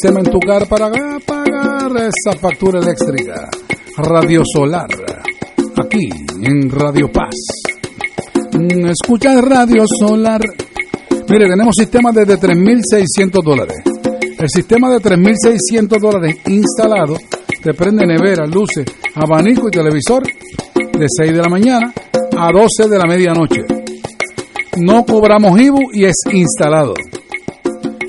[0.00, 0.90] sistema en tu hogar para
[1.26, 3.50] pagar esa factura eléctrica.
[3.98, 4.88] Radio Solar,
[5.76, 6.08] aquí
[6.40, 7.34] en Radio Paz.
[8.52, 10.40] Mm, escucha Radio Solar.
[11.28, 13.76] Mire, tenemos sistemas desde 3.600 dólares.
[14.38, 17.18] El sistema de 3.600 dólares instalado
[17.62, 21.92] te prende nevera, luces, abanico y televisor de 6 de la mañana
[22.38, 23.66] a 12 de la medianoche.
[24.78, 26.94] No cobramos IBU y es instalado.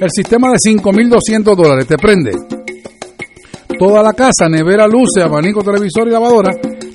[0.02, 2.32] El sistema de 5.200 dólares te prende
[3.78, 6.50] toda la casa, nevera, luces, abanico, televisor y lavadora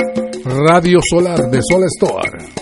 [0.45, 2.62] Radio Solar de Sol Store.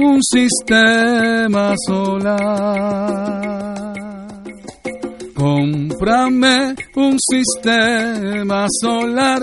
[0.00, 2.36] un sistema solar.
[5.34, 9.42] Cómprame un sistema solar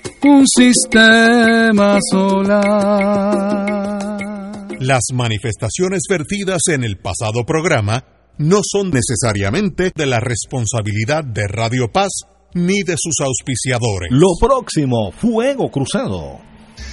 [0.23, 3.71] un sistema solar.
[4.79, 8.03] Las manifestaciones vertidas en el pasado programa
[8.37, 12.09] no son necesariamente de la responsabilidad de Radio Paz
[12.53, 14.09] ni de sus auspiciadores.
[14.11, 16.39] Lo próximo, Fuego Cruzado.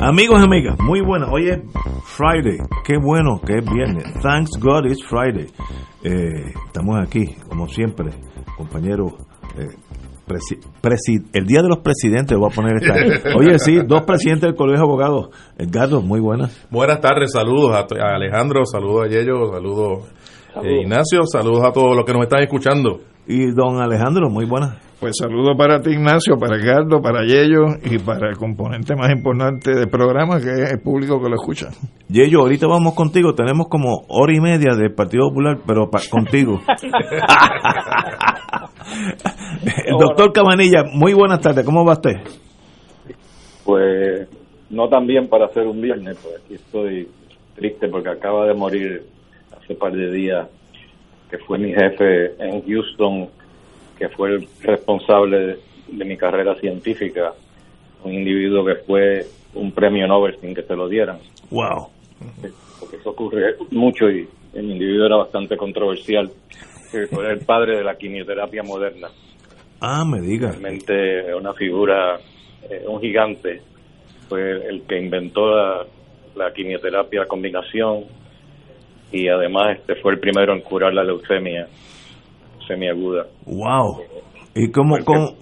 [0.00, 1.30] Amigos y amigas, muy buenas.
[1.32, 1.58] Hoy es
[2.04, 2.58] Friday.
[2.84, 4.04] Qué bueno que es viernes.
[4.22, 5.46] Thanks God it's Friday.
[6.04, 8.10] Eh, estamos aquí, como siempre,
[8.56, 9.16] compañero.
[9.58, 9.74] Eh,
[11.32, 13.30] el día de los presidentes voy a poner esta.
[13.36, 15.30] Oye, sí, dos presidentes del Colegio de Abogados.
[15.56, 16.66] Edgardo, muy buenas.
[16.70, 20.12] Buenas tardes, saludos a, Alejandro, saludos a Yello, saludos
[20.54, 23.00] a Ignacio, saludos a todos los que nos están escuchando.
[23.26, 24.85] Y don Alejandro, muy buenas.
[24.98, 29.74] Pues saludo para ti, Ignacio, para Edgardo, para Yello y para el componente más importante
[29.74, 31.68] del programa, que es el público que lo escucha.
[32.08, 33.34] Yello, ahorita vamos contigo.
[33.34, 36.62] Tenemos como hora y media del Partido Popular, pero contigo.
[39.84, 41.66] el doctor Cabanilla, muy buenas tardes.
[41.66, 42.14] ¿Cómo va usted?
[43.66, 44.28] Pues
[44.70, 47.06] no tan bien para hacer un viernes, pues aquí estoy
[47.54, 49.02] triste porque acaba de morir
[49.54, 50.48] hace par de días,
[51.30, 53.28] que fue mi jefe en Houston
[53.98, 57.32] que fue el responsable de, mi carrera científica,
[58.04, 61.18] un individuo que fue un premio Nobel sin que se lo dieran.
[61.50, 61.88] Wow.
[62.80, 66.30] Porque eso ocurre mucho y el individuo era bastante controversial.
[67.10, 69.08] Fue el padre de la quimioterapia moderna.
[69.80, 70.50] Ah, me diga.
[70.50, 72.18] Realmente una figura,
[72.68, 73.62] eh, un gigante.
[74.28, 75.86] Fue el que inventó la,
[76.36, 78.04] la quimioterapia combinación
[79.12, 81.68] y además este fue el primero en curar la leucemia
[82.66, 83.26] semiaguda.
[83.46, 84.02] ¡Wow!
[84.54, 85.36] ¿Y cómo, cómo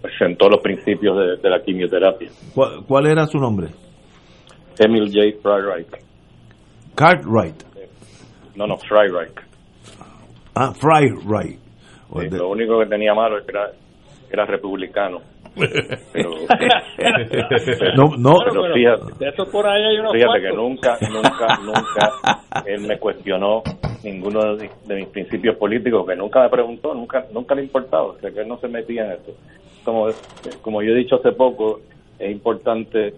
[0.00, 2.30] presentó los principios de, la quimioterapia?
[2.54, 3.68] ¿Cuál, era su nombre?
[4.78, 5.40] Emil J.
[5.42, 5.88] Freireich.
[6.94, 7.62] Cartwright.
[8.54, 9.34] No, no, Freireich.
[10.54, 11.58] Ah, Freireich.
[12.32, 13.72] lo único que tenía malo era,
[14.30, 15.18] era republicano.
[15.54, 16.30] Pero,
[17.96, 22.98] no, no, pero fíjate, eso por ahí hay fíjate que nunca, nunca, nunca él me
[22.98, 23.62] cuestionó
[24.02, 28.30] ninguno de, mis principios políticos, que nunca me preguntó, nunca nunca le importaba, o sea,
[28.30, 29.32] que él no se metía en esto.
[29.84, 30.08] Como,
[30.62, 31.80] como yo he dicho hace poco,
[32.18, 33.14] es importante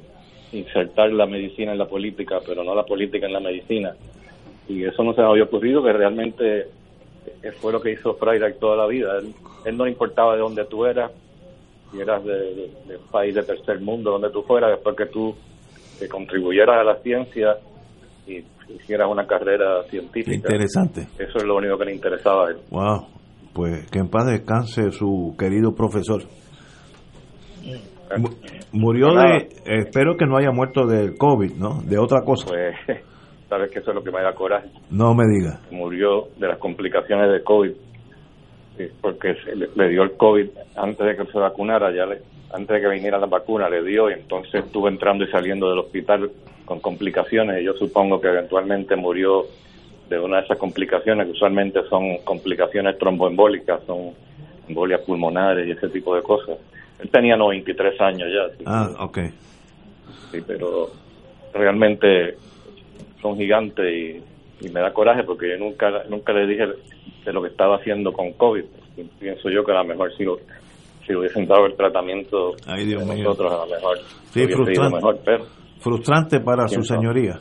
[0.52, 3.94] insertar la medicina en la política, pero no la política en la medicina.
[4.68, 6.68] Y eso no se me había ocurrido, que realmente
[7.60, 9.18] fue lo que hizo Freire toda la vida.
[9.64, 11.10] Él, no importaba de dónde tú eras,
[11.94, 15.34] si eras de, un país de tercer mundo, donde tú fueras, después que tú
[15.98, 17.56] te contribuyeras a la ciencia
[18.26, 20.34] y hicieras una carrera científica.
[20.34, 21.02] Interesante.
[21.18, 22.56] Eso es lo único que le interesaba a él.
[22.70, 23.06] Wow.
[23.52, 26.22] Pues que en paz descanse su querido profesor.
[28.72, 31.80] Murió de, espero que no haya muerto del COVID, ¿no?
[31.82, 32.48] De otra cosa.
[32.48, 32.74] Pues,
[33.48, 34.68] sabes que eso es lo que me da coraje.
[34.90, 35.60] No me diga.
[35.70, 37.72] Murió de las complicaciones de COVID,
[39.00, 39.36] porque
[39.74, 42.20] le, dio el COVID antes de que se vacunara, ya le,
[42.52, 45.78] antes de que viniera la vacuna le dio y entonces estuvo entrando y saliendo del
[45.78, 46.30] hospital
[46.64, 49.46] con complicaciones y yo supongo que eventualmente murió
[50.08, 54.12] de una de esas complicaciones que usualmente son complicaciones tromboembólicas, son
[54.68, 56.58] embolias pulmonares y ese tipo de cosas.
[57.00, 58.64] Él tenía 93 años ya.
[58.66, 59.18] ah, ok.
[60.30, 60.90] Sí, pero
[61.52, 62.36] realmente
[63.20, 64.22] son gigantes y,
[64.68, 66.64] me da coraje porque yo nunca nunca le dije
[67.24, 68.64] de lo que estaba haciendo con COVID.
[69.18, 70.36] Pienso yo que a lo mejor si, lo,
[71.06, 73.98] si hubiesen dado el tratamiento Ay, Dios nosotros, a lo mejor
[74.30, 75.44] sí, frustrante, mejor, pero
[75.80, 77.38] frustrante para su señoría.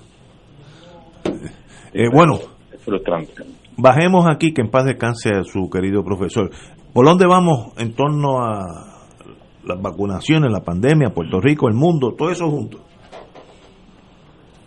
[1.94, 2.40] Eh, bueno,
[2.74, 3.44] es frustrante.
[3.78, 6.50] Bajemos aquí, que en paz descanse a su querido profesor.
[6.94, 8.60] ¿Por dónde vamos en torno a
[9.64, 12.80] las vacunaciones, la pandemia, Puerto Rico, el mundo, todo eso junto?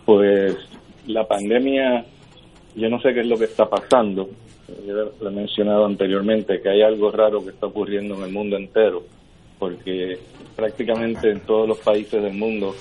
[0.05, 0.57] Pues
[1.05, 2.05] la pandemia,
[2.77, 4.29] yo no sé qué es lo que está pasando.
[4.85, 8.57] Yo lo he mencionado anteriormente, que hay algo raro que está ocurriendo en el mundo
[8.57, 9.03] entero,
[9.59, 10.17] porque
[10.55, 12.75] prácticamente en todos los países del mundo,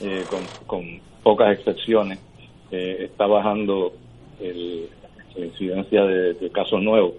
[0.00, 0.24] eh,
[0.66, 2.18] con, pocas excepciones,
[2.70, 3.92] eh, está bajando
[4.40, 4.88] el,
[5.36, 7.14] la incidencia de, casos nuevos.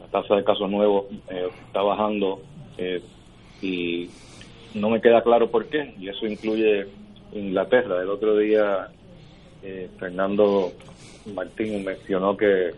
[0.00, 2.40] La tasa de casos nuevos eh, está bajando
[3.62, 4.10] y
[4.74, 6.86] no me queda claro por qué, y eso incluye
[7.32, 8.02] Inglaterra.
[8.02, 8.90] El otro día
[9.62, 10.72] eh, Fernando
[11.32, 12.72] Martín mencionó que,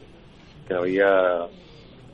[0.74, 1.46] había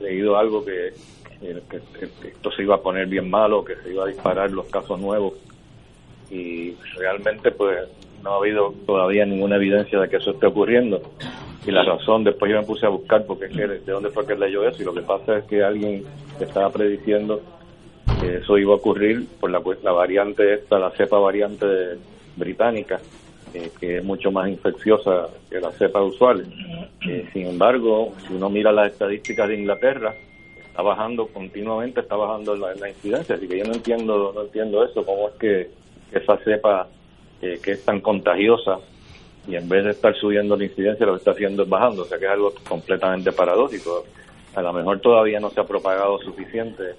[0.00, 0.92] leído algo que,
[1.40, 5.34] esto se iba a poner bien malo, que se iba a disparar los casos nuevos.
[6.30, 7.88] Y realmente pues
[8.22, 11.02] no ha habido todavía ninguna evidencia de que eso esté ocurriendo.
[11.66, 14.34] Y la razón después yo me puse a buscar porque que de dónde fue que
[14.34, 14.82] leyó eso.
[14.82, 16.04] Y lo que pasa es que alguien
[16.40, 17.40] estaba prediciendo
[18.20, 21.66] que eso iba a ocurrir por la, la variante esta, la cepa variante
[22.36, 23.00] británica
[23.54, 26.47] eh, que es mucho más infecciosa que la cepa usual.
[27.06, 30.14] Eh, sin embargo, si uno mira las estadísticas de Inglaterra,
[30.66, 35.04] está bajando continuamente, está bajando la, incidencia, así que yo no entiendo, no entiendo eso,
[35.04, 35.71] cómo es que
[36.12, 36.88] esa cepa
[37.42, 38.78] eh, que es tan contagiosa
[39.47, 42.04] y en vez de estar subiendo la incidencia lo que está haciendo es bajando, o
[42.06, 44.04] sea que es algo completamente paradójico.
[44.54, 46.94] A lo mejor todavía no se ha propagado suficiente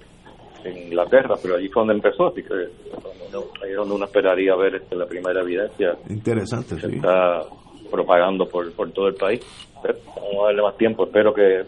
[0.64, 4.76] en Inglaterra, pero allí fue donde empezó, así que ahí es donde uno esperaría ver
[4.76, 5.96] este, la primera evidencia.
[6.08, 7.42] Interesante, se está
[7.90, 9.40] propagando por, por todo el país.
[9.82, 11.64] vamos a darle más tiempo, espero que,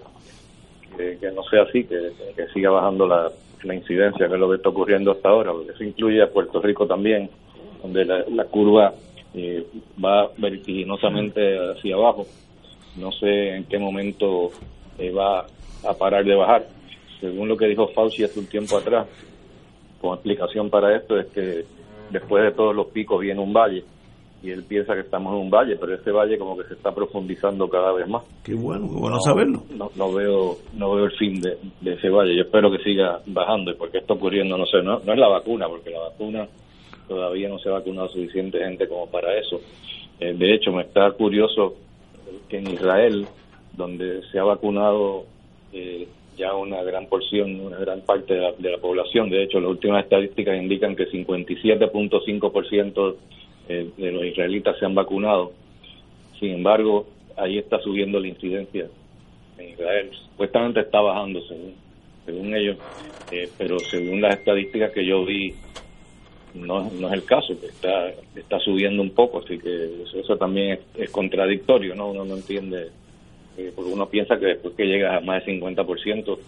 [0.97, 2.11] que, no sea así, que,
[2.53, 3.31] siga bajando la,
[3.62, 6.61] la, incidencia, que es lo que está ocurriendo hasta ahora, porque eso incluye a Puerto
[6.61, 7.29] Rico también,
[7.83, 8.95] donde la, curva
[9.35, 9.67] eh,
[10.03, 12.26] va vertiginosamente hacia abajo.
[12.97, 14.50] No sé en qué momento
[14.99, 15.47] eh, va
[15.85, 16.75] a parar de bajar
[17.20, 19.06] según lo que dijo Fauci hace un tiempo atrás,
[20.00, 21.64] con explicación para esto, es que
[22.11, 23.85] después de todos los picos viene un valle
[24.42, 26.94] y él piensa que estamos en un valle, pero ese valle como que se está
[26.94, 28.23] profundizando cada vez más.
[28.44, 29.62] Qué bueno, qué bueno saberlo.
[29.70, 32.37] No, veo no veo el fin de, ese valle.
[32.37, 35.28] Yo espero que siga bajando y porque está ocurriendo, no sé, no, no es la
[35.28, 36.46] vacuna, porque la vacuna
[37.08, 39.61] todavía no se ha vacunado suficiente gente como para eso.
[40.20, 41.75] Eh, de hecho, me está curioso
[42.49, 43.26] que en Israel,
[43.73, 45.25] donde se ha vacunado
[45.73, 46.06] eh,
[46.37, 49.31] ya una gran porción, una gran parte de la, población.
[49.31, 53.16] De hecho, las últimas estadísticas indican que 57.5%
[53.69, 55.52] eh, de los israelitas se han vacunado.
[56.38, 58.87] Sin embargo, ahí está subiendo la incidencia
[59.59, 60.11] en Israel.
[60.31, 61.75] Supuestamente está bajando, según,
[62.25, 62.76] según ellos,
[63.33, 65.55] eh, pero según las estadísticas que yo vi,
[66.55, 70.81] no, no es el caso, está, está subiendo un poco, así que eso, también es,
[70.97, 72.11] es contradictorio, ¿no?
[72.11, 72.90] Uno no entiende
[73.75, 76.38] porque uno piensa que después que llega a más del 50%,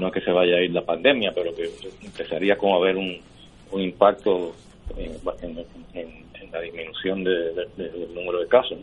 [0.00, 1.70] no es que se vaya a ir la pandemia, pero que
[2.04, 3.16] empezaría como a haber un,
[3.72, 4.52] un impacto
[4.96, 5.16] en,
[6.52, 8.78] la disminución del número de casos,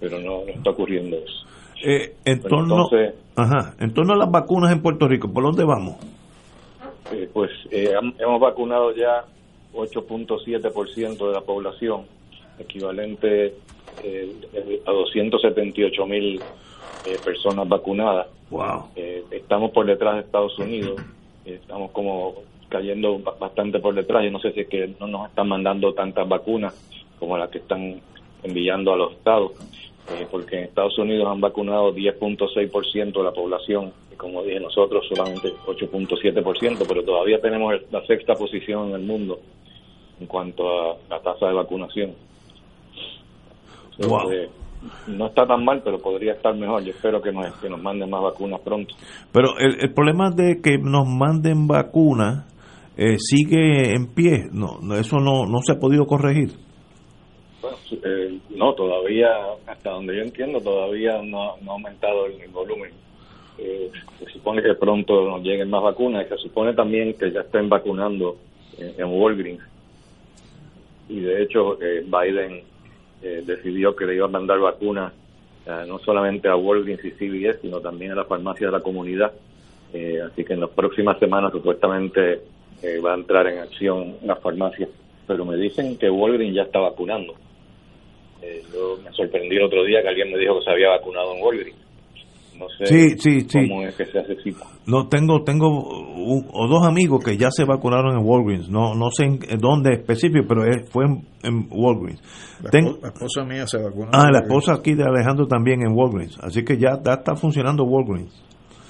[0.00, 1.46] pero no, está ocurriendo eso.
[1.84, 2.88] Eh, en, torno,
[3.36, 5.96] ajá, en torno a las vacunas en Puerto Rico, ¿por dónde vamos?
[7.12, 9.24] Eh, pues eh, hemos vacunado ya
[9.74, 12.02] 8.7% de la población,
[12.58, 13.54] equivalente
[14.00, 16.42] eh, a 278 mil
[17.04, 18.28] eh, personas vacunadas.
[18.50, 18.88] Wow.
[18.96, 21.00] Eh, estamos por detrás de Estados Unidos,
[21.44, 22.34] estamos como
[22.68, 24.24] cayendo ba- bastante por detrás.
[24.24, 26.74] Yo no sé si es que no nos están mandando tantas vacunas
[27.18, 28.00] como las que están
[28.42, 29.52] enviando a los estados,
[30.08, 35.06] eh, porque en Estados Unidos han vacunado 10.6% de la población, y como dije nosotros
[35.08, 39.38] solamente 8.7%, pero todavía tenemos la sexta posición en el mundo
[40.20, 42.14] en cuanto a la tasa de vacunación.
[44.08, 44.30] Wow.
[45.06, 46.82] No está tan mal, pero podría estar mejor.
[46.82, 48.94] Yo espero que nos, que nos manden más vacunas pronto.
[49.32, 52.46] Pero el, el problema de que nos manden vacunas
[52.96, 54.48] eh, sigue en pie.
[54.52, 56.50] No, no, eso no, no se ha podido corregir.
[57.60, 59.28] Bueno, eh, no, todavía,
[59.66, 62.90] hasta donde yo entiendo, todavía no, no ha aumentado el, el volumen.
[63.58, 67.68] Eh, se supone que pronto nos lleguen más vacunas se supone también que ya estén
[67.68, 68.36] vacunando
[68.78, 69.62] en, en Walgreens.
[71.08, 72.62] Y de hecho, eh, Biden
[73.22, 75.12] eh, decidió que le iba a mandar vacunas
[75.66, 79.32] eh, no solamente a Walgreens y CVS, sino también a las farmacias de la comunidad.
[79.92, 82.40] Eh, así que en las próximas semanas supuestamente
[82.82, 84.88] eh, va a entrar en acción las farmacias.
[85.26, 87.34] Pero me dicen que Walgreens ya está vacunando.
[88.42, 91.34] Eh, yo me sorprendí el otro día que alguien me dijo que se había vacunado
[91.34, 91.78] en Walgreens.
[92.62, 93.68] No sé Sí, sí, sí.
[93.68, 94.64] cómo es que se hace cita.
[94.86, 98.68] No tengo tengo un- o dos amigos que ya se vacunaron en Walgreens.
[98.68, 102.20] No no sé en dónde específico, pero fue en, en Walgreens.
[102.62, 104.08] La, Ten- espo- la esposa mía se vacunó.
[104.12, 106.38] ah, la esposa aquí de Alejandro también en Walgreens.
[106.42, 108.32] Así que ya, ya está funcionando Walgreens.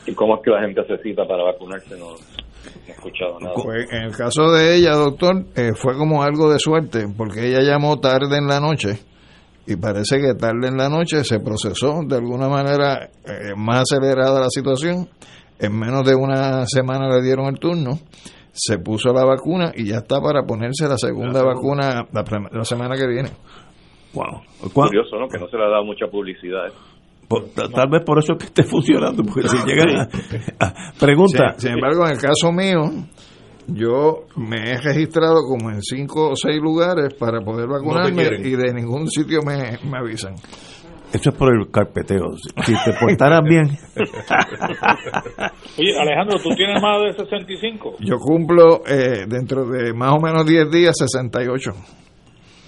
[0.07, 1.97] ¿Y cómo es que la gente hace cita para vacunarse?
[1.97, 2.17] No, no
[2.89, 3.55] he escuchado nada.
[3.55, 7.61] Pues, en el caso de ella, doctor, eh, fue como algo de suerte, porque ella
[7.63, 8.99] llamó tarde en la noche
[9.67, 14.41] y parece que tarde en la noche se procesó de alguna manera eh, más acelerada
[14.41, 15.09] la situación.
[15.59, 17.99] En menos de una semana le dieron el turno,
[18.53, 22.97] se puso la vacuna y ya está para ponerse la segunda vacuna la, la semana
[22.97, 23.31] que viene.
[24.15, 24.43] Wow.
[24.75, 25.29] ¿Cuá- Curioso, ¿no?
[25.29, 26.67] Que no se le ha dado mucha publicidad.
[26.67, 26.73] ¿eh?
[27.29, 30.09] por- tal vez por eso es que esté funcionando, porque si llegan a,
[30.67, 32.83] a- pregunta, Sin, sin embargo, en el caso mío,
[33.67, 38.75] yo me he registrado como en cinco o seis lugares para poder vacunarme y de
[38.75, 40.35] ningún sitio me, me avisan.
[41.13, 42.37] eso es por el carpeteo.
[42.65, 43.67] Si te portaras bien,
[45.79, 47.97] Oye, Alejandro, ¿tú tienes más de 65?
[48.01, 51.71] Yo cumplo eh, dentro de más o menos 10 días 68.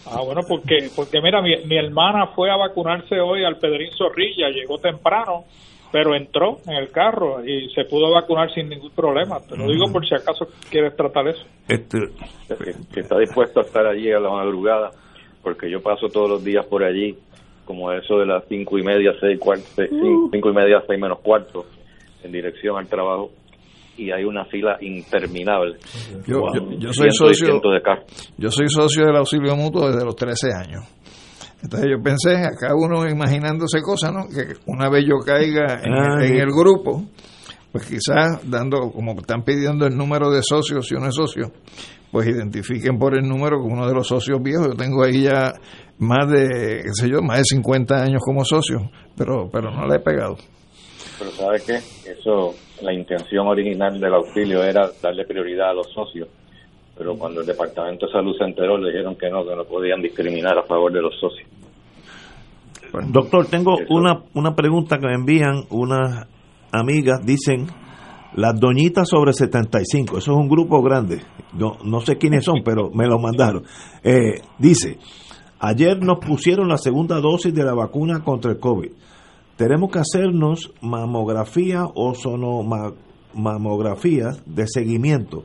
[0.06, 4.48] Ah, bueno, porque, porque mira, mi, mi hermana fue a vacunarse hoy al Pedrín Zorrilla,
[4.50, 5.44] llegó temprano,
[5.94, 9.38] pero entró en el carro y se pudo vacunar sin ningún problema.
[9.38, 11.44] Te lo digo por si acaso quieres tratar eso.
[11.68, 11.98] este,
[12.48, 14.90] Que, que está dispuesto a estar allí a la madrugada,
[15.40, 17.16] porque yo paso todos los días por allí,
[17.64, 21.00] como eso de las cinco y media, seis, cuarto, seis- cinco, cinco y media, seis
[21.00, 21.64] menos cuarto,
[22.24, 23.30] en dirección al trabajo,
[23.96, 25.76] y hay una fila interminable.
[26.26, 26.54] Yo, Wow.
[26.54, 27.80] yo, yo soy socio de
[28.36, 30.82] yo soy socio del auxilio mutuo desde los 13 años.
[31.64, 34.28] Entonces yo pensé, acá uno imaginándose cosas, ¿no?
[34.28, 37.04] Que una vez yo caiga en, Ah, en el grupo,
[37.72, 41.52] pues quizás dando, como están pidiendo el número de socios, si uno es socio,
[42.12, 44.68] pues identifiquen por el número como uno de los socios viejos.
[44.68, 45.54] Yo tengo ahí ya
[45.98, 49.96] más de, qué sé yo, más de 50 años como socio, pero, pero no le
[49.96, 50.36] he pegado.
[51.18, 51.76] Pero ¿sabe qué?
[52.10, 56.28] Eso, la intención original del auxilio era darle prioridad a los socios.
[56.96, 60.00] Pero cuando el Departamento de Salud se enteró, le dijeron que no, que no podían
[60.00, 61.48] discriminar a favor de los socios.
[63.08, 63.92] Doctor, tengo Eso.
[63.92, 66.28] una, una pregunta que me envían unas
[66.70, 67.66] amigas, dicen
[68.34, 72.90] las doñitas sobre 75, eso es un grupo grande, no, no sé quiénes son, pero
[72.90, 73.64] me lo mandaron.
[74.02, 74.98] Eh, dice,
[75.60, 78.90] ayer nos pusieron la segunda dosis de la vacuna contra el COVID.
[79.56, 85.44] Tenemos que hacernos mamografía o sonomamografía de seguimiento,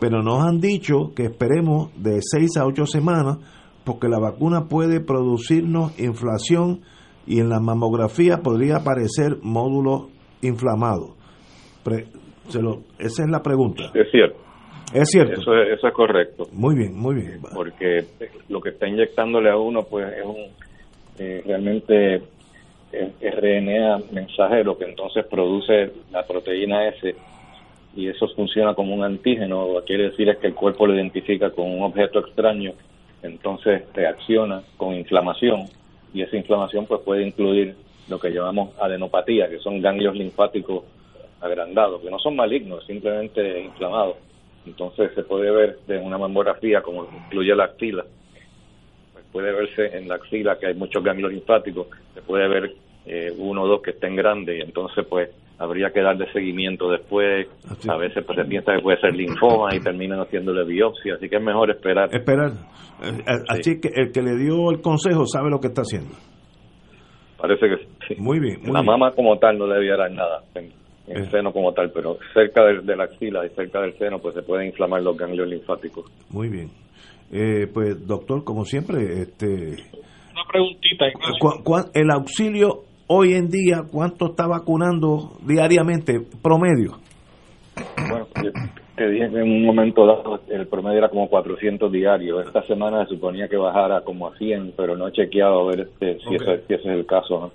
[0.00, 3.38] pero nos han dicho que esperemos de 6 a 8 semanas
[3.84, 6.80] porque la vacuna puede producirnos inflación
[7.26, 10.08] y en la mamografía podría aparecer módulos
[10.42, 11.10] inflamados.
[11.84, 12.06] Pre-
[12.48, 13.84] se lo- esa es la pregunta.
[13.94, 14.38] Es cierto,
[14.92, 15.40] Es cierto.
[15.40, 16.44] eso es, eso es correcto.
[16.52, 17.40] Muy bien, muy bien.
[17.54, 18.04] porque
[18.48, 20.36] lo que está inyectándole a uno pues es un
[21.18, 22.16] eh, realmente
[22.92, 27.14] eh, RNA mensajero que entonces produce la proteína S
[27.96, 30.94] y eso funciona como un antígeno, lo que quiere decir es que el cuerpo lo
[30.94, 32.74] identifica con un objeto extraño,
[33.22, 35.64] entonces reacciona con inflamación
[36.12, 37.74] y esa inflamación pues puede incluir
[38.08, 40.84] lo que llamamos adenopatía, que son ganglios linfáticos
[41.40, 44.16] agrandados, que no son malignos, simplemente inflamados.
[44.66, 48.04] Entonces se puede ver de una mamografía, como incluye la axila,
[49.12, 52.74] pues puede verse en la axila que hay muchos ganglios linfáticos, se puede ver
[53.06, 57.46] eh, uno o dos que estén grandes y entonces pues habría que darle seguimiento después.
[57.70, 57.88] Así.
[57.90, 61.36] A veces pues se piensa que puede ser linfoma y terminan haciéndole biopsia, así que
[61.36, 62.08] es mejor esperar.
[62.14, 62.50] Esperar.
[63.02, 66.14] Eh, eh, Así que el que le dio el consejo sabe lo que está haciendo.
[67.38, 67.76] Parece que
[68.08, 68.14] sí.
[68.20, 68.60] Muy bien.
[68.62, 68.86] Muy la bien.
[68.86, 70.72] mama como tal no debía dar nada, en,
[71.06, 71.30] en el Eh.
[71.30, 74.42] seno como tal, pero cerca de, de la axila y cerca del seno pues se
[74.42, 76.10] pueden inflamar los ganglios linfáticos.
[76.30, 76.70] Muy bien.
[77.32, 79.46] Eh, pues, doctor, como siempre, este,
[80.32, 81.06] Una preguntita.
[81.40, 86.98] ¿cu- cuán- el auxilio hoy en día, ¿cuánto está vacunando diariamente, promedio?
[88.08, 88.26] Bueno,
[88.96, 92.46] te dije que en un momento dado el promedio era como 400 diarios.
[92.46, 95.80] Esta semana se suponía que bajara como a 100, pero no he chequeado a ver
[95.80, 96.42] este, si, Ok.
[96.42, 97.40] ese, si ese es el caso.
[97.40, 97.52] ¿no?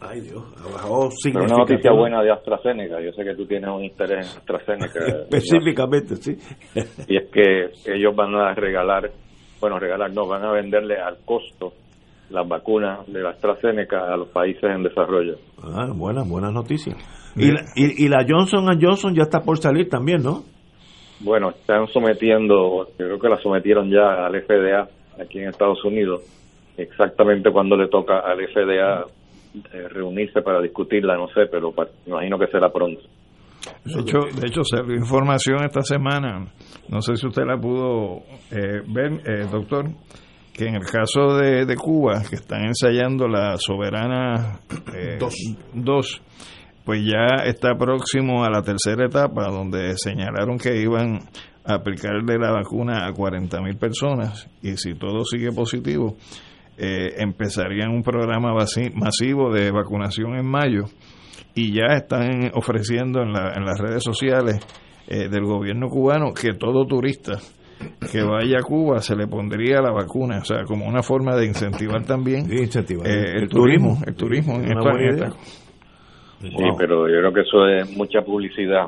[0.00, 3.00] Ay, Dios, ha bajado Pero una noticia buena de AstraZeneca.
[3.00, 5.06] Yo sé que tú tienes un interés en AstraZeneca.
[5.30, 6.36] Específicamente, sí.
[7.08, 9.10] y es que ellos van a regalar,
[9.60, 11.72] bueno, regalar no, van a venderle al costo
[12.30, 15.36] las vacunas de la AstraZeneca a los países en desarrollo.
[15.62, 16.96] Ah, buenas, buenas noticias.
[17.36, 20.42] Y la, y, y la Johnson Johnson ya está por salir también, ¿no?
[21.20, 24.88] Bueno, están sometiendo, creo que la sometieron ya al FDA
[25.20, 26.22] aquí en Estados Unidos,
[26.76, 29.04] exactamente cuando le toca al FDA
[29.72, 33.00] eh, reunirse para discutirla, no sé, pero pa- me imagino que será pronto.
[33.84, 36.46] De hecho, de hecho salió información esta semana,
[36.88, 38.18] no sé si usted la pudo
[38.50, 39.86] eh, ver, eh, doctor,
[40.54, 44.60] que en el caso de, de Cuba, que están ensayando la Soberana
[45.74, 46.22] 2,
[46.84, 51.20] pues ya está próximo a la tercera etapa, donde señalaron que iban
[51.64, 56.16] a aplicarle la vacuna a 40 mil personas, y si todo sigue positivo,
[56.76, 58.52] eh, empezarían un programa
[58.94, 60.84] masivo de vacunación en mayo
[61.54, 64.58] y ya están ofreciendo en, la- en las redes sociales
[65.06, 67.38] eh, del gobierno cubano que todo turista
[68.12, 71.46] que vaya a Cuba se le pondría la vacuna, o sea, como una forma de
[71.46, 73.06] incentivar también Sí, incentivar.
[73.06, 75.30] eh, el, turismo, el turismo en esta-
[76.40, 78.86] Sí, pero yo creo que eso es mucha publicidad.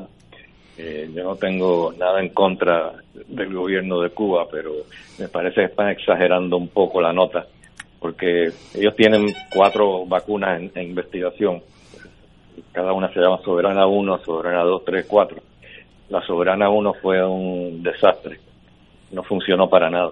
[0.78, 2.92] Eh, yo no tengo nada en contra
[3.28, 4.72] del gobierno de Cuba, pero
[5.18, 7.46] me parece que están exagerando un poco la nota,
[7.98, 11.62] porque ellos tienen cuatro vacunas en, en investigación.
[12.72, 15.38] Cada una se llama Soberana 1, Soberana 2, 3, 4.
[16.10, 18.38] La Soberana 1 fue un desastre,
[19.12, 20.10] no funcionó para nada.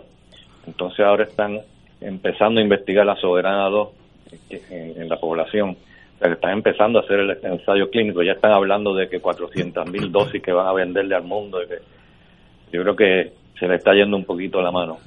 [0.66, 1.58] Entonces ahora están
[2.00, 3.88] empezando a investigar la Soberana 2
[4.50, 5.70] en, en la población.
[5.70, 8.22] O sea, que están empezando a hacer el ensayo clínico.
[8.22, 11.62] Ya están hablando de que 400 mil dosis que van a venderle al mundo.
[11.62, 11.82] y que-
[12.72, 14.98] yo creo que se le está yendo un poquito la mano.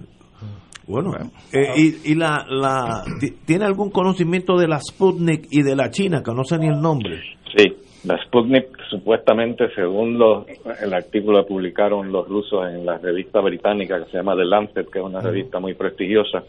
[0.87, 1.11] Bueno,
[1.51, 5.89] eh, y, y la, la, ti- ¿tiene algún conocimiento de la Sputnik y de la
[5.89, 7.19] China, que no sé ni el nombre?
[7.57, 7.65] Sí,
[8.05, 10.45] la Sputnik supuestamente, según los,
[10.81, 14.89] el artículo que publicaron los rusos en la revista británica que se llama The Lancet,
[14.91, 16.43] que es una revista muy prestigiosa,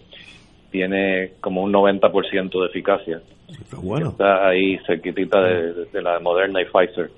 [0.70, 3.20] tiene como un 90% de eficacia.
[3.48, 4.10] Está bueno.
[4.10, 7.10] Está ahí cerquitita de, de- de la Moderna y Pfizer,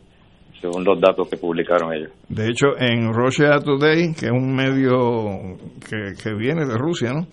[0.61, 2.11] según los datos que publicaron ellos.
[2.29, 5.57] De hecho, en Russia Today, que es un medio
[5.89, 7.27] que, que viene de Rusia, ¿no?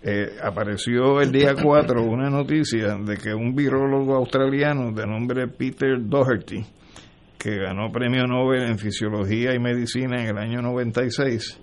[0.00, 5.96] Eh, apareció el día 4 una noticia de que un virólogo australiano de nombre Peter
[6.00, 6.62] Doherty,
[7.38, 11.60] que ganó premio Nobel en Fisiología y Medicina en el año 96,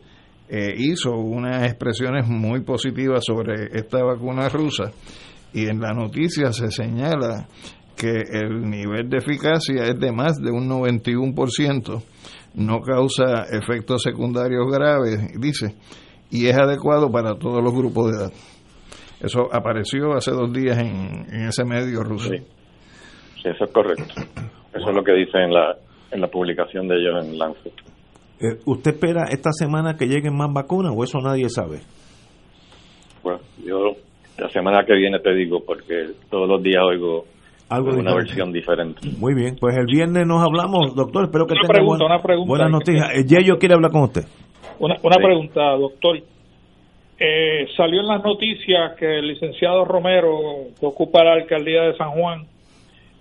[0.47, 4.91] eh, hizo unas expresiones muy positivas sobre esta vacuna rusa
[5.53, 7.47] y en la noticia se señala
[7.95, 12.03] que el nivel de eficacia es de más de un 91%,
[12.55, 15.75] no causa efectos secundarios graves, dice,
[16.29, 18.33] y es adecuado para todos los grupos de edad.
[19.21, 22.29] Eso apareció hace dos días en, en ese medio ruso.
[22.29, 22.37] Sí.
[23.41, 24.13] Sí, eso es correcto.
[24.75, 25.75] Eso es lo que dice en la,
[26.11, 27.73] en la publicación de ellos en Lancet.
[28.41, 31.79] Eh, ¿Usted espera esta semana que lleguen más vacunas o eso nadie sabe?
[33.23, 33.91] Bueno, yo
[34.37, 37.23] la semana que viene te digo, porque todos los días oigo
[37.69, 38.15] Algo una diferente.
[38.27, 39.01] versión diferente.
[39.17, 41.23] Muy bien, pues el viernes nos hablamos, doctor.
[41.25, 42.49] Espero que Una tenga pregunta, buena- una pregunta.
[42.49, 43.07] buenas noticias.
[43.15, 44.23] Eh, Yello quiere hablar con usted.
[44.79, 45.23] Una, una Sí.
[45.23, 46.17] pregunta, doctor.
[47.17, 50.37] Eh, salió en las noticias que el licenciado Romero,
[50.77, 52.43] que ocupa la alcaldía de San Juan,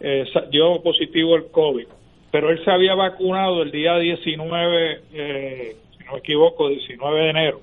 [0.01, 1.87] eh, dio positivo el COVID,
[2.31, 7.31] pero él se había vacunado el día 19, eh, si no me equivoco, 19 de
[7.31, 7.61] enero.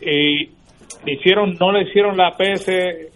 [0.00, 0.46] Y
[1.04, 2.34] le hicieron, no le hicieron la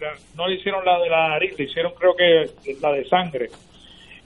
[0.00, 2.46] la- no le hicieron la de la nariz, le hicieron creo que
[2.80, 3.48] la de sangre.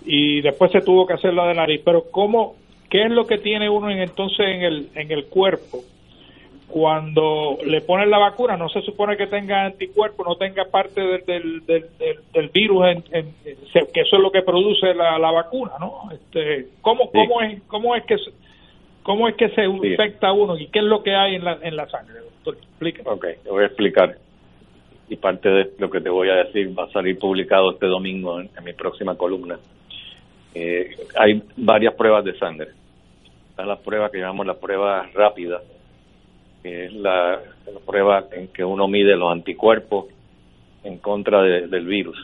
[0.05, 1.81] Y después se tuvo que hacer la de nariz.
[1.85, 2.55] Pero ¿cómo,
[2.91, 5.83] qué es lo que tiene uno en, entonces en el, en el cuerpo?
[6.69, 11.25] Cuando le ponen la vacuna no se supone que tenga anticuerpos, no tenga parte del,
[11.25, 11.87] del, del,
[12.33, 13.03] del- virus, en,
[13.43, 16.11] que eso es lo que produce la, la vacuna, ¿no?
[16.13, 17.11] Este, ¿cómo, Sí.
[17.15, 18.17] cómo, es, ¿Cómo es que
[19.03, 19.71] cómo es que se Sí.
[19.87, 22.57] infecta uno y qué es lo que hay en la, en la sangre, doctor?
[22.57, 23.11] Explíqueme.
[23.11, 24.17] Ok, te voy a explicar.
[25.09, 28.41] Y parte de lo que te voy a decir va a salir publicado este domingo
[28.41, 29.57] en, en mi próxima columna.
[30.55, 32.71] Eh, hay varias pruebas de sangre.
[33.51, 35.61] Está la prueba que llamamos la prueba rápida,
[36.67, 37.39] que es la,
[37.73, 40.07] la prueba en que uno mide los anticuerpos
[40.83, 42.19] en contra de- del virus.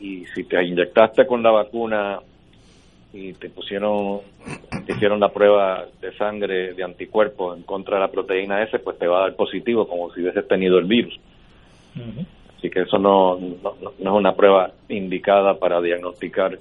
[0.00, 2.18] y si te inyectaste con la vacuna
[3.12, 4.20] y te pusieron,
[4.86, 8.98] te hicieron la prueba de sangre de anticuerpos en contra de la proteína S, pues
[8.98, 11.18] te va a dar positivo como si hubieses tenido el virus.
[12.58, 16.58] Así que eso no, no, no, es una prueba indicada para diagnosticar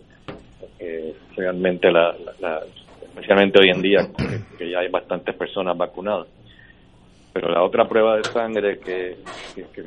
[0.80, 2.16] eh, realmente la,
[3.02, 4.08] especialmente hoy en día
[4.58, 6.28] que, ya hay bastantes personas vacunadas.
[7.34, 9.18] Pero la otra prueba de sangre que,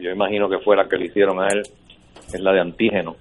[0.01, 1.63] yo imagino que fue la que le hicieron a él
[2.33, 3.17] es la de antígeno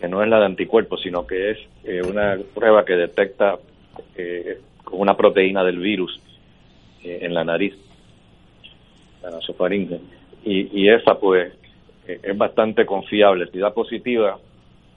[0.00, 3.58] que no es la de anticuerpos, sino que es eh, una prueba que detecta
[4.16, 4.58] eh,
[4.92, 6.18] una proteína del virus
[7.04, 7.74] eh, en la nariz,
[9.22, 10.00] la nasofaringe.
[10.42, 11.52] Y, y esa, pues,
[12.08, 13.50] eh, es bastante confiable.
[13.52, 14.38] Si da positiva,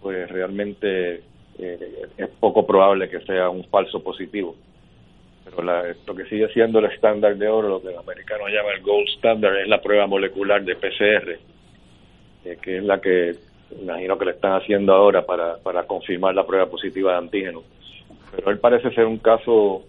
[0.02, 1.22] pues realmente
[1.56, 4.56] es poco probable que sea un falso positivo.
[5.46, 8.76] Pero la, lo que sigue siendo el estándar de oro, lo que los americanos llaman
[8.76, 11.38] el gold standard, es la prueba molecular de PCR,
[12.62, 13.36] que es la que
[13.82, 17.64] imagino que le están haciendo ahora para, para confirmar la prueba positiva de antígeno.
[18.36, 19.84] Pero él parece ser un caso,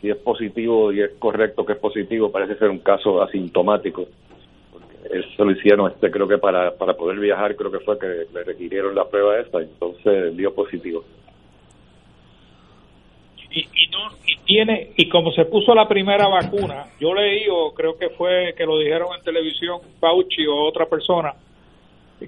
[0.00, 4.06] si es positivo y es correcto que es positivo, parece ser un caso asintomático.
[4.72, 7.98] Porque él se lo hicieron, este, creo que para, para poder viajar, creo que fue
[7.98, 11.04] que le requirieron la prueba esta, entonces dio positivo.
[13.54, 17.74] Y, y, no, y tiene y como se puso la primera vacuna yo leí o
[17.74, 21.34] creo que fue que lo dijeron en televisión Fauci o otra persona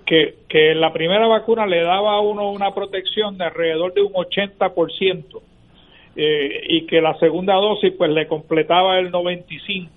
[0.05, 4.13] que, que la primera vacuna le daba a uno una protección de alrededor de un
[4.13, 5.41] 80%
[6.17, 9.89] eh, y que la segunda dosis pues le completaba el 95%.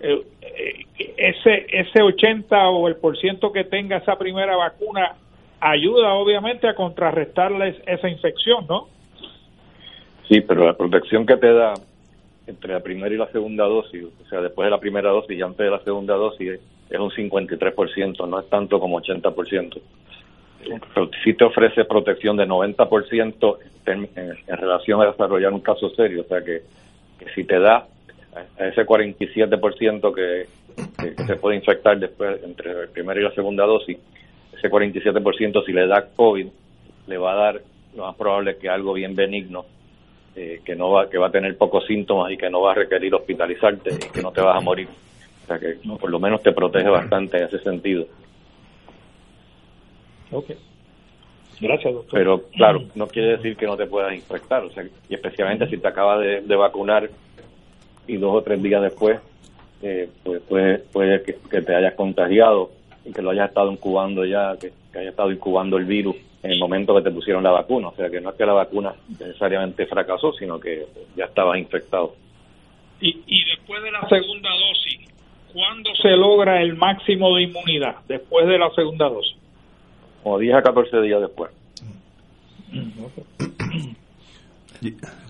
[0.00, 5.16] Eh, eh, ese, ese 80 o el por ciento que tenga esa primera vacuna
[5.60, 8.88] ayuda obviamente a contrarrestarles esa infección, ¿no?
[10.28, 11.72] Sí, pero la protección que te da
[12.46, 15.42] entre la primera y la segunda dosis, o sea, después de la primera dosis y
[15.42, 16.60] antes de la segunda dosis,
[16.90, 19.80] es un 53%, no es tanto como 80%.
[20.94, 26.22] Pero sí te ofrece protección de 90% en, en, relación a desarrollar un caso serio,
[26.22, 26.62] o sea que,
[27.34, 27.86] si te da
[28.58, 30.46] a ese 47% que,
[30.98, 33.98] que, se puede infectar después entre la primera y la segunda dosis,
[34.52, 36.46] ese 47% si le da COVID,
[37.06, 37.62] le va a dar
[37.96, 39.64] lo más probable que algo bien benigno
[40.38, 42.74] eh, que no va que va a tener pocos síntomas y que no va a
[42.74, 44.88] requerir hospitalizarte y que no te vas a morir
[45.48, 48.06] sea que por lo menos te protege bastante en ese sentido.
[50.30, 50.50] Ok.
[51.60, 52.18] Gracias, doctor.
[52.18, 55.78] Pero claro, no quiere decir que no te puedas infectar, o sea, y especialmente si
[55.78, 57.10] te acabas de, vacunar
[58.06, 59.18] y dos o tres días después,
[59.82, 62.70] eh, pues puede, puede que, te hayas contagiado
[63.04, 66.50] y que lo hayas estado incubando ya, que, que hayas estado incubando el virus en
[66.50, 67.88] el momento que te pusieron la vacuna.
[67.88, 72.14] O sea, que no es que la vacuna necesariamente fracasó, sino que ya estabas infectado.
[73.00, 75.08] Y, y después de la segunda dosis,
[75.52, 77.96] ¿cuándo se logra el máximo de inmunidad?
[78.08, 79.36] Después de la segunda dosis.
[80.22, 81.50] Como 10 a 14 días después.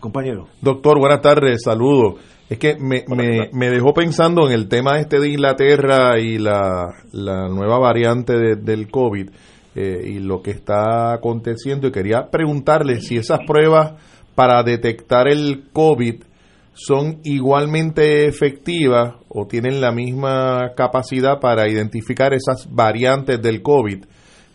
[0.01, 0.49] Compañero.
[0.61, 2.21] Doctor, buenas tardes, saludos.
[2.51, 3.05] Es que me,
[3.53, 8.91] me, dejó pensando en el tema este de Inglaterra y la, la nueva variante del
[8.91, 9.29] COVID
[9.81, 11.87] eh, y lo que está aconteciendo.
[11.87, 13.93] Y quería preguntarle si esas pruebas
[14.35, 16.17] para detectar el COVID
[16.73, 24.05] son igualmente efectivas o tienen la misma capacidad para identificar esas variantes del COVID.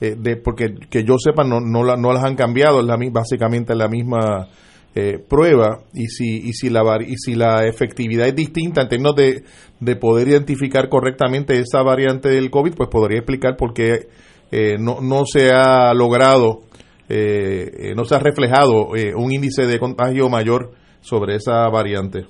[0.02, 3.76] Eh, de, porque que yo sepa no, no, no las han cambiado, es la, básicamente
[3.76, 4.50] la misma
[4.94, 9.16] eh, prueba y si, y, si la, y si la efectividad es distinta en términos
[9.16, 9.44] de,
[9.80, 14.10] de poder identificar correctamente esa variante del COVID, pues podría explicar por qué
[14.54, 16.62] eh, no, no se ha logrado,
[17.10, 22.26] no se ha reflejado un índice de contagio mayor sobre esa variante?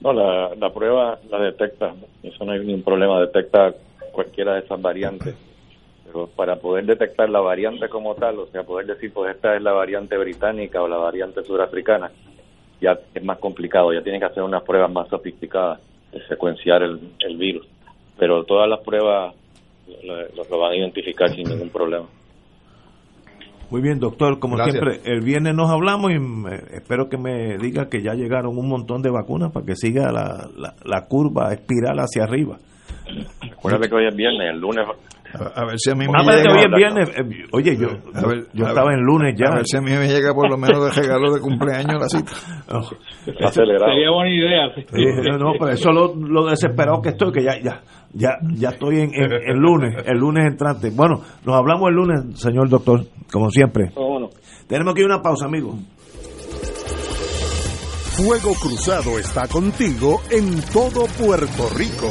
[0.00, 3.74] No, la, la prueba la detecta, eso no hay ningún problema, detecta
[4.12, 5.34] cualquiera de esas variantes.
[6.06, 9.62] Pero para poder detectar la variante como tal, o sea, poder decir, pues esta es
[9.62, 12.10] la variante británica o la variante surafricana,
[12.80, 15.80] ya es más complicado, ya tiene que hacer unas pruebas más sofisticadas
[16.12, 17.66] de secuenciar el, el virus.
[18.18, 19.34] Pero todas las pruebas
[20.02, 22.06] lo, lo van a identificar sin ningún problema.
[23.70, 24.40] Muy bien, doctor.
[24.40, 26.16] Como siempre, el viernes nos hablamos y
[26.74, 30.48] espero que me diga que ya llegaron un montón de vacunas para que siga la,
[30.84, 32.58] la, curva espiral hacia arriba.
[33.52, 34.84] Acuérdate que hoy es viernes, el lunes.
[35.32, 36.52] A, ver si a mí me ah, llega.
[36.52, 37.08] Hoy es viernes.
[37.10, 37.88] Eh, oye, yo,
[38.52, 39.52] yo estaba en lunes ya.
[39.52, 42.08] A ver si a mí me llega por lo menos de regalo de cumpleaños la
[42.08, 42.32] cita.
[43.46, 43.92] Acelerado.
[43.92, 45.38] Sería buena idea.
[45.38, 47.80] no, pero eso lo, lo desesperado que estoy, que ya, ya,
[48.12, 50.90] ya, ya estoy en, el lunes, el lunes entrante.
[50.90, 53.92] Bueno, nos hablamos el lunes, señor doctor, como siempre.
[54.66, 55.74] Tenemos que ir a una pausa, amigo.
[58.16, 62.10] Fuego Cruzado está contigo en todo Puerto Rico.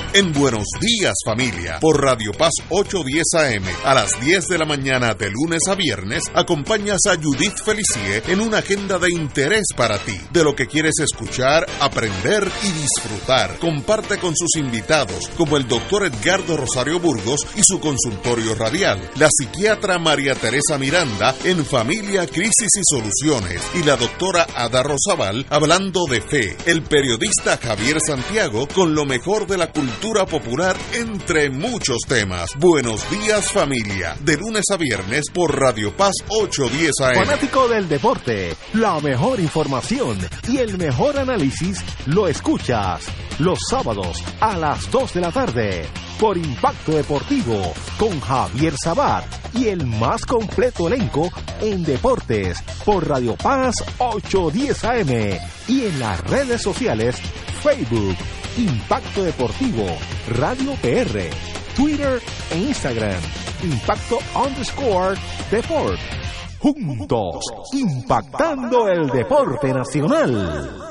[0.13, 5.13] En Buenos Días Familia, por Radio Paz 810 AM, a las 10 de la mañana
[5.13, 10.19] de lunes a viernes, acompañas a Judith Felicie en una agenda de interés para ti,
[10.33, 13.57] de lo que quieres escuchar, aprender y disfrutar.
[13.59, 19.29] Comparte con sus invitados, como el doctor Edgardo Rosario Burgos y su consultorio radial, la
[19.31, 26.01] psiquiatra María Teresa Miranda en Familia, Crisis y Soluciones, y la doctora Ada Rosabal hablando
[26.09, 31.99] de fe, el periodista Javier Santiago con lo mejor de la cultura popular, entre muchos
[32.07, 32.49] temas.
[32.57, 37.25] Buenos días familia, de lunes a viernes por Radio Paz 810 AM.
[37.25, 43.05] Fanático del deporte, la mejor información y el mejor análisis lo escuchas
[43.37, 45.85] los sábados a las 2 de la tarde
[46.19, 51.29] por Impacto Deportivo con Javier Sabat y el más completo elenco
[51.61, 57.17] en deportes por Radio Paz 810 AM y en las redes sociales
[57.61, 58.17] Facebook
[58.57, 59.85] Impacto Deportivo,
[60.27, 61.29] Radio PR,
[61.75, 63.21] Twitter e Instagram.
[63.63, 65.17] Impacto underscore
[65.49, 65.99] Deport.
[66.59, 70.90] Juntos, impactando el deporte nacional.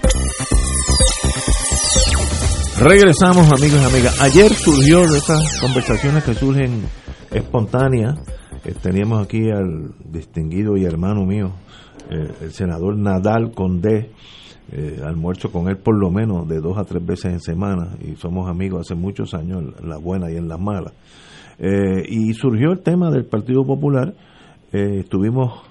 [2.83, 4.19] Regresamos amigos y amigas.
[4.19, 6.81] Ayer surgió de esas conversaciones que surgen
[7.29, 8.17] espontáneas.
[8.65, 11.51] Eh, teníamos aquí al distinguido y hermano mío,
[12.09, 14.09] eh, el senador Nadal Condé.
[14.71, 18.15] Eh, almuerzo con él por lo menos de dos a tres veces en semana y
[18.15, 20.91] somos amigos hace muchos años, en la buena y en la mala.
[21.59, 24.15] Eh, y surgió el tema del Partido Popular.
[24.71, 25.61] Estuvimos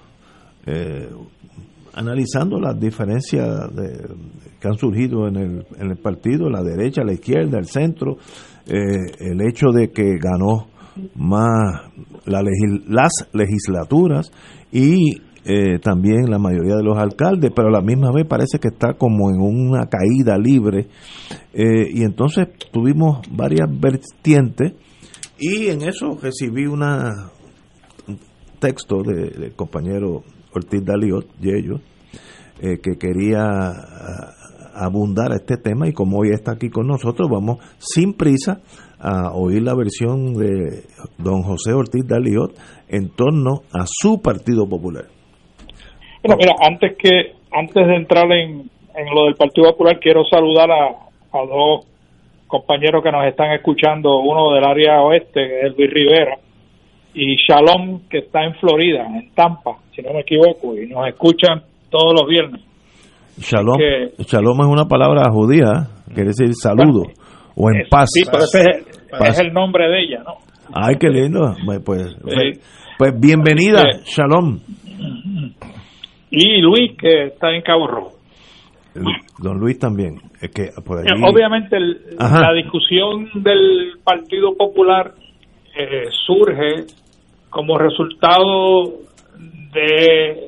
[1.93, 4.07] analizando las diferencias de-
[4.59, 8.17] que han surgido en el, en el partido, la derecha, la izquierda, el centro,
[8.67, 10.67] eh, el hecho de que ganó
[11.15, 11.89] más
[12.25, 14.31] la legis- las legislaturas
[14.71, 18.67] y eh, también la mayoría de los alcaldes, pero a la misma vez parece que
[18.67, 20.87] está como en una caída libre.
[21.53, 24.73] Eh, y entonces tuvimos varias vertientes
[25.39, 27.09] y en eso recibí una,
[28.07, 28.19] un
[28.59, 30.21] texto de- del compañero
[30.53, 31.79] Ortiz Daliot, Yello,
[32.61, 34.33] eh, que quería ah,
[34.73, 38.61] abundar a este tema y como hoy está aquí con nosotros, vamos sin prisa
[38.99, 40.83] a oír la versión de
[41.17, 42.53] don José Ortiz Daliot
[42.87, 45.05] en torno a su Partido Popular.
[46.23, 50.69] Bueno, mira, antes que antes de entrar en, en lo del Partido Popular, quiero saludar
[50.71, 50.85] a,
[51.33, 51.87] a dos
[52.47, 56.37] compañeros que nos están escuchando, uno del área oeste, que es Luis Rivera,
[57.13, 61.61] y Shalom, que está en Florida, en Tampa, si no me equivoco, y nos escuchan
[61.89, 62.61] todos los viernes.
[63.37, 67.03] Shalom, que- shalom es una palabra judía, quiere decir saludo
[67.55, 68.09] o en paz.
[68.13, 68.61] Sí, pero ese
[69.29, 70.35] es, el nombre de ella, ¿no?
[70.73, 71.53] Ay, qué lindo.
[71.65, 72.59] Pues, pues, Sí.
[72.97, 73.83] pues bienvenida.
[74.05, 74.59] Shalom.
[76.29, 78.11] Y Luis, que está en Cabo Rojo.
[79.39, 80.15] Don Luis también.
[80.41, 81.07] Es que por allí.
[81.09, 85.13] Eh, Obviamente el- la discusión del Partido Popular
[85.75, 86.85] eh, surge
[87.49, 88.91] como resultado
[89.73, 90.47] de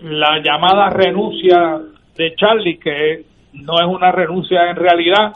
[0.00, 1.80] la llamada renuncia
[2.16, 3.24] de Charlie, que
[3.54, 5.32] no es una renuncia en realidad,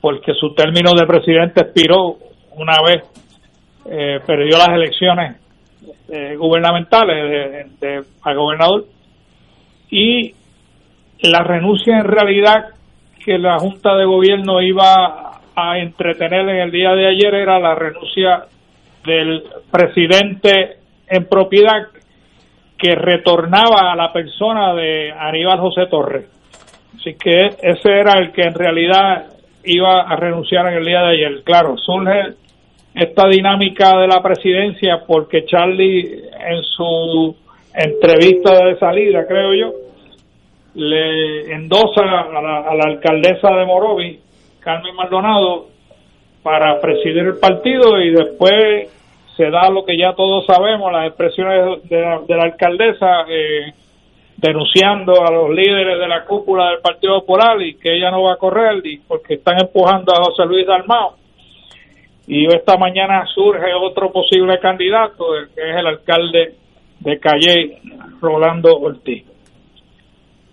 [0.00, 2.16] porque su término de presidente expiró
[2.56, 3.04] una vez
[3.86, 5.36] eh, perdió las elecciones
[6.08, 8.84] eh, gubernamentales de, al gobernador.
[9.90, 10.34] Y
[11.22, 12.68] la renuncia en realidad
[13.24, 17.74] que la Junta de Gobierno iba a entretener en el día de ayer era la
[17.74, 18.44] renuncia
[19.04, 20.76] del presidente
[21.08, 21.88] en propiedad
[22.78, 26.26] que retornaba a la persona de Aníbal José Torres.
[26.96, 29.26] Así que ese era el que en realidad
[29.64, 31.42] iba a renunciar en el día de ayer.
[31.44, 32.34] Claro, surge
[32.94, 37.36] esta dinámica de la presidencia porque Charlie en su
[37.74, 39.72] entrevista de salida, creo yo,
[40.74, 44.20] le endosa a la, a la alcaldesa de Morovi,
[44.60, 45.66] Carmen Maldonado,
[46.42, 48.88] para presidir el partido y después
[49.36, 53.72] se da lo que ya todos sabemos, las expresiones de la, de la alcaldesa eh,
[54.36, 58.34] denunciando a los líderes de la cúpula del Partido Popular y que ella no va
[58.34, 61.16] a correr y porque están empujando a José Luis Dalmao.
[62.26, 66.54] Y esta mañana surge otro posible candidato, que es el alcalde
[67.00, 67.78] de Calle,
[68.20, 69.24] Rolando Ortiz.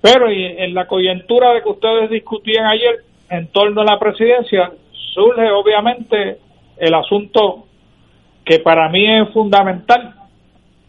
[0.02, 4.72] Pero en la coyuntura de que ustedes discutían ayer en torno a la presidencia,
[5.14, 6.38] surge obviamente
[6.78, 7.66] el asunto
[8.46, 10.14] que para mí es fundamental,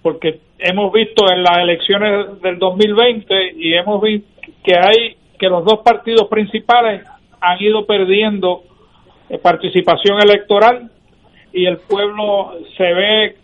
[0.03, 4.29] porque hemos visto en las elecciones del 2020 y hemos visto
[4.63, 7.05] que hay que los dos partidos principales
[7.41, 8.63] han ido perdiendo
[9.29, 10.91] eh, participación electoral
[11.53, 13.37] y el pueblo se ve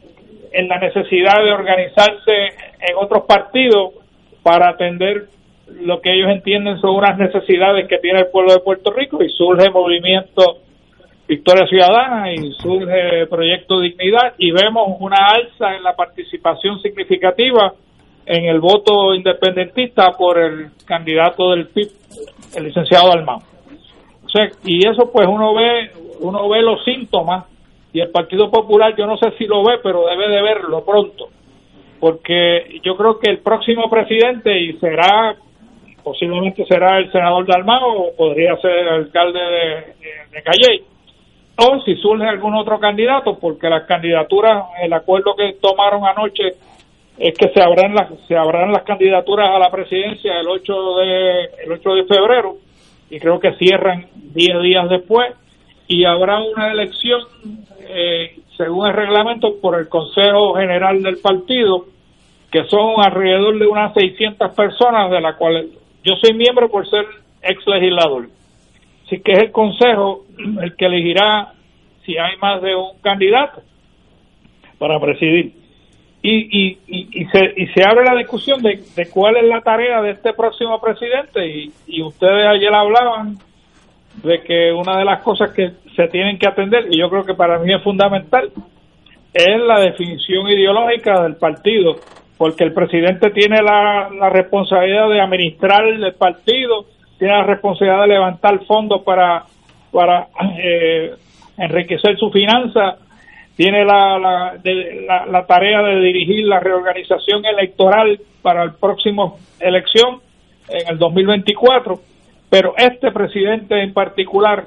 [0.52, 2.46] en la necesidad de organizarse
[2.80, 3.94] en otros partidos
[4.42, 5.26] para atender
[5.80, 9.28] lo que ellos entienden son unas necesidades que tiene el pueblo de Puerto Rico y
[9.30, 10.58] surge movimiento
[11.26, 17.74] Victoria Ciudadana y surge Proyecto Dignidad y vemos una alza en la participación significativa
[18.26, 21.88] en el voto independentista por el candidato del PIB,
[22.56, 23.40] el licenciado Almán.
[24.24, 25.90] O sea, y eso pues uno ve,
[26.20, 27.44] uno ve los síntomas
[27.92, 31.28] y el Partido Popular yo no sé si lo ve, pero debe de verlo pronto,
[32.00, 35.36] porque yo creo que el próximo presidente y será
[36.04, 40.82] posiblemente será el senador Dalmao o podría ser el alcalde de, de,
[41.56, 46.54] o si surge algún otro candidato, porque las candidaturas, el acuerdo que tomaron anoche
[47.16, 51.44] es que se abran las se abran las candidaturas a la presidencia el 8 de
[51.64, 52.56] el 8 de febrero
[53.08, 55.32] y creo que cierran 10 días después.
[55.86, 57.20] Y habrá una elección
[57.88, 61.84] eh, según el reglamento por el Consejo General del partido
[62.50, 65.66] que son alrededor de unas 600 personas de las cuales
[66.04, 67.04] yo soy miembro por ser
[67.42, 68.28] ex legislador
[69.06, 70.24] Así que es el Consejo
[70.62, 71.52] el que elegirá
[72.04, 73.62] si hay más de un candidato
[74.78, 75.52] para presidir.
[76.22, 79.60] Y, y, y, y se, y se abre la discusión de, de cuál es la
[79.60, 81.46] tarea de este próximo presidente.
[81.46, 83.36] Y, y ustedes ayer hablaban
[84.22, 87.34] de que una de las cosas que se tienen que atender, y yo creo que
[87.34, 88.50] para mí es fundamental,
[89.34, 91.96] es la definición ideológica del partido,
[92.36, 96.86] porque el presidente tiene la, la responsabilidad de administrar el partido,
[97.18, 99.46] tiene la responsabilidad de levantar fondos para,
[100.58, 101.14] eh,
[101.56, 102.96] enriquecer su finanza,
[103.56, 109.38] tiene la, la, de, la, la, tarea de dirigir la reorganización electoral para el próximo
[109.60, 110.20] elección
[110.68, 112.00] en el 2024,
[112.50, 114.66] pero este presidente en particular,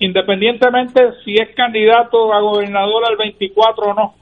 [0.00, 4.14] independientemente si es candidato a gobernador al 24 o no,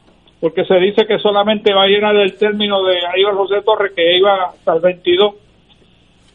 [0.43, 4.19] porque se dice que solamente va a llenar el término de Aníbal José Torres que
[4.19, 5.35] iba hasta el 22,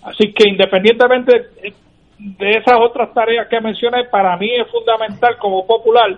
[0.03, 1.47] Así que independientemente
[2.17, 6.17] de esas otras tareas que mencioné, para mí es fundamental como popular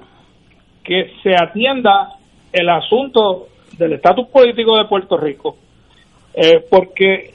[0.84, 2.10] que se atienda
[2.54, 5.58] el asunto del estatus político de Puerto Rico.
[6.36, 7.32] Eh, porque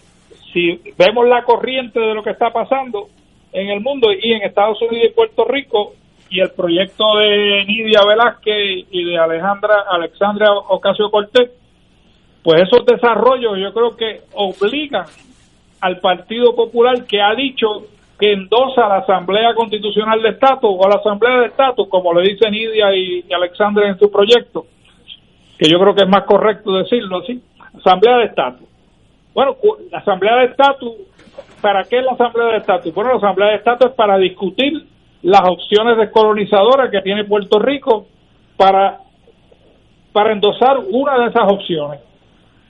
[0.52, 3.08] si vemos la corriente de lo que está pasando
[3.52, 5.94] en el mundo y en Estados Unidos y Puerto Rico
[6.30, 11.50] y el proyecto de Nidia Velázquez y de Alejandra Alexandra Ocasio Cortés,
[12.42, 15.06] pues esos desarrollos yo creo que obligan
[15.80, 17.84] al Partido Popular que ha dicho
[18.18, 22.52] que endosa la Asamblea Constitucional de Estatus o la Asamblea de Estatus, como le dicen
[22.52, 24.66] Nidia y, y Alexandra en su proyecto,
[25.58, 27.42] que yo creo que es más correcto decirlo así,
[27.78, 28.68] Asamblea de Estatus.
[29.34, 29.56] Bueno,
[29.90, 30.92] la Asamblea de Estatus,
[31.60, 32.94] ¿para qué es la Asamblea de Estatus?
[32.94, 34.86] Bueno, la Asamblea de Estatus es para discutir
[35.24, 38.06] las opciones descolonizadoras que tiene Puerto Rico
[38.58, 38.98] para,
[40.12, 42.00] para endosar una de esas opciones.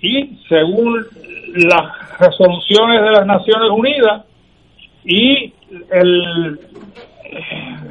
[0.01, 1.05] Y según
[1.55, 4.25] las resoluciones de las Naciones Unidas
[5.05, 5.53] y
[5.91, 6.61] el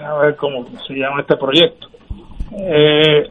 [0.05, 1.87] a ver cómo se llama este proyecto
[2.57, 3.27] eh,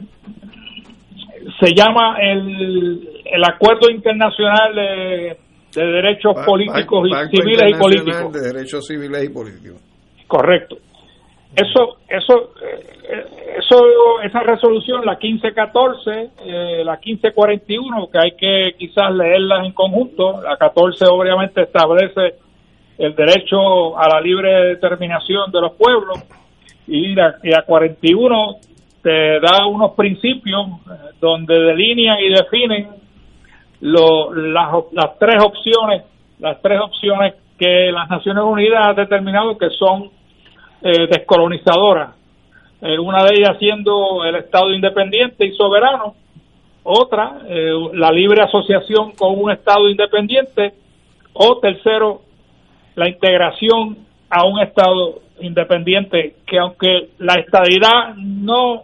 [1.59, 5.37] se llama el, el acuerdo internacional de,
[5.75, 8.33] de derechos políticos y civiles y políticos.
[8.33, 9.81] de derechos civiles y políticos.
[10.27, 10.77] Correcto
[11.55, 13.27] Eso, eso, eh,
[13.59, 20.41] eso, esa resolución, la 1514, eh, la 1541, que hay que quizás leerlas en conjunto,
[20.41, 22.37] la 14 obviamente establece
[22.97, 26.25] el derecho a la libre determinación de los pueblos
[26.87, 28.57] y la, y la 41
[29.03, 32.89] te da unos principios eh, donde delinean y definen
[33.81, 36.05] lo, las, las tres opciones,
[36.39, 40.11] las tres opciones que las Naciones Unidas han determinado que son
[40.83, 42.17] eh, descolonizadoras.
[42.81, 46.15] Eh, una de ellas siendo el Estado independiente y soberano,
[46.83, 50.75] otra, eh, la libre asociación con un Estado independiente,
[51.35, 52.23] o tercero,
[52.97, 58.83] la integración a un Estado independiente, que aunque la estadidad no,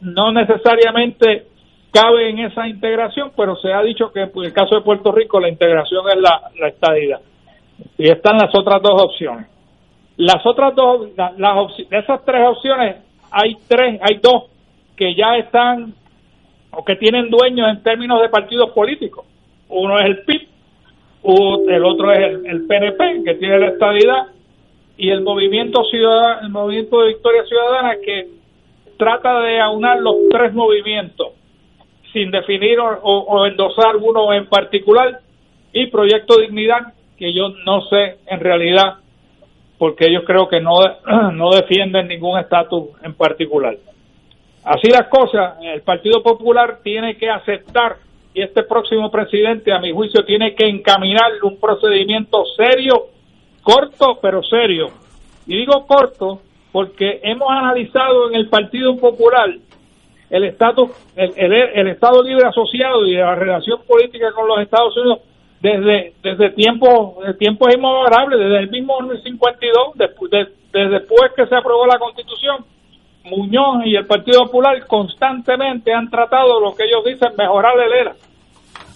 [0.00, 1.46] no necesariamente
[1.92, 5.38] cabe en esa integración, pero se ha dicho que en el caso de Puerto Rico
[5.38, 7.20] la integración es la estadidad.
[7.96, 9.53] Y están las otras dos opciones.
[10.16, 12.96] Las otras dos, las de esas tres opciones,
[13.30, 14.44] hay tres, hay dos
[14.96, 15.92] que ya están
[16.70, 19.26] o que tienen dueños en términos de partidos políticos.
[19.68, 20.48] Uno es el PIB,
[21.68, 24.26] el otro es el, el PNP, que tiene la estabilidad,
[24.96, 28.28] y el movimiento ciudadano, el movimiento de Victoria Ciudadana, que
[28.96, 31.28] trata de aunar los tres movimientos
[32.12, 35.20] sin definir o, o endosar uno en particular,
[35.72, 38.98] y Proyecto Dignidad, que yo no sé en realidad
[39.78, 40.78] porque ellos creo que no,
[41.32, 43.76] no defienden ningún estatus en particular.
[44.64, 47.96] Así las cosas, el Partido Popular tiene que aceptar
[48.32, 53.06] y este próximo presidente, a mi juicio, tiene que encaminar un procedimiento serio,
[53.62, 54.88] corto, pero serio.
[55.46, 56.40] Y digo corto
[56.72, 59.50] porque hemos analizado en el Partido Popular
[60.30, 65.20] el estatus, el, el Estado libre asociado y la relación política con los Estados Unidos
[65.64, 71.86] desde desde tiempos tiempos inmemorables, desde el mismo 52, después, desde después que se aprobó
[71.86, 72.66] la Constitución,
[73.24, 78.14] Muñoz y el Partido Popular constantemente han tratado lo que ellos dicen mejorar el ERA,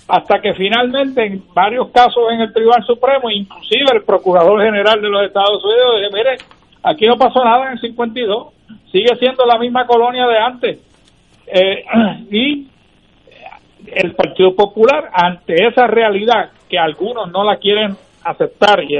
[0.08, 5.08] hasta que finalmente en varios casos en el Tribunal Supremo, inclusive el Procurador General de
[5.08, 6.36] los Estados Unidos, dice, mire,
[6.82, 8.48] aquí no pasó nada en el 52,
[8.92, 10.78] sigue siendo la misma colonia de antes.
[11.46, 11.84] Eh,
[12.30, 12.66] y
[13.86, 18.96] el Partido Popular, ante esa realidad que algunos no la quieren aceptar, y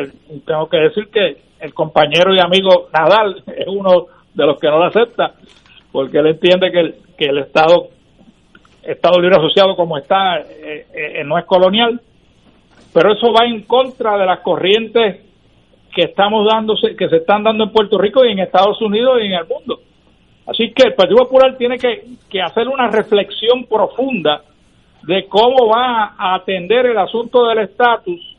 [0.46, 4.78] tengo que decir que el compañero y amigo Nadal es uno de los que no
[4.78, 5.34] la acepta,
[5.92, 7.88] porque él entiende que el, que el Estado,
[8.82, 12.00] Estado Libre Asociado como está, eh, eh, no es colonial,
[12.92, 15.20] pero eso va en contra de las corrientes
[15.94, 19.26] que estamos dándose, que se están dando en Puerto Rico y en Estados Unidos y
[19.26, 19.80] en el mundo.
[20.46, 24.42] Así que el Partido Popular tiene que, que hacer una reflexión profunda
[25.02, 28.36] de cómo va a atender el asunto del estatus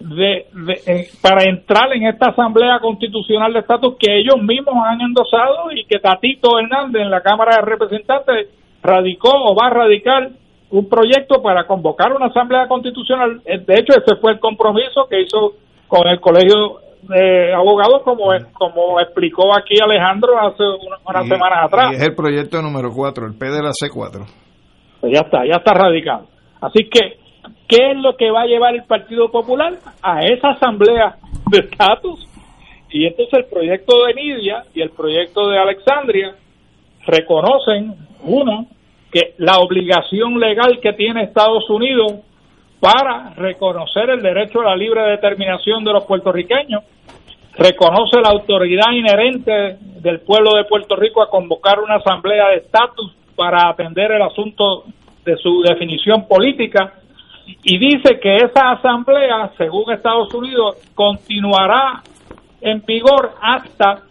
[0.00, 0.46] de,
[0.86, 5.84] eh, para entrar en esta asamblea constitucional de estatus que ellos mismos han endosado y
[5.84, 8.48] que Tatito Hernández en la Cámara de Representantes
[8.82, 10.30] radicó o va a radicar
[10.70, 13.42] un proyecto para convocar una asamblea constitucional.
[13.44, 15.54] Eh, de hecho, ese fue el compromiso que hizo
[15.86, 20.62] con el Colegio de Abogados, como, como explicó aquí Alejandro hace
[21.06, 21.92] unas semanas atrás.
[21.92, 24.26] Y es el proyecto número 4, el P de la C4.
[25.00, 26.26] Pues ya está, ya está radicado.
[26.60, 27.18] Así que,
[27.66, 31.16] ¿qué es lo que va a llevar el Partido Popular a esa asamblea
[31.50, 32.28] de estatus?
[32.90, 36.34] Y entonces el proyecto de Nidia y el proyecto de Alexandria
[37.06, 37.94] reconocen,
[38.24, 38.66] uno,
[39.10, 42.14] que la obligación legal que tiene Estados Unidos
[42.80, 46.82] para reconocer el derecho a la libre determinación de los puertorriqueños,
[47.56, 53.14] reconoce la autoridad inherente del pueblo de Puerto Rico a convocar una asamblea de estatus
[53.40, 54.84] para atender el asunto
[55.24, 56.92] de su definición política
[57.62, 62.02] y dice que esa asamblea, según Estados Unidos, continuará
[62.60, 64.02] en vigor hasta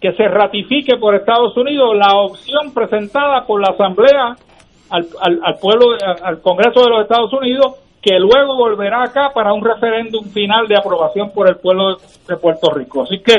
[0.00, 4.34] que se ratifique por Estados Unidos la opción presentada por la asamblea
[4.88, 9.62] al, al, pueblo, al Congreso de los Estados Unidos, que luego volverá acá para un
[9.62, 13.02] referéndum final de aprobación por el pueblo de Puerto Rico.
[13.02, 13.34] Así que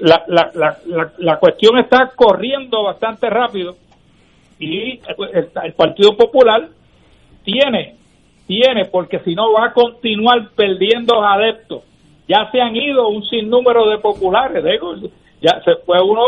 [0.00, 3.76] la, la, la, la cuestión está corriendo bastante rápido
[4.58, 5.00] y
[5.32, 6.68] el, Partido Popular
[7.44, 7.96] tiene,
[8.46, 11.84] tiene, porque si no va a continuar perdiendo adeptos.
[12.26, 14.94] Ya se han ido un sinnúmero de populares, digo,
[15.40, 16.22] ya se fue uno,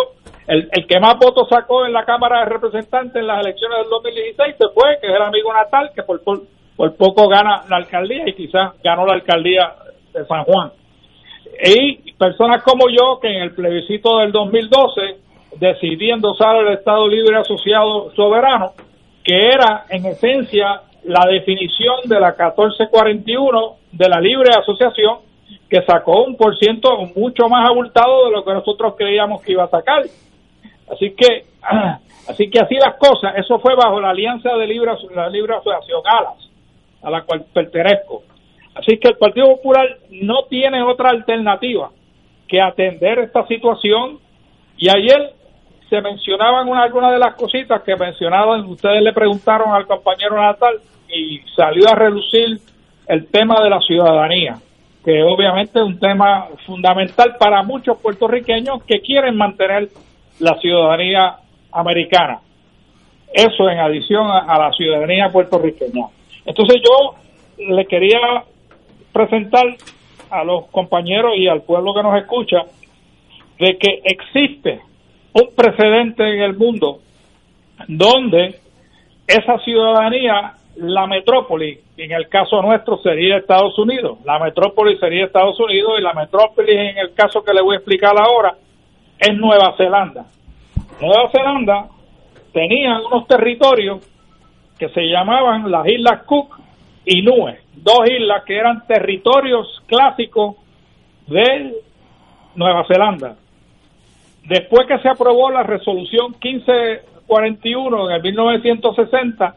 [0.47, 3.91] el, el que más votos sacó en la Cámara de Representantes en las elecciones del
[3.91, 6.43] 2016 se fue, que es el amigo Natal, que por, por,
[6.77, 9.75] por poco gana la alcaldía y quizás ganó la alcaldía
[10.15, 10.73] de San Juan.
[11.63, 17.37] Y personas como yo, que en el plebiscito del 2012 decidiendo usar el Estado Libre
[17.37, 18.73] Asociado Soberano,
[19.25, 25.19] que era en esencia la definición de la 1441 de la libre asociación,
[25.69, 29.65] que sacó un por ciento mucho más abultado de lo que nosotros creíamos que iba
[29.65, 30.03] a sacar.
[30.91, 31.45] Así que,
[32.29, 36.03] así que así las cosas, eso fue bajo la alianza de libre, la libre asociación
[36.05, 36.51] ALAS,
[37.03, 38.23] a la cual pertenezco.
[38.75, 41.91] Así que el Partido Popular no tiene otra alternativa
[42.49, 44.19] que atender esta situación.
[44.77, 45.35] Y ayer
[45.91, 50.77] se mencionaban una, algunas de las cositas que mencionaban, ustedes le preguntaron al compañero Natal
[51.13, 52.61] y salió a relucir
[53.09, 54.55] el tema de la ciudadanía,
[55.05, 59.89] que obviamente es un tema fundamental para muchos puertorriqueños que quieren mantener
[60.39, 61.39] la ciudadanía
[61.73, 62.39] americana.
[63.33, 66.07] Eso en adición a, a la ciudadanía puertorriqueña.
[66.47, 67.17] Entonces yo
[67.59, 68.45] le quería
[69.13, 69.67] presentar
[70.31, 72.59] a los compañeros y al pueblo que nos escucha
[73.59, 74.81] de que existe
[75.33, 77.01] un precedente en el mundo
[77.87, 78.59] donde
[79.27, 85.59] esa ciudadanía, la metrópoli, en el caso nuestro sería Estados Unidos, la metrópoli sería Estados
[85.61, 88.57] Unidos y la metrópoli en el caso que le voy a explicar ahora
[89.19, 90.27] es Nueva Zelanda.
[91.01, 91.89] Nueva Zelanda
[92.53, 94.01] tenía unos territorios
[94.79, 96.59] que se llamaban las Islas Cook
[97.05, 100.57] y Nue, dos islas que eran territorios clásicos
[101.27, 101.75] de
[102.55, 103.37] Nueva Zelanda.
[104.51, 109.55] Después que se aprobó la resolución 1541 en el 1960,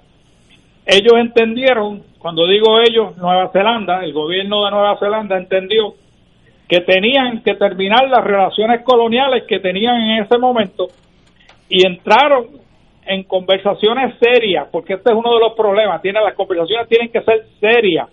[0.86, 5.96] ellos entendieron, cuando digo ellos, Nueva Zelanda, el gobierno de Nueva Zelanda entendió
[6.70, 10.90] que tenían que terminar las relaciones coloniales que tenían en ese momento
[11.70, 12.50] y entraron
[13.08, 17.24] en conversaciones serias, porque este es uno de los problemas, tiene, las conversaciones tienen que
[17.24, 18.10] ser serias.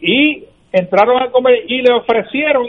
[0.00, 2.66] Y entraron a comer y le ofrecieron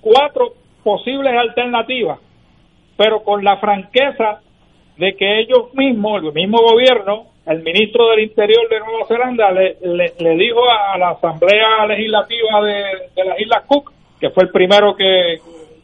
[0.00, 2.20] cuatro posibles alternativas,
[2.96, 4.40] pero con la franqueza
[4.96, 9.76] de que ellos mismos, el mismo gobierno, el ministro del Interior de Nueva Zelanda le,
[10.18, 15.40] le, dijo a la Asamblea Legislativa de, las Islas Cook, que fue el primero que,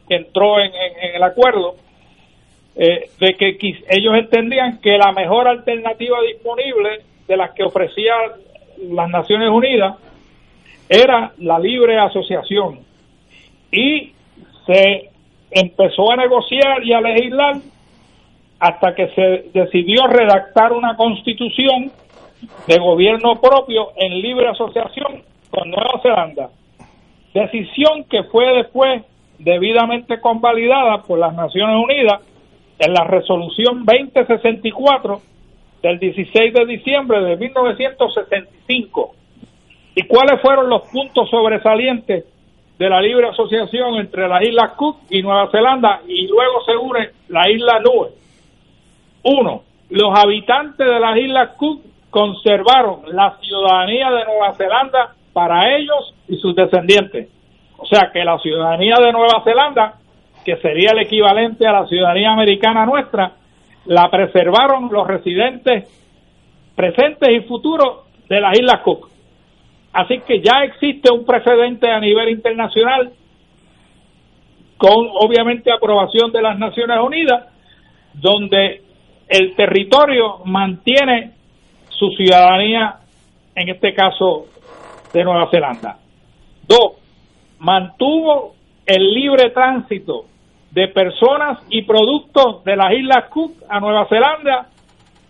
[0.09, 0.71] entró en,
[1.13, 1.75] el acuerdo,
[2.75, 3.57] eh, de que
[3.89, 8.13] ellos entendían que la mejor alternativa disponible de las que ofrecía
[8.89, 9.97] las Naciones Unidas
[10.89, 12.79] era la libre asociación.
[13.71, 14.13] Y
[14.65, 15.10] se
[15.51, 17.55] empezó a negociar y a legislar
[18.59, 21.91] hasta que se decidió redactar una constitución
[22.67, 26.49] de gobierno propio en libre asociación con Nueva Zelanda.
[27.33, 29.03] Decisión que fue después
[29.39, 32.21] debidamente convalidada por las Naciones Unidas
[32.79, 35.21] en la resolución 2064
[35.81, 39.15] del 16 de diciembre de 1965.
[39.95, 42.25] ¿Y cuáles fueron los puntos sobresalientes
[42.81, 47.11] de la libre asociación entre las Islas Cook y Nueva Zelanda y luego se une
[47.27, 48.09] la isla Nube?
[49.23, 49.61] Uno,
[49.91, 56.37] los habitantes de las Islas Cook conservaron la ciudadanía de Nueva Zelanda para ellos y
[56.37, 57.29] sus descendientes.
[57.77, 59.99] O sea que la ciudadanía de Nueva Zelanda
[60.43, 63.33] que sería el equivalente a la ciudadanía americana nuestra,
[63.85, 65.87] la preservaron los residentes
[66.75, 69.10] presentes y futuros de las Islas Cook.
[69.93, 73.11] Así que ya existe un precedente a nivel internacional
[74.77, 77.45] con obviamente aprobación de las Naciones Unidas,
[78.13, 78.81] donde
[79.27, 81.33] el territorio mantiene
[81.89, 82.95] su ciudadanía,
[83.55, 84.47] en este caso
[85.13, 85.97] de Nueva Zelanda.
[86.67, 86.93] Dos,
[87.59, 90.25] mantuvo el libre tránsito
[90.71, 94.67] de personas y productos de las Islas Cook a Nueva Zelanda,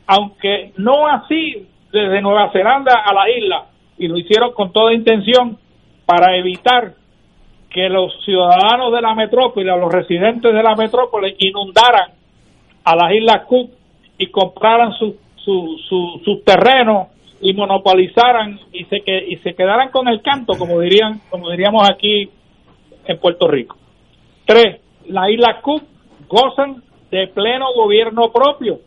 [0.07, 3.65] aunque no así desde Nueva Zelanda a la isla,
[3.97, 5.57] y lo hicieron con toda intención
[6.05, 6.93] para evitar
[7.69, 12.11] que los ciudadanos de la metrópoli, los residentes de la metrópoli, inundaran
[12.83, 13.71] a las Islas Cook
[14.17, 17.07] y compraran sus su, su, su terrenos
[17.41, 21.89] y monopolizaran y se que, y se quedaran con el canto como dirían como diríamos
[21.89, 22.29] aquí
[23.05, 23.75] en Puerto Rico
[24.45, 25.83] tres la isla Cook
[26.27, 28.79] gozan de pleno gobierno propio.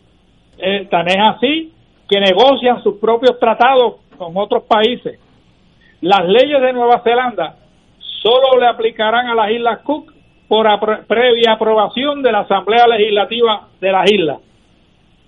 [0.59, 1.73] Eh, tan es así
[2.09, 5.19] que negocian sus propios tratados con otros países.
[6.01, 7.57] Las leyes de Nueva Zelanda
[7.99, 10.13] solo le aplicarán a las Islas Cook
[10.49, 10.67] por
[11.07, 14.39] previa aprobación de la Asamblea Legislativa de las islas.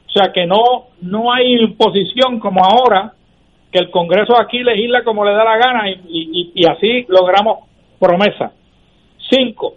[0.06, 3.12] O sea que no, no hay imposición como ahora,
[3.72, 7.68] que el Congreso aquí legisla como le da la gana y, y, y así logramos
[7.98, 8.52] promesa.
[9.30, 9.74] Cinco,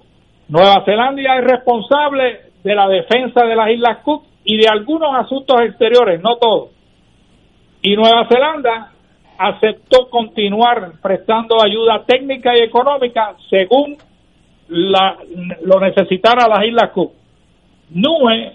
[0.48, 5.62] Nueva Zelanda es responsable de la defensa de las Islas Cook y de algunos asuntos
[5.62, 6.70] exteriores, no todos.
[7.82, 8.92] Y Nueva Zelanda
[9.40, 13.96] aceptó continuar prestando ayuda técnica y económica según
[14.68, 15.18] la,
[15.64, 17.14] lo necesitara las Islas Cook.
[17.92, 18.52] NUE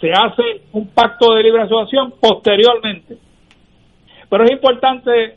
[0.00, 3.18] se hace un pacto de libre asociación posteriormente.
[4.28, 5.36] Pero es importante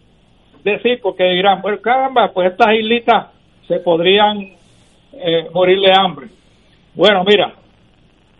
[0.64, 3.28] decir, porque dirán, bueno, caramba, pues estas islitas
[3.68, 4.40] se podrían
[5.14, 6.28] eh, morir de hambre.
[6.96, 7.54] Bueno, mira,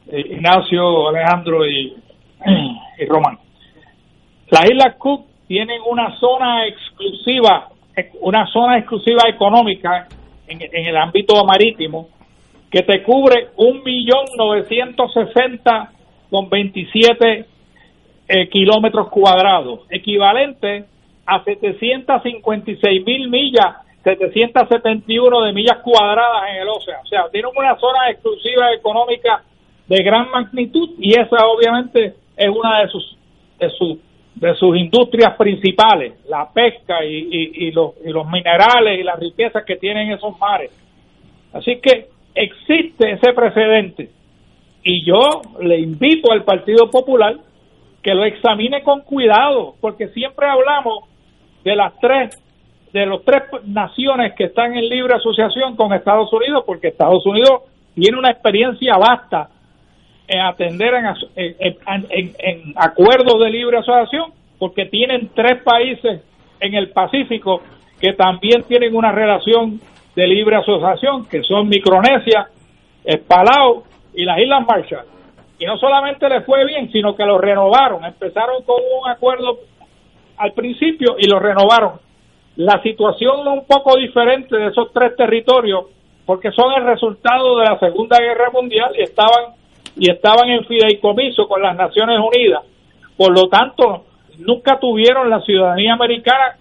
[0.08, 1.96] eh, Ignacio, Alejandro y,
[2.98, 3.38] y Román.
[4.50, 7.70] Las Islas Cook tienen una zona exclusiva,
[8.22, 10.08] una zona exclusiva económica
[10.48, 12.10] en, el ámbito marítimo
[12.72, 15.92] que te cubre un millón novecientos sesenta
[16.32, 17.46] con veintisiete
[18.28, 20.86] eh, kilómetros cuadrados, equivalente
[21.24, 27.04] a 756 mil millas, 771 de millas cuadradas en el océano.
[27.04, 29.44] O sea, tienen una zona exclusiva económica
[29.88, 33.18] de gran magnitud y esa obviamente es una de sus
[33.60, 34.00] de sus
[34.44, 39.78] de sus industrias principales, la pesca y, los, y los minerales y las riquezas que
[39.78, 40.70] tienen esos mares.
[41.54, 44.10] Así que existe ese precedente
[44.84, 47.38] y yo le invito al Partido Popular
[48.02, 51.06] que lo examine con cuidado, porque siempre hablamos
[51.64, 52.38] de las tres
[52.92, 57.62] de los tres naciones que están en libre asociación con Estados Unidos, porque Estados Unidos
[57.96, 59.50] tiene una experiencia vasta
[60.28, 61.06] atender en,
[61.36, 66.22] en, en, en acuerdos de libre asociación, porque tienen tres países
[66.60, 67.62] en el Pacífico
[68.00, 69.80] que también tienen una relación
[70.16, 72.48] de libre asociación, que son Micronesia,
[73.28, 75.06] Palau y las Islas Marshall.
[75.60, 78.04] Y no solamente les fue bien, sino que lo renovaron.
[78.04, 79.60] Empezaron con un acuerdo
[80.38, 81.94] al principio y lo renovaron.
[82.56, 85.86] La situación es un poco diferente de esos tres territorios
[86.26, 89.56] porque son el resultado de la Segunda Guerra Mundial y estaban
[89.96, 92.64] y estaban en fideicomiso con las Naciones Unidas.
[93.18, 94.06] Por lo tanto,
[94.40, 96.58] nunca tuvieron la ciudadanía americana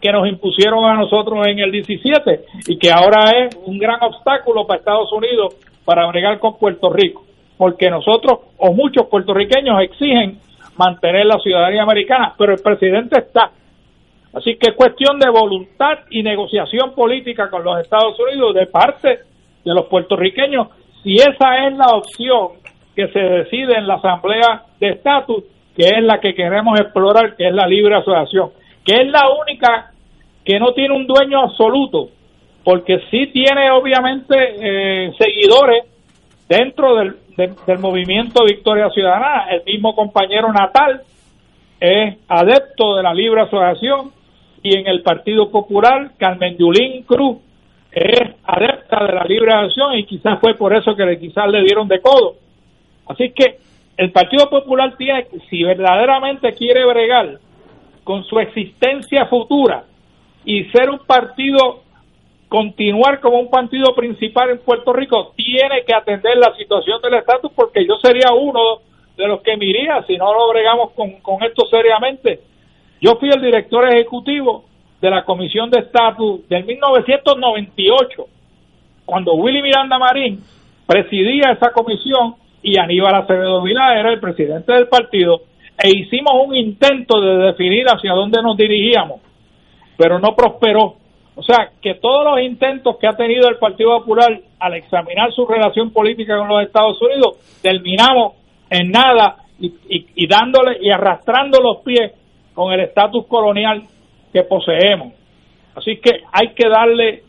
[0.00, 4.66] que nos impusieron a nosotros en el 17 y que ahora es un gran obstáculo
[4.66, 7.24] para Estados Unidos para bregar con Puerto Rico,
[7.56, 10.38] porque nosotros o muchos puertorriqueños exigen
[10.76, 13.50] mantener la ciudadanía americana, pero el presidente está.
[14.34, 19.08] Así que es cuestión de voluntad y negociación política con los Estados Unidos de parte
[19.64, 20.68] de los puertorriqueños,
[21.02, 22.63] si esa es la opción
[22.94, 25.44] que se decide en la Asamblea de Estatus,
[25.76, 28.50] que es la que queremos explorar, que es la libre asociación,
[28.84, 29.92] que es la única
[30.44, 32.10] que no tiene un dueño absoluto,
[32.62, 35.84] porque sí tiene obviamente eh, seguidores
[36.48, 39.46] dentro del, de, del movimiento Victoria Ciudadana.
[39.50, 41.02] El mismo compañero Natal
[41.80, 44.12] es adepto de la libre asociación
[44.62, 47.38] y en el Partido Popular Carmen Yulín Cruz
[47.90, 51.88] es adepta de la libre asociación y quizás fue por eso que quizás le dieron
[51.88, 52.43] de codo.
[53.06, 53.58] Así que
[53.96, 57.38] el Partido Popular tiene, si verdaderamente quiere bregar
[58.02, 59.84] con su existencia futura
[60.44, 61.82] y ser un partido,
[62.48, 67.52] continuar como un partido principal en Puerto Rico, tiene que atender la situación del estatus
[67.54, 68.80] porque yo sería uno
[69.16, 72.40] de los que me iría si no lo bregamos con, con esto seriamente.
[73.00, 74.64] Yo fui el director ejecutivo
[75.00, 78.26] de la Comisión de Estatus del 1998,
[79.04, 80.42] cuando Willy Miranda Marín
[80.86, 85.42] presidía esa comisión y Aníbal Acevedo Vilá era el presidente del partido,
[85.76, 89.20] e hicimos un intento de definir hacia dónde nos dirigíamos,
[89.98, 90.96] pero no prosperó.
[91.36, 95.46] O sea, que todos los intentos que ha tenido el Partido Popular al examinar su
[95.46, 98.34] relación política con los Estados Unidos, terminamos
[98.70, 102.12] en nada y, y, y dándole y arrastrando los pies
[102.54, 103.82] con el estatus colonial
[104.32, 105.12] que poseemos.
[105.74, 107.24] Así que hay que darle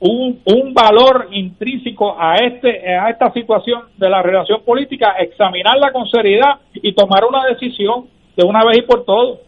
[0.00, 6.06] un, un valor intrínseco a este a esta situación de la relación política, examinarla con
[6.08, 9.40] seriedad y tomar una decisión de una vez y por todas.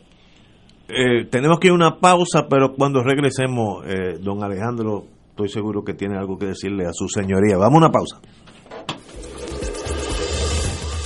[0.88, 5.84] Eh, tenemos que ir a una pausa, pero cuando regresemos, eh, don Alejandro, estoy seguro
[5.84, 7.58] que tiene algo que decirle a su señoría.
[7.58, 8.20] Vamos a una pausa.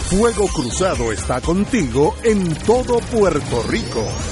[0.09, 4.32] Fuego Cruzado está contigo en todo Puerto Rico.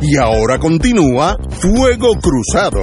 [0.00, 2.80] Y ahora continúa Fuego Cruzado.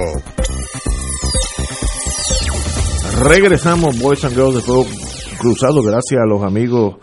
[3.24, 4.84] Regresamos, Boys and Girls de Fuego
[5.38, 6.96] Cruzado, gracias a los amigos,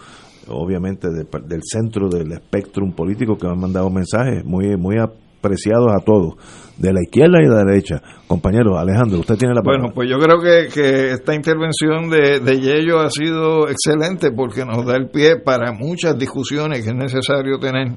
[0.47, 5.89] obviamente, de- del centro del espectro político que me han mandado mensajes muy, muy apreciados
[5.91, 6.36] a todos,
[6.78, 8.01] de la izquierda y de la derecha.
[8.28, 9.91] Compañero Alejandro, usted tiene la palabra.
[9.91, 14.64] Bueno, pues yo creo que, que esta intervención de, de Yello ha sido excelente porque
[14.66, 17.88] nos da el pie para muchas discusiones que es necesario tener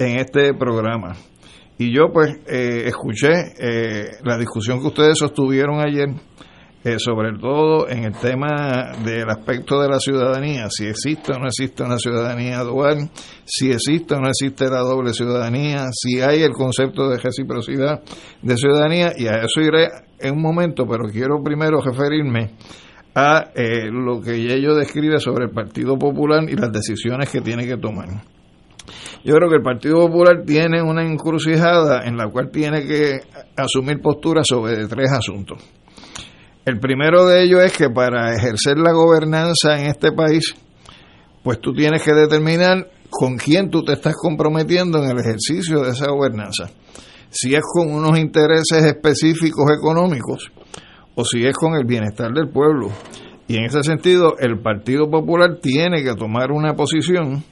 [0.00, 1.14] en este programa.
[1.78, 6.08] Y yo pues eh, escuché eh, la discusión que ustedes sostuvieron ayer,
[6.82, 11.46] eh, sobre todo en el tema del aspecto de la ciudadanía, si existe o no
[11.46, 13.10] existe una ciudadanía dual,
[13.44, 18.02] si existe o no existe la doble ciudadanía, si hay el concepto de reciprocidad
[18.42, 19.88] de ciudadanía, y a eso iré
[20.18, 22.52] en un momento, pero quiero primero referirme
[23.14, 27.66] a eh, lo que ello describe sobre el Partido Popular y las decisiones que tiene
[27.66, 28.39] que tomar.
[29.22, 33.20] Yo creo que el Partido Popular tiene una encrucijada en la cual tiene que
[33.56, 35.62] asumir posturas sobre tres asuntos.
[36.64, 40.54] El primero de ellos es que para ejercer la gobernanza en este país,
[41.42, 45.90] pues tú tienes que determinar con quién tú te estás comprometiendo en el ejercicio de
[45.90, 46.70] esa gobernanza.
[47.28, 50.50] Si es con unos intereses específicos económicos
[51.14, 52.88] o si es con el bienestar del pueblo.
[53.48, 57.42] Y en ese sentido, el Partido Popular tiene que tomar una posición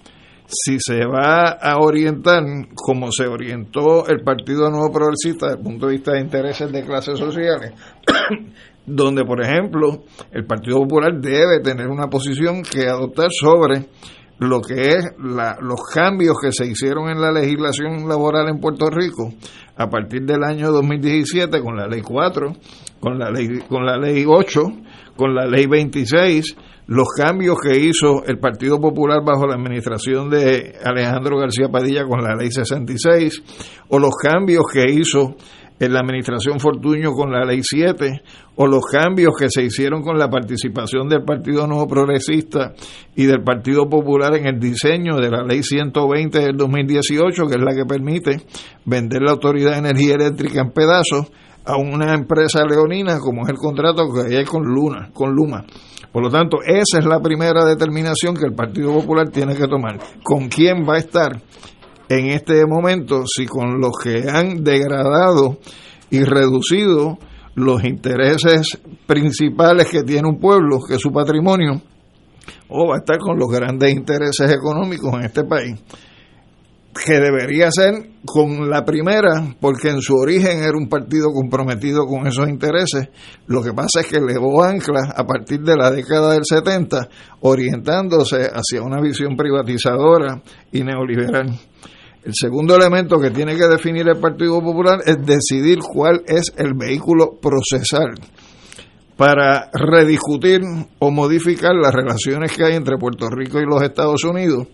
[0.51, 2.43] si se va a orientar
[2.75, 6.83] como se orientó el Partido Nuevo Progresista desde el punto de vista de intereses de
[6.85, 7.73] clases sociales,
[8.87, 13.85] donde, por ejemplo, el Partido Popular debe tener una posición que adoptar sobre
[14.39, 18.89] lo que es la- los cambios que se hicieron en la legislación laboral en Puerto
[18.89, 19.33] Rico
[19.77, 22.53] a partir del año 2017 con la ley 4,
[23.01, 24.61] con la ley con la ley 8,
[25.17, 26.57] con la ley 26,
[26.89, 32.23] los cambios que hizo el Partido Popular bajo la administración de Alejandro García Padilla con
[32.23, 33.43] la ley 66
[33.89, 35.37] o los cambios que hizo
[35.79, 38.23] en la administración Fortuño con la ley 7
[38.57, 42.73] o los cambios que se hicieron con la participación del Partido Nuevo Progresista
[43.15, 47.63] y del Partido Popular en el diseño de la ley 120 del 2018, que es
[47.63, 48.39] la que permite
[48.87, 51.31] vender la Autoridad de Energía Eléctrica en pedazos
[51.67, 55.67] a una empresa leonina como es el contrato que hay con Luna, con Luma.
[56.13, 59.99] Por lo tanto, esa es la primera determinación que el Partido Popular tiene que tomar.
[60.23, 61.41] ¿Con quién va a estar
[62.09, 63.25] en este momento?
[63.27, 65.59] Si con los que han degradado
[66.11, 67.19] y reducido
[67.55, 71.83] los intereses principales que tiene un pueblo, que es su patrimonio,
[72.69, 75.79] o va a estar con los grandes intereses económicos en este país
[76.95, 82.27] que debería ser con la primera, porque en su origen era un partido comprometido con
[82.27, 83.09] esos intereses.
[83.47, 87.09] Lo que pasa es que elevó anclas a partir de la década del 70,
[87.41, 91.59] orientándose hacia una visión privatizadora y neoliberal.
[92.25, 96.75] El segundo elemento que tiene que definir el Partido Popular es decidir cuál es el
[96.75, 98.15] vehículo procesal
[99.17, 100.61] para rediscutir
[100.99, 104.67] o modificar las relaciones que hay entre Puerto Rico y los Estados Unidos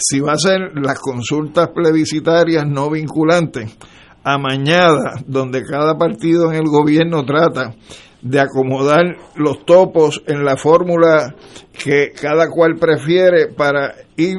[0.00, 3.76] si va a ser las consultas plebiscitarias no vinculantes,
[4.24, 7.74] amañadas, donde cada partido en el gobierno trata
[8.22, 11.34] de acomodar los topos en la fórmula
[11.72, 14.36] que cada cual prefiere para ir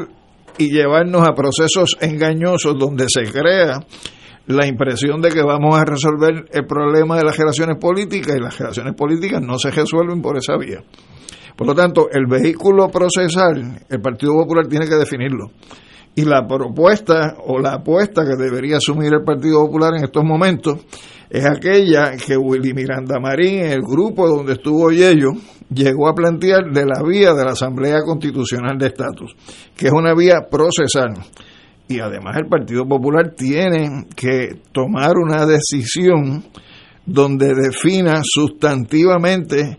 [0.58, 3.80] y llevarnos a procesos engañosos donde se crea
[4.48, 8.58] la impresión de que vamos a resolver el problema de las relaciones políticas y las
[8.58, 10.84] relaciones políticas no se resuelven por esa vía.
[11.62, 15.52] Por lo tanto, el vehículo procesal, el Partido Popular tiene que definirlo.
[16.16, 20.80] Y la propuesta o la apuesta que debería asumir el Partido Popular en estos momentos
[21.30, 25.34] es aquella que Willy Miranda Marín, el grupo donde estuvo Yello,
[25.70, 29.36] llegó a plantear de la vía de la Asamblea Constitucional de Estatus,
[29.78, 31.14] que es una vía procesal.
[31.88, 36.44] Y además el Partido Popular tiene que tomar una decisión
[37.06, 39.78] donde defina sustantivamente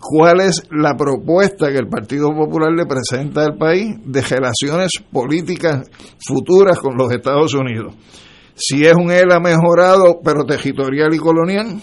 [0.00, 5.88] cuál es la propuesta que el Partido Popular le presenta al país de relaciones políticas
[6.26, 7.94] futuras con los Estados Unidos.
[8.54, 11.82] Si es un ELA mejorado pero territorial y colonial,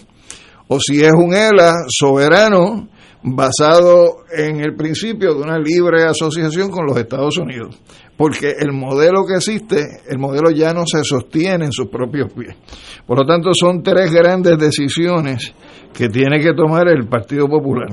[0.68, 2.90] o si es un ELA soberano
[3.36, 7.80] basado en el principio de una libre asociación con los Estados Unidos.
[8.16, 12.56] Porque el modelo que existe, el modelo ya no se sostiene en sus propios pies.
[13.06, 15.54] Por lo tanto, son tres grandes decisiones
[15.94, 17.88] que tiene que tomar el Partido Popular.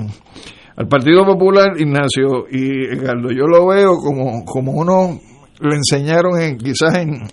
[0.77, 5.19] Al Partido Popular, Ignacio y Edgardo, yo lo veo como, como uno
[5.61, 7.27] le enseñaron en, quizás en,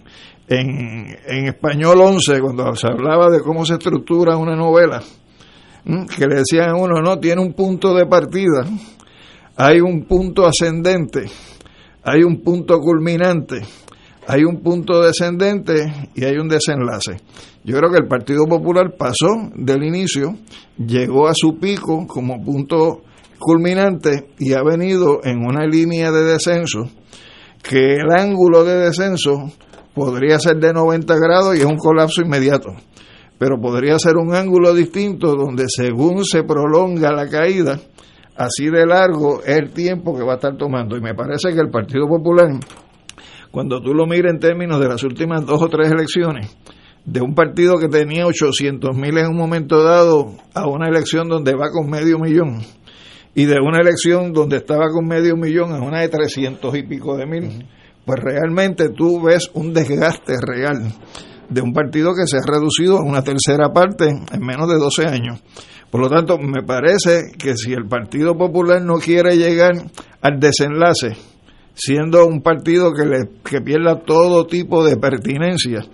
[0.49, 5.03] en, en español 11, cuando se hablaba de cómo se estructura una novela,
[5.85, 8.67] que le decían a uno, no, tiene un punto de partida,
[9.57, 11.25] hay un punto ascendente,
[12.03, 13.61] hay un punto culminante,
[14.27, 17.17] hay un punto descendente y hay un desenlace.
[17.65, 20.37] Yo creo que el Partido Popular pasó del inicio,
[20.79, 23.03] llegó a su pico como punto
[23.39, 26.91] culminante y ha venido en una línea de descenso
[27.63, 29.53] que el ángulo de descenso
[29.95, 32.71] podría ser de 90 grados y es un colapso inmediato,
[33.39, 37.81] pero podría ser un ángulo distinto donde según se prolonga la caída,
[38.37, 40.97] así de largo es el tiempo que va a estar tomando.
[40.97, 42.49] Y me parece que el Partido Popular,
[43.51, 46.57] cuando tú lo miras en términos de las últimas dos o tres elecciones,
[47.05, 51.53] de un partido que tenía 800 mil en un momento dado a una elección donde
[51.55, 52.61] va con medio millón
[53.35, 57.17] y de una elección donde estaba con medio millón a una de 300 y pico
[57.17, 57.67] de mil,
[58.05, 60.93] pues realmente tú ves un desgaste real
[61.49, 65.07] de un partido que se ha reducido a una tercera parte en menos de 12
[65.07, 65.43] años.
[65.91, 69.73] Por lo tanto, me parece que si el Partido Popular no quiere llegar
[70.23, 71.19] al desenlace,
[71.75, 75.85] siendo un partido que, le, que pierda todo tipo de pertinencia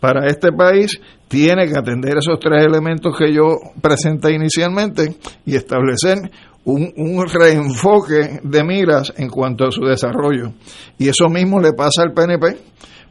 [0.00, 6.18] para este país, tiene que atender esos tres elementos que yo presenté inicialmente y establecer
[6.64, 10.52] un, un, reenfoque de miras en cuanto a su desarrollo.
[10.98, 12.58] Y eso mismo le pasa al PNP,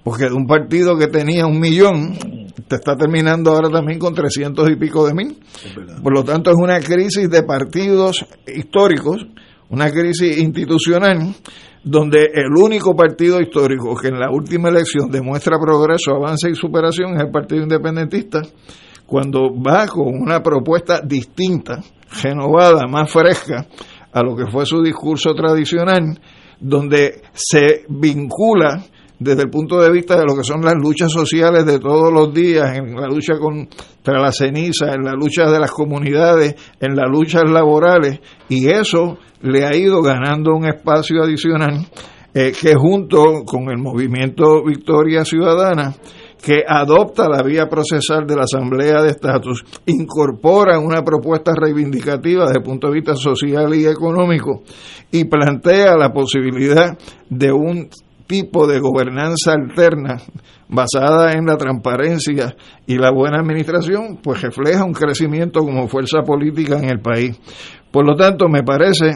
[0.05, 2.15] porque de un partido que tenía un millón,
[2.67, 5.35] te está terminando ahora también con trescientos y pico de mil.
[6.03, 9.25] Por lo tanto, es una crisis de partidos históricos,
[9.71, 11.33] una crisis institucional,
[11.83, 17.15] donde el único partido histórico que en la última elección demuestra progreso, avance y superación
[17.15, 18.43] es el Partido Independentista,
[19.07, 21.81] cuando va con una propuesta distinta,
[22.21, 23.65] renovada, más fresca
[24.13, 26.19] a lo que fue su discurso tradicional,
[26.59, 28.83] donde se vincula
[29.19, 32.33] desde el punto de vista de lo que son las luchas sociales de todos los
[32.33, 37.09] días, en la lucha contra la ceniza, en la lucha de las comunidades, en las
[37.09, 41.87] luchas laborales, y eso le ha ido ganando un espacio adicional
[42.33, 45.93] eh, que junto con el movimiento Victoria Ciudadana,
[46.43, 52.57] que adopta la vía procesal de la Asamblea de Estatus, incorpora una propuesta reivindicativa desde
[52.57, 54.63] el punto de vista social y económico
[55.11, 56.97] y plantea la posibilidad
[57.29, 57.89] de un
[58.27, 60.17] tipo de gobernanza alterna
[60.67, 62.55] basada en la transparencia
[62.87, 67.39] y la buena administración, pues refleja un crecimiento como fuerza política en el país.
[67.91, 69.11] Por lo tanto, me parece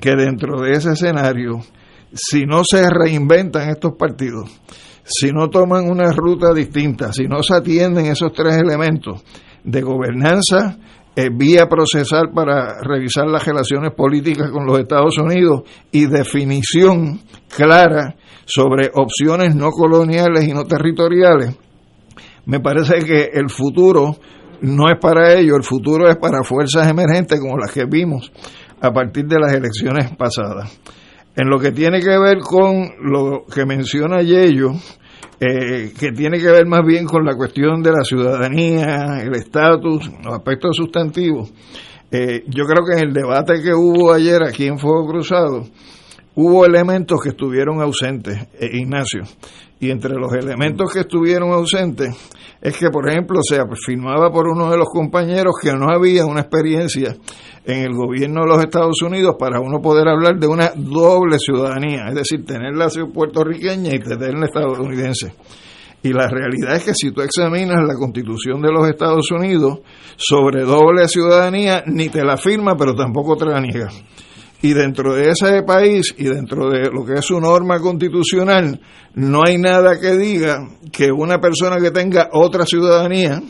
[0.00, 1.60] que dentro de ese escenario,
[2.12, 4.50] si no se reinventan estos partidos,
[5.04, 9.22] si no toman una ruta distinta, si no se atienden esos tres elementos
[9.64, 10.78] de gobernanza,
[11.32, 17.20] vía procesal para revisar las relaciones políticas con los Estados Unidos y definición
[17.54, 21.56] clara sobre opciones no coloniales y no territoriales,
[22.46, 24.16] me parece que el futuro
[24.62, 28.32] no es para ello, el futuro es para fuerzas emergentes como las que vimos
[28.80, 30.80] a partir de las elecciones pasadas.
[31.34, 34.72] En lo que tiene que ver con lo que menciona Yello,
[35.40, 40.10] eh, que tiene que ver más bien con la cuestión de la ciudadanía, el estatus,
[40.22, 41.52] los aspectos sustantivos.
[42.10, 45.64] Eh, yo creo que en el debate que hubo ayer aquí en Fuego Cruzado,
[46.34, 49.22] hubo elementos que estuvieron ausentes, eh, Ignacio.
[49.80, 52.14] Y entre los elementos que estuvieron ausentes
[52.60, 56.42] es que, por ejemplo, se afirmaba por uno de los compañeros que no había una
[56.42, 57.16] experiencia
[57.64, 62.06] en el gobierno de los Estados Unidos para uno poder hablar de una doble ciudadanía,
[62.08, 65.34] es decir, tener la puertorriqueña y tener la estadounidense.
[66.04, 69.80] Y la realidad es que si tú examinas la constitución de los Estados Unidos
[70.16, 73.88] sobre doble ciudadanía, ni te la firma, pero tampoco te la niega.
[74.62, 78.80] Y dentro de ese país y dentro de lo que es su norma constitucional,
[79.14, 80.60] no hay nada que diga
[80.92, 83.42] que una persona que tenga otra ciudadanía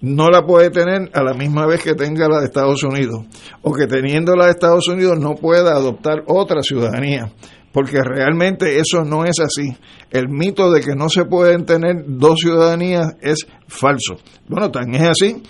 [0.00, 3.24] no la puede tener a la misma vez que tenga la de Estados Unidos.
[3.62, 7.32] O que teniendo la de Estados Unidos no pueda adoptar otra ciudadanía.
[7.72, 9.76] Porque realmente eso no es así.
[10.10, 14.14] El mito de que no se pueden tener dos ciudadanías es falso.
[14.46, 15.42] Bueno, tan es así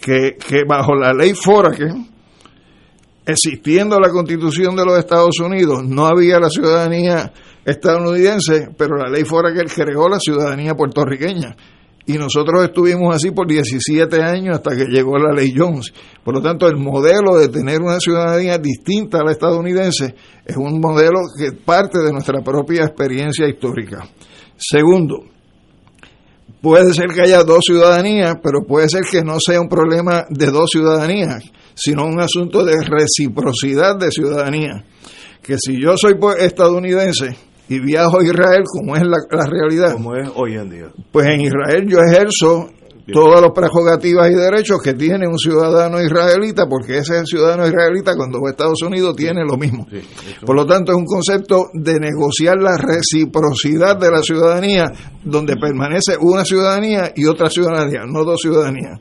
[0.00, 1.92] que, que bajo la ley Foraker,
[3.26, 7.32] existiendo la constitución de los Estados Unidos, no había la ciudadanía
[7.64, 11.56] estadounidense, pero la ley fuera que creó la ciudadanía puertorriqueña.
[12.04, 15.92] Y nosotros estuvimos así por 17 años hasta que llegó la ley Jones.
[16.24, 20.12] Por lo tanto, el modelo de tener una ciudadanía distinta a la estadounidense
[20.44, 24.04] es un modelo que parte de nuestra propia experiencia histórica.
[24.56, 25.22] Segundo,
[26.60, 30.46] puede ser que haya dos ciudadanías, pero puede ser que no sea un problema de
[30.46, 34.84] dos ciudadanías sino un asunto de reciprocidad de ciudadanía.
[35.42, 37.36] Que si yo soy pues, estadounidense
[37.68, 41.40] y viajo a Israel, como es la, realidad, como es hoy en día, pues en
[41.40, 42.68] Israel yo ejerzo
[43.10, 48.40] todas las prerrogativas y derechos que tiene un ciudadano israelita, porque ese ciudadano israelita cuando
[48.40, 49.86] va a Estados Unidos tiene lo mismo.
[50.44, 54.84] Por lo tanto, es un concepto de negociar la reciprocidad de la ciudadanía,
[55.24, 59.00] donde permanece una ciudadanía y otra ciudadanía, no dos ciudadanías.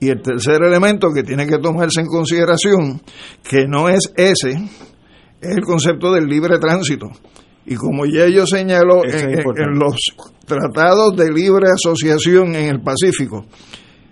[0.00, 3.02] Y el tercer elemento que tiene que tomarse en consideración,
[3.42, 4.50] que no es ese,
[5.40, 7.08] es el concepto del libre tránsito.
[7.66, 9.96] Y como ya yo señaló en, en, los
[10.46, 13.44] tratados de libre asociación en el Pacífico,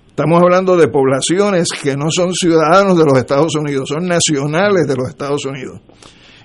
[0.09, 4.97] estamos hablando de poblaciones que no son ciudadanos de los Estados Unidos, son nacionales de
[4.97, 5.81] los Estados Unidos.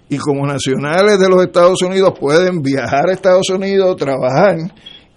[0.07, 4.57] Y como nacionales de los Estados Unidos pueden viajar a Estados Unidos, trabajar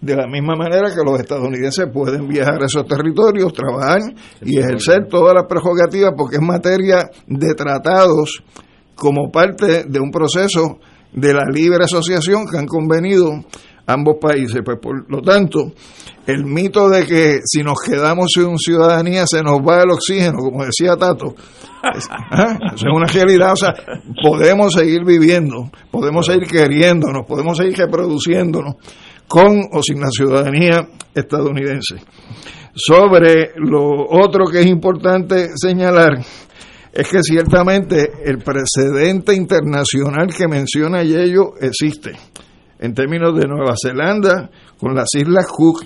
[0.05, 4.01] de la misma manera que los estadounidenses pueden viajar a esos territorios, trabajar
[4.43, 8.43] y ejercer todas las prerrogativas porque es materia de tratados
[8.95, 10.79] como parte de un proceso
[11.13, 13.31] de la libre asociación que han convenido
[13.87, 14.61] ambos países.
[14.63, 15.73] Pues por lo tanto,
[16.27, 20.65] el mito de que si nos quedamos sin ciudadanía se nos va el oxígeno, como
[20.65, 21.35] decía Tato,
[21.97, 22.59] es, ¿ah?
[22.75, 23.53] es una realidad.
[23.53, 23.75] O sea,
[24.23, 28.75] podemos seguir viviendo, podemos seguir queriéndonos, podemos seguir reproduciéndonos
[29.35, 31.97] con o sin la ciudadanía estadounidense.
[32.73, 36.25] Sobre lo otro que es importante señalar
[36.93, 42.13] es que ciertamente el precedente internacional que menciona Yello existe
[42.79, 45.85] en términos de Nueva Zelanda con las Islas Cook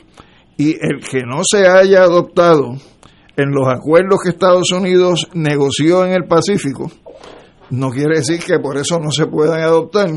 [0.59, 2.77] y el que no se haya adoptado
[3.35, 6.93] en los acuerdos que Estados Unidos negoció en el Pacífico
[7.71, 10.11] no quiere decir que por eso no se puedan adoptar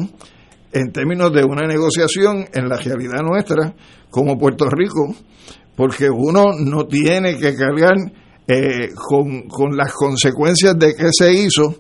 [0.74, 3.74] en términos de una negociación en la realidad nuestra
[4.10, 5.14] como Puerto Rico,
[5.76, 7.96] porque uno no tiene que cargar
[8.48, 11.76] eh, con, con las consecuencias de que se hizo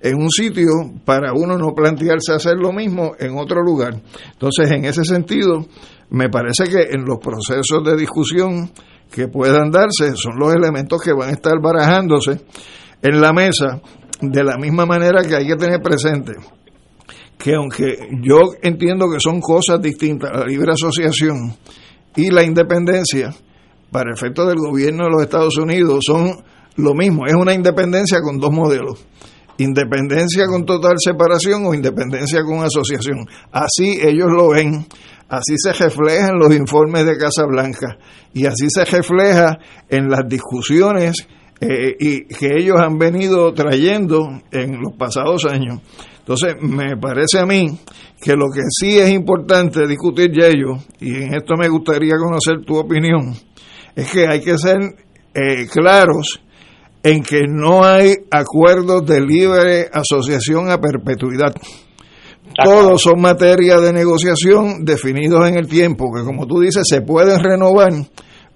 [0.00, 0.68] en un sitio
[1.04, 4.00] para uno no plantearse hacer lo mismo en otro lugar.
[4.32, 5.64] Entonces, en ese sentido,
[6.10, 8.70] me parece que en los procesos de discusión
[9.10, 12.40] que puedan darse son los elementos que van a estar barajándose
[13.02, 13.80] en la mesa
[14.20, 16.32] de la misma manera que hay que tener presente
[17.38, 21.54] que aunque yo entiendo que son cosas distintas, la libre asociación
[22.14, 23.34] y la independencia,
[23.90, 26.42] para efecto del gobierno de los Estados Unidos, son
[26.76, 29.06] lo mismo, es una independencia con dos modelos.
[29.58, 33.26] Independencia con total separación o independencia con asociación.
[33.50, 34.86] Así ellos lo ven,
[35.28, 37.96] así se refleja en los informes de Casa Blanca
[38.34, 39.58] y así se refleja
[39.88, 41.26] en las discusiones
[41.60, 45.80] eh, y que ellos han venido trayendo en los pasados años.
[46.26, 47.78] Entonces, me parece a mí
[48.20, 52.76] que lo que sí es importante discutir, ello y en esto me gustaría conocer tu
[52.76, 53.32] opinión,
[53.94, 54.76] es que hay que ser
[55.32, 56.40] eh, claros
[57.04, 61.54] en que no hay acuerdos de libre asociación a perpetuidad.
[62.60, 67.38] Todos son materia de negociación definidos en el tiempo, que como tú dices, se pueden
[67.38, 67.92] renovar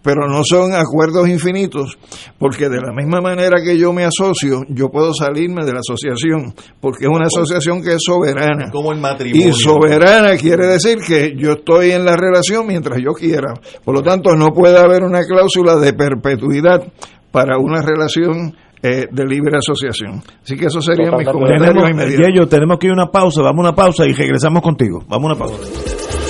[0.02, 1.98] pero no son acuerdos infinitos,
[2.38, 6.54] porque de la misma manera que yo me asocio, yo puedo salirme de la asociación,
[6.80, 8.70] porque es una asociación que es soberana.
[8.70, 9.48] Como el matrimonio.
[9.48, 13.54] Y soberana quiere decir que yo estoy en la relación mientras yo quiera.
[13.84, 16.82] Por lo tanto, no puede haber una cláusula de perpetuidad
[17.30, 20.22] para una relación eh, de libre asociación.
[20.42, 22.26] Así que eso serían mis Tenemos, comentarios inmediatos.
[22.26, 25.04] Yello, tenemos que ir a una pausa, vamos a una pausa y regresamos contigo.
[25.06, 26.29] Vamos a una pausa.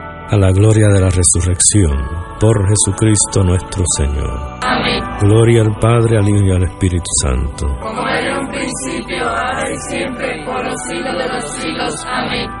[0.31, 1.91] a la gloria de la resurrección,
[2.39, 4.59] por Jesucristo nuestro Señor.
[4.61, 5.03] Amén.
[5.19, 7.67] Gloria al Padre, al Hijo y al Espíritu Santo.
[7.81, 12.05] Como era en un principio, ahora y siempre, por los siglos de los siglos.
[12.07, 12.60] Amén.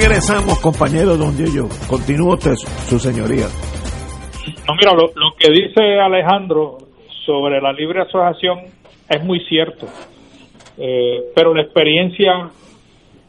[0.00, 1.68] Regresamos, compañero Don Yello.
[1.86, 2.54] Continúa usted,
[2.88, 3.44] su señoría.
[4.66, 6.78] No, mira, lo, lo que dice Alejandro
[7.26, 8.60] sobre la libre asociación
[9.10, 9.86] es muy cierto,
[10.78, 12.48] Eh, pero la experiencia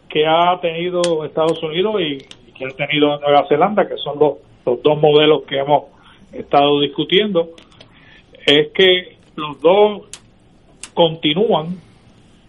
[0.07, 2.13] que ha tenido Estados Unidos y,
[2.47, 5.87] y que ha tenido Nueva Zelanda, que son los, los dos modelos que hemos
[6.31, 7.49] estado discutiendo,
[8.47, 10.03] es que los dos
[10.93, 11.75] continúan,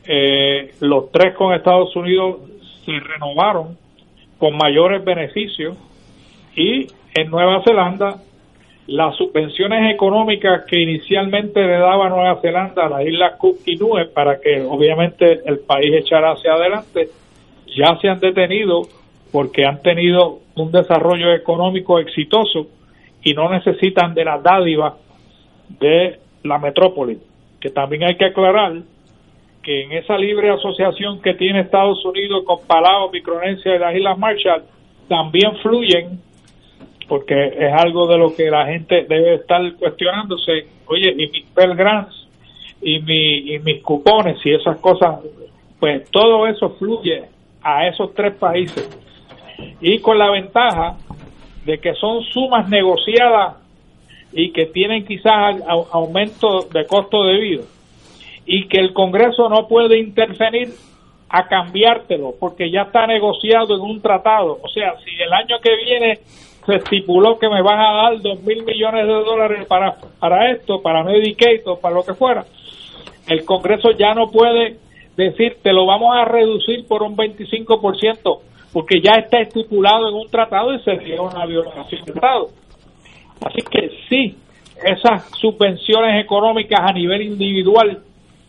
[0.06, 2.36] eh, los tres con Estados Unidos
[2.84, 3.81] se renovaron
[4.42, 5.78] con mayores beneficios
[6.56, 8.16] y en Nueva Zelanda
[8.88, 14.06] las subvenciones económicas que inicialmente le daba Nueva Zelanda a las islas Cook y Niue
[14.06, 17.08] para que obviamente el país echara hacia adelante
[17.68, 18.82] ya se han detenido
[19.30, 22.66] porque han tenido un desarrollo económico exitoso
[23.22, 24.94] y no necesitan de las dádivas
[25.78, 27.16] de la metrópoli
[27.60, 28.72] que también hay que aclarar
[29.62, 34.18] que en esa libre asociación que tiene Estados Unidos con Palau, Micronesia y las Islas
[34.18, 34.64] Marshall
[35.08, 36.20] también fluyen
[37.08, 40.66] porque es algo de lo que la gente debe estar cuestionándose.
[40.86, 42.26] Oye, y mis Pell Grants
[42.80, 45.20] y, mi, y mis cupones y esas cosas,
[45.78, 47.24] pues todo eso fluye
[47.62, 48.88] a esos tres países.
[49.80, 50.96] Y con la ventaja
[51.66, 53.56] de que son sumas negociadas
[54.32, 55.56] y que tienen quizás
[55.92, 57.62] aumento de costo de vida
[58.46, 60.68] y que el Congreso no puede intervenir
[61.28, 64.58] a cambiártelo porque ya está negociado en un tratado.
[64.62, 66.18] O sea, si el año que viene
[66.66, 70.80] se estipuló que me van a dar dos mil millones de dólares para, para esto,
[70.82, 72.44] para Medicaid o para lo que fuera,
[73.28, 74.76] el Congreso ya no puede
[75.16, 78.40] decir te lo vamos a reducir por un 25%
[78.72, 82.48] porque ya está estipulado en un tratado y sería una violación del tratado.
[83.44, 84.36] Así que sí,
[84.84, 88.02] esas subvenciones económicas a nivel individual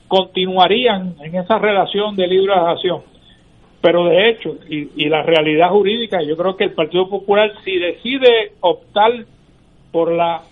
[0.08, 3.02] continuarían en esa relación de libre acción.
[3.82, 7.78] Pero de hecho, y, y la realidad jurídica, yo creo que el Partido Popular, si
[7.78, 9.12] decide optar
[9.92, 10.44] por la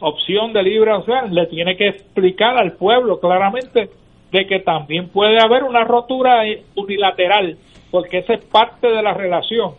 [0.00, 3.88] opción de libre acción, le tiene que explicar al pueblo claramente
[4.30, 6.42] de que también puede haber una rotura
[6.74, 7.56] unilateral,
[7.90, 9.72] porque esa es parte de la relación.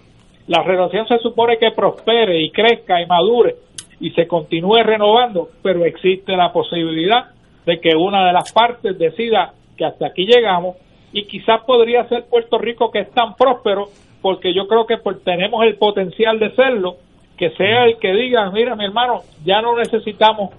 [0.47, 3.55] La relación se supone que prospere y crezca y madure
[3.99, 7.34] y se continúe renovando, pero existe la posibilidad
[7.65, 10.77] de que una de las partes decida que hasta aquí llegamos
[11.11, 13.87] y quizás podría ser Puerto Rico que es tan próspero
[14.21, 16.95] porque yo creo que pues, tenemos el potencial de serlo,
[17.37, 20.49] que sea el que diga, mira mi hermano, ya no necesitamos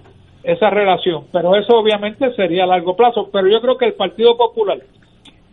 [0.41, 4.37] esa relación, pero eso obviamente sería a largo plazo, pero yo creo que el Partido
[4.37, 4.77] Popular,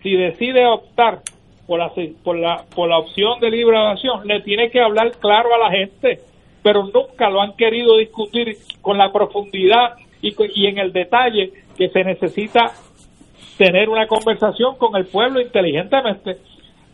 [0.01, 1.23] si decide optar
[1.67, 1.91] por la,
[2.23, 5.71] por la, por la opción de libre acción, le tiene que hablar claro a la
[5.71, 6.21] gente,
[6.63, 9.97] pero nunca lo han querido discutir con la profundidad
[10.29, 12.73] y, en el detalle que se necesita
[13.59, 16.39] tener una conversación con el pueblo inteligentemente.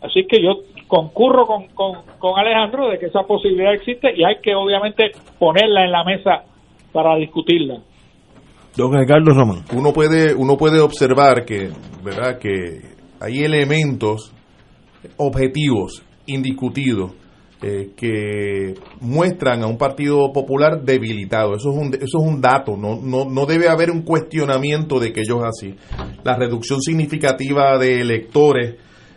[0.02, 4.36] Así que yo concurro con, con, con Alejandro de que esa posibilidad existe y hay
[4.43, 6.44] que obviamente ponerla en la mesa
[6.93, 7.78] para discutirla.
[8.77, 9.65] Don Edgardo Román.
[9.74, 11.70] Uno puede, uno puede observar que,
[12.02, 12.39] ¿verdad?
[12.39, 12.81] que
[13.20, 14.32] hay elementos
[15.16, 17.12] objetivos, indiscutidos,
[17.62, 21.55] eh, que muestran a un partido popular debilitado.
[21.57, 25.12] Eso es un, eso es un dato, no, no, no debe haber un cuestionamiento de
[25.12, 25.74] que ellos así.
[26.24, 28.77] La reducción significativa de electores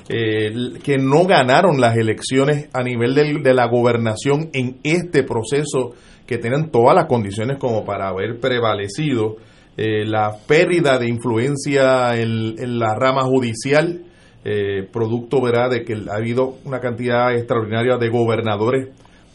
[0.10, 0.52] eh,
[0.84, 5.92] que no ganaron las elecciones a nivel del- de la gobernación en este proceso
[6.28, 9.38] que tienen todas las condiciones como para haber prevalecido,
[9.78, 14.04] eh, la pérdida de influencia en, en la rama judicial,
[14.46, 15.70] eh, producto ¿verdad?
[15.70, 18.90] de que ha habido una cantidad extraordinaria de gobernadores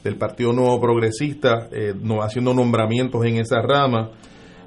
[0.05, 4.11] del Partido Nuevo Progresista eh, no, haciendo nombramientos en esa rama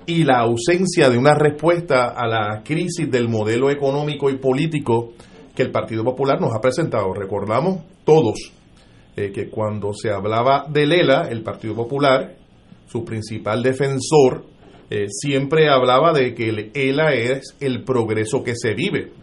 [0.07, 5.13] y la ausencia de una respuesta a la crisis del modelo económico y político
[5.53, 7.13] que el Partido Popular nos ha presentado.
[7.13, 8.51] Recordamos todos
[9.15, 12.35] eh, que cuando se hablaba de Lela, el Partido Popular,
[12.87, 14.45] su principal defensor,
[15.07, 19.20] siempre hablaba de que el ELA es el progreso que se vive.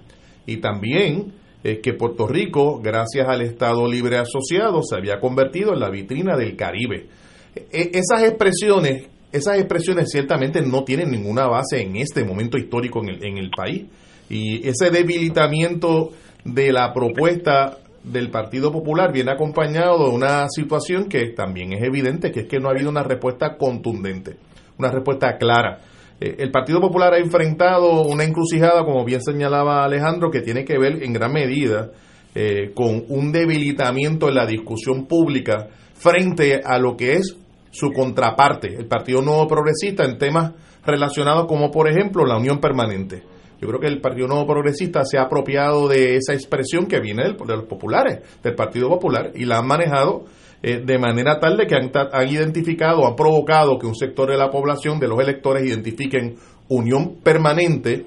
[0.48, 5.80] Y también eh, que Puerto Rico, gracias al Estado Libre Asociado, se había convertido en
[5.80, 7.06] la vitrina del Caribe.
[7.54, 13.10] E- esas expresiones, esas expresiones ciertamente no tienen ninguna base en este momento histórico en
[13.10, 13.84] el, en el país.
[14.30, 16.12] Y ese debilitamiento
[16.44, 22.30] de la propuesta del Partido Popular viene acompañado de una situación que también es evidente,
[22.32, 24.36] que es que no ha habido una respuesta contundente,
[24.78, 25.80] una respuesta clara.
[26.20, 30.78] Eh, el Partido Popular ha enfrentado una encrucijada, como bien señalaba Alejandro, que tiene que
[30.78, 31.90] ver en gran medida
[32.34, 37.36] eh, con un debilitamiento en la discusión pública frente a lo que es
[37.70, 40.52] su contraparte, el Partido Nuevo Progresista, en temas
[40.84, 43.22] relacionados como, por ejemplo, la unión permanente.
[43.60, 47.24] Yo creo que el Partido Nuevo Progresista se ha apropiado de esa expresión que viene
[47.24, 50.24] de los populares, del Partido Popular, y la han manejado
[50.62, 51.90] eh, de manera tal de que han,
[52.28, 56.36] identificado, han provocado que un sector de la población, de los electores, identifiquen
[56.68, 58.04] unión permanente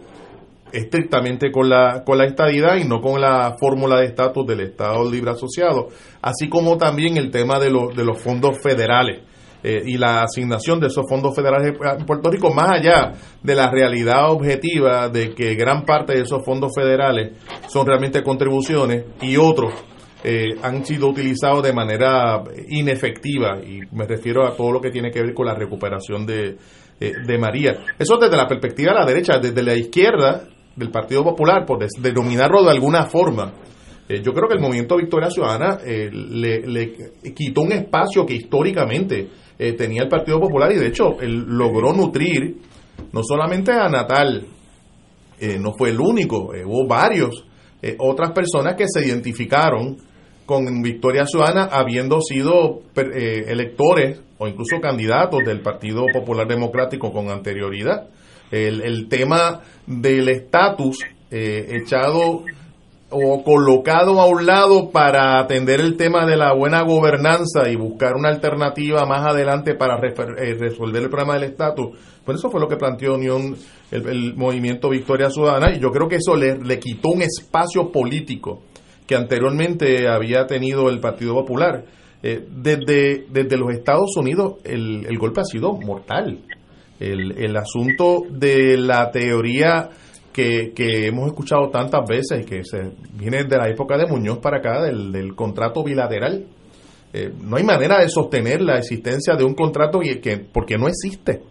[0.73, 5.10] estrictamente con la, con la estadidad y no con la fórmula de estatus del Estado
[5.10, 5.88] Libre Asociado,
[6.22, 9.22] así como también el tema de, los de los fondos federales
[9.64, 13.11] eh, y la asignación de esos fondos federales en Puerto Rico, más allá
[13.44, 17.34] de la realidad objetiva de que gran parte de esos fondos federales
[17.68, 19.73] son realmente contribuciones y otros
[20.23, 25.11] eh, han sido utilizados de manera inefectiva y me refiero a todo lo que tiene
[25.11, 26.57] que ver con la recuperación de,
[26.99, 27.80] de María.
[27.98, 32.64] Eso desde la perspectiva de la derecha, desde la izquierda del Partido Popular, por denominarlo
[32.64, 33.53] de alguna forma.
[34.07, 36.93] Eh, yo creo que el movimiento Victoria Ciudadana eh, le, le
[37.34, 42.57] quitó un espacio que históricamente eh, tenía el Partido Popular y de hecho logró nutrir
[43.14, 44.45] no solamente a Natal,
[45.60, 47.43] no fue el único, hubo varios,
[47.98, 49.98] otras personas que se identificaron
[50.46, 57.30] con Victoria Ciudadana habiendo sido eh, electores o incluso candidatos del Partido Popular Democrático con
[57.30, 58.08] anterioridad.
[58.52, 61.00] El, tema del estatus
[61.30, 62.44] eh, echado
[63.10, 68.16] o colocado a un lado para atender el tema de la buena gobernanza y buscar
[68.16, 71.98] una alternativa más adelante para eh, resolver el problema del estatus.
[72.26, 73.56] Pues eso fue lo que planteó Unión,
[73.92, 77.92] el, el movimiento Victoria Ciudadana, y yo creo que eso le, le quitó un espacio
[77.92, 78.64] político
[79.12, 81.84] que anteriormente había tenido el Partido Popular.
[82.24, 86.40] Eh, desde, desde los Estados Unidos el, el golpe ha sido mortal.
[86.98, 89.90] El, el asunto de la teoría
[90.32, 94.60] que, que hemos escuchado tantas veces, que se viene de la época de Muñoz para
[94.60, 96.46] acá, del, del contrato bilateral.
[97.12, 101.42] Eh, no hay manera de sostener la existencia de un contrato que, porque no existe.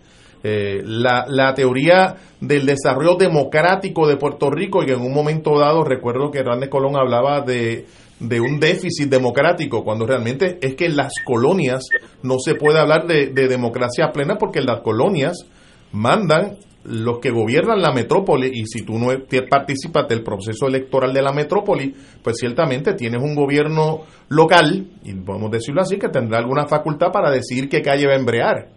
[0.43, 5.85] Eh, la, la teoría del desarrollo democrático de Puerto Rico y en un momento dado
[5.85, 7.85] recuerdo que Hernández Colón hablaba de,
[8.21, 11.89] de un déficit democrático cuando realmente es que en las colonias
[12.23, 15.47] no se puede hablar de, de democracia plena porque en las colonias
[15.93, 19.09] mandan los que gobiernan la metrópoli y si tú no
[19.49, 25.51] participas del proceso electoral de la metrópoli, pues ciertamente tienes un gobierno local, y podemos
[25.51, 28.69] decirlo así, que tendrá alguna facultad para decidir qué calle va a embrear.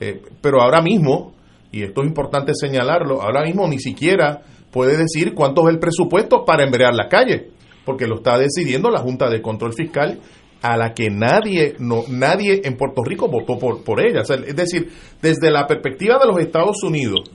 [0.00, 1.32] Eh, pero ahora mismo,
[1.72, 6.44] y esto es importante señalarlo, ahora mismo ni siquiera puede decir cuánto es el presupuesto
[6.44, 7.50] para embrear la calle,
[7.84, 10.20] porque lo está decidiendo la Junta de Control Fiscal
[10.62, 14.90] a la que nadie no nadie en Puerto Rico votó por por ella, es decir,
[15.20, 17.30] desde la perspectiva de los Estados Unidos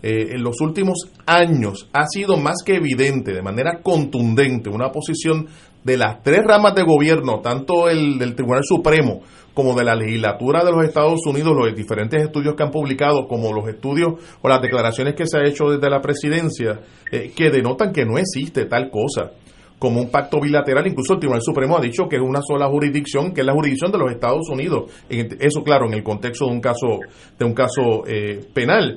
[0.00, 5.48] eh, en los últimos años ha sido más que evidente, de manera contundente, una posición
[5.82, 9.22] de las tres ramas de gobierno, tanto el del Tribunal Supremo
[9.58, 13.52] como de la legislatura de los Estados Unidos, los diferentes estudios que han publicado, como
[13.52, 16.78] los estudios o las declaraciones que se ha hecho desde la presidencia,
[17.10, 19.32] eh, que denotan que no existe tal cosa
[19.76, 20.86] como un pacto bilateral.
[20.86, 23.90] Incluso el Tribunal Supremo ha dicho que es una sola jurisdicción, que es la jurisdicción
[23.90, 24.92] de los Estados Unidos.
[25.08, 27.00] Eso, claro, en el contexto de un caso,
[27.36, 28.96] de un caso eh, penal.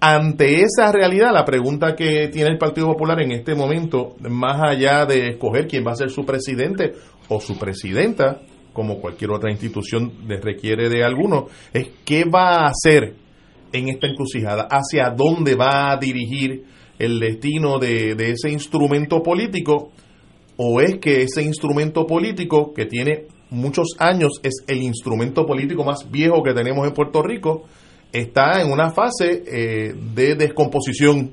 [0.00, 5.04] Ante esa realidad, la pregunta que tiene el Partido Popular en este momento, más allá
[5.04, 6.94] de escoger quién va a ser su presidente
[7.28, 8.40] o su presidenta,
[8.78, 13.16] como cualquier otra institución les requiere de alguno, es qué va a hacer
[13.72, 16.62] en esta encrucijada, hacia dónde va a dirigir
[16.96, 19.90] el destino de, de ese instrumento político,
[20.56, 26.08] o es que ese instrumento político que tiene muchos años es el instrumento político más
[26.08, 27.64] viejo que tenemos en Puerto Rico,
[28.12, 31.32] está en una fase eh, de descomposición.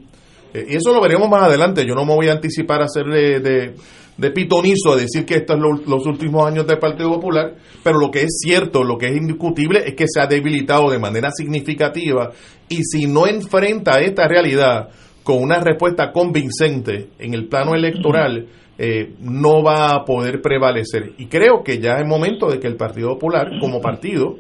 [0.52, 1.86] Eh, y eso lo veremos más adelante.
[1.86, 3.76] Yo no me voy a anticipar a hacer de,
[4.18, 8.12] de, pitonizo, a decir que estos son los últimos años del Partido Popular, pero lo
[8.12, 12.32] que es cierto, lo que es indiscutible es que se ha debilitado de manera significativa
[12.70, 14.90] y si no enfrenta esta realidad
[15.24, 18.48] con una respuesta convincente en el plano electoral,
[18.78, 21.14] eh, no va a poder prevalecer.
[21.18, 24.36] Y creo que ya es momento de que el Partido Popular, como partido,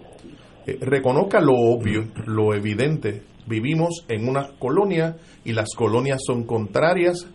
[0.68, 3.24] eh, reconozca lo obvio, lo evidente.
[3.48, 7.28] Vivimos en una colonia y las colonias son contrarias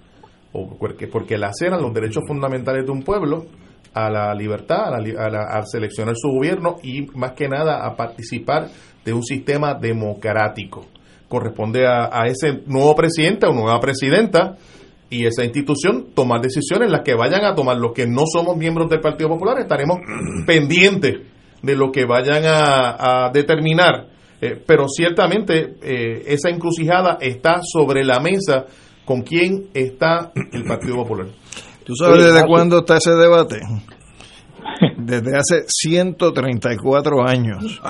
[0.53, 3.47] o porque, porque laceran los derechos fundamentales de un pueblo
[3.95, 7.85] a la libertad, a, la a la- a seleccionar su gobierno y más que nada
[7.87, 8.69] a participar
[9.05, 10.87] de un sistema democrático.
[11.29, 14.57] Corresponde a, a ese nuevo presidente o nueva presidenta
[15.09, 18.89] y esa institución tomar decisiones las que vayan a tomar los que no somos miembros
[18.91, 19.99] del Partido Popular estaremos
[20.47, 21.15] pendientes
[21.63, 24.09] de lo que vayan a, a determinar
[24.43, 28.65] Eh, pero ciertamente eh, esa encrucijada está sobre la mesa
[29.11, 31.27] con quién está el Partido Popular
[31.85, 33.57] ¿Tú sabes desde cuándo está ese debate?
[34.97, 37.81] Desde hace 134 años.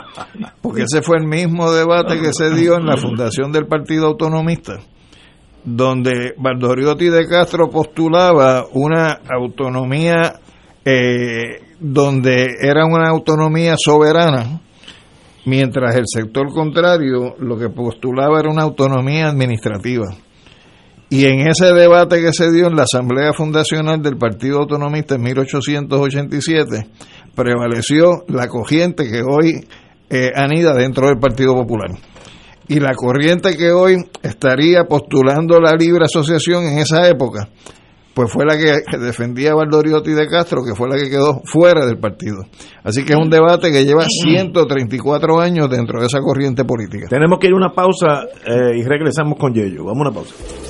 [0.62, 4.78] Porque ese fue el mismo debate que se dio en la fundación del Partido Autonomista,
[5.62, 10.40] donde Valdoriotti de Castro postulaba una autonomía
[10.82, 14.62] eh, donde era una autonomía soberana,
[15.44, 20.06] mientras el sector contrario lo que postulaba era una autonomía administrativa.
[21.12, 25.22] Y en ese debate que se dio en la Asamblea Fundacional del Partido Autonomista en
[25.22, 26.86] 1887,
[27.34, 29.66] prevaleció la corriente que hoy
[30.08, 31.90] eh, anida dentro del Partido Popular.
[32.68, 37.48] Y la corriente que hoy estaría postulando la libre asociación en esa época,
[38.14, 41.86] pues fue la que defendía a Valdoriotti de Castro, que fue la que quedó fuera
[41.86, 42.36] del partido.
[42.84, 47.08] Así que es un debate que lleva 134 años dentro de esa corriente política.
[47.08, 49.84] Tenemos que ir a una pausa eh, y regresamos con Yello.
[49.86, 50.69] Vamos a una pausa.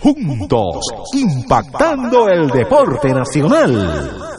[0.00, 0.80] juntos,
[1.14, 4.27] impactando el deporte nacional.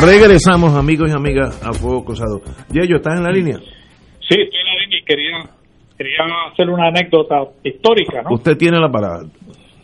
[0.00, 2.40] Regresamos, amigos y amigas, a Fuego Cruzado.
[2.70, 3.56] Yello, ¿estás en la línea?
[3.58, 5.38] Sí, estoy en la línea y quería,
[5.96, 8.34] quería hacer una anécdota histórica, ¿no?
[8.34, 9.26] Usted tiene la palabra.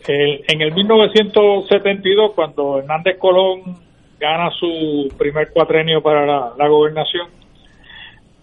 [0.07, 3.77] El- en el 1972, cuando Hernández Colón
[4.19, 7.27] gana su primer cuatrenio para la, la gobernación,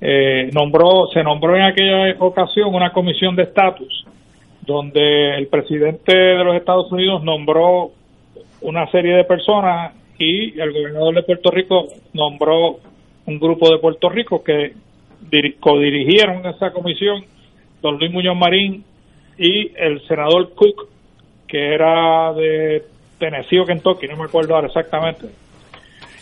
[0.00, 4.04] eh, nombró, se nombró en aquella ocasión una comisión de estatus,
[4.66, 7.92] donde el presidente de los Estados Unidos nombró
[8.60, 12.78] una serie de personas y el gobernador de Puerto Rico nombró
[13.26, 14.72] un grupo de Puerto Rico que
[15.30, 17.24] diri- codirigieron esa comisión,
[17.80, 18.84] don Luis Muñoz Marín
[19.38, 20.88] y el senador Cook,
[21.48, 22.84] que era de
[23.18, 25.26] Tennessee o Kentucky, no me acuerdo ahora exactamente.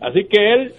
[0.00, 0.74] Así que él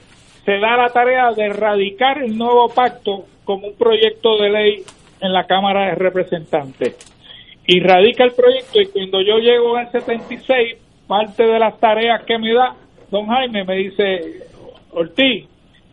[0.45, 4.83] se da la tarea de erradicar el nuevo pacto como un proyecto de ley
[5.19, 6.95] en la Cámara de Representantes.
[7.65, 10.77] Y radica el proyecto y cuando yo llego en 76,
[11.07, 12.75] parte de las tareas que me da
[13.13, 14.47] don Jaime me dice,
[14.91, 15.47] Ortiz,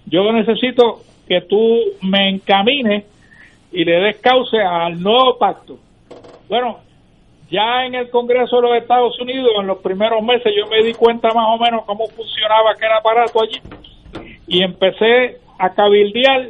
[0.07, 3.05] yo necesito que tú me encamines
[3.73, 5.77] y le des cauce al nuevo pacto.
[6.49, 6.79] Bueno,
[7.51, 10.95] ya en el Congreso de los Estados Unidos, en los primeros meses, yo me di
[10.95, 13.61] cuenta más o menos cómo funcionaba aquel aparato allí
[14.47, 16.49] y empecé a cabildear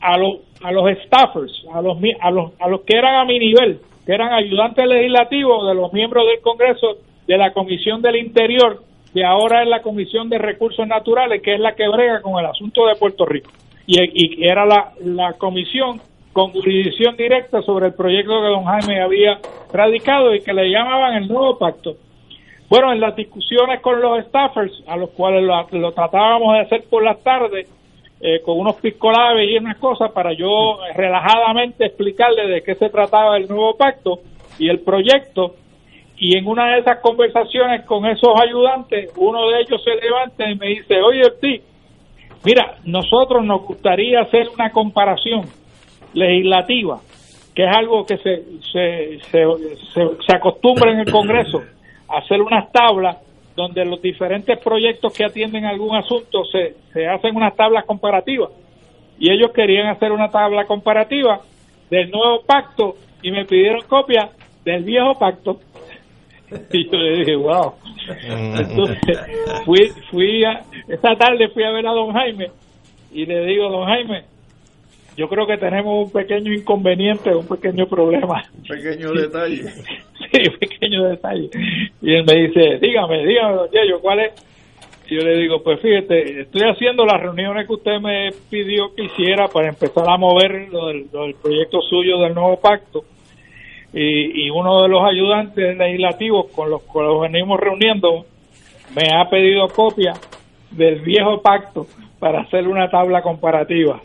[0.00, 3.38] a los a los staffers, a los a los a los que eran a mi
[3.38, 8.82] nivel, que eran ayudantes legislativos de los miembros del Congreso de la Comisión del Interior,
[9.12, 12.46] que ahora es la Comisión de Recursos Naturales, que es la que brega con el
[12.46, 13.50] asunto de Puerto Rico.
[13.86, 13.98] y,
[14.42, 16.00] y era la, la comisión
[16.32, 19.38] con jurisdicción directa sobre el proyecto que don Jaime había
[19.72, 21.94] radicado y que le llamaban el nuevo pacto.
[22.68, 26.84] Bueno, en las discusiones con los staffers, a los cuales lo, lo tratábamos de hacer
[26.90, 27.70] por las tardes,
[28.20, 33.36] eh, con unos piscolabes y unas cosas para yo relajadamente explicarle de qué se trataba
[33.36, 34.18] el nuevo pacto
[34.58, 35.54] y el proyecto.
[36.18, 40.54] Y en una de esas conversaciones con esos ayudantes, uno de ellos se levanta y
[40.56, 41.60] me dice, oye, sí,
[42.44, 45.42] mira, nosotros nos gustaría hacer una comparación
[46.14, 47.00] legislativa,
[47.54, 49.44] que es algo que se, se, se,
[49.94, 51.62] se, acostumbra en el Congreso,
[52.08, 53.18] hacer unas tablas
[53.54, 58.50] donde los diferentes proyectos que atienden algún asunto se, se hacen unas tablas comparativas.
[59.18, 61.40] Y ellos querían hacer una tabla comparativa
[61.90, 64.30] del nuevo pacto y me pidieron copia
[64.64, 65.58] del viejo pacto.
[66.72, 67.74] Y yo le dije, wow.
[68.28, 69.18] Entonces,
[69.64, 72.50] fui, fui a, esta tarde fui a ver a don Jaime
[73.12, 74.24] y le digo, don Jaime,
[75.16, 78.42] yo creo que tenemos un pequeño inconveniente, un pequeño problema.
[78.68, 79.64] Pequeño detalle.
[80.32, 81.48] Sí, pequeño detalle.
[82.02, 84.32] Y él me dice, dígame, dígame, don Yello, ¿cuál es?
[85.08, 89.04] Y yo le digo, pues fíjate, estoy haciendo las reuniones que usted me pidió que
[89.04, 93.04] hiciera para empezar a mover lo del, lo del proyecto suyo del nuevo pacto.
[93.96, 98.26] Y, y uno de los ayudantes legislativos con los que los venimos reuniendo
[98.94, 100.12] me ha pedido copia
[100.70, 101.86] del viejo pacto
[102.18, 104.00] para hacer una tabla comparativa.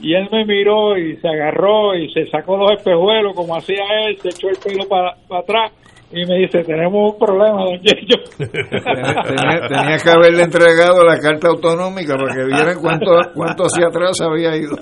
[0.00, 4.18] Y él me miró y se agarró y se sacó los espejuelos como hacía él,
[4.18, 5.72] se echó el pelo para, para atrás
[6.12, 8.22] y me dice, tenemos un problema, don Yello.
[8.38, 14.20] tenía, tenía que haberle entregado la carta autonómica para que vieran cuánto, cuánto hacia atrás
[14.20, 14.76] había ido.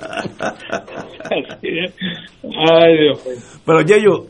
[2.42, 3.60] Ay, Dios.
[3.64, 4.26] Pero Yeyo,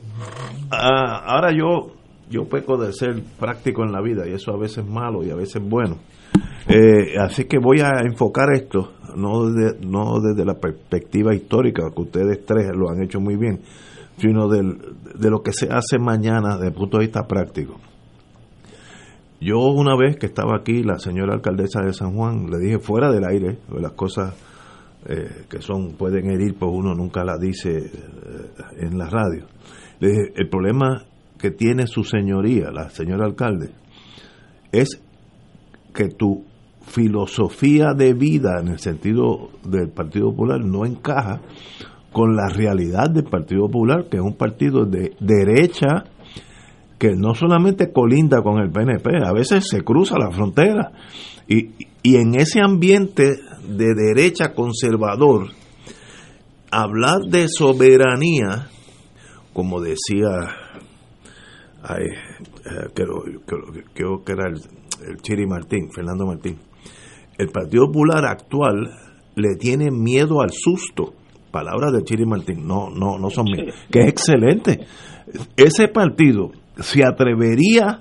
[0.71, 1.95] ah, ahora yo
[2.31, 5.31] yo peco de ser práctico en la vida y eso a veces es malo y
[5.31, 5.99] a veces es bueno.
[6.69, 12.03] Eh, así que voy a enfocar esto no desde, no desde la perspectiva histórica que
[12.03, 13.61] ustedes tres lo han hecho muy bien,
[14.19, 14.79] sino del,
[15.19, 17.81] de lo que se hace mañana desde el punto de vista práctico.
[19.41, 23.11] Yo una vez que estaba aquí, la señora alcaldesa de San Juan, le dije fuera
[23.11, 24.35] del aire, las cosas
[25.07, 27.91] eh, que son pueden herir, pues uno nunca las dice eh,
[28.81, 29.45] en la radio.
[30.01, 31.05] Le dije, el problema
[31.39, 33.71] que tiene su señoría, la señora alcalde,
[34.73, 35.03] es
[35.93, 36.45] que tu
[36.87, 41.41] filosofía de vida en el sentido del Partido Popular no encaja
[42.15, 46.05] con la realidad del Partido Popular, que es un partido de derecha
[46.99, 50.93] que no solamente colinda con el PNP, a veces se cruza la frontera.
[51.49, 51.71] Y,
[52.03, 55.49] y en ese ambiente de derecha conservador,
[56.71, 58.69] hablar de soberanía,
[59.53, 60.31] como decía,
[61.83, 64.61] ay, eh, creo, que era el,
[65.09, 66.59] el Chiri Martín, Fernando Martín,
[67.39, 68.91] el Partido Popular actual
[69.35, 71.15] le tiene miedo al susto.
[71.55, 74.81] Palabras de Chiri Martín, no, no, no son mías, que es excelente.
[75.57, 76.51] Ese partido
[76.81, 78.01] se atrevería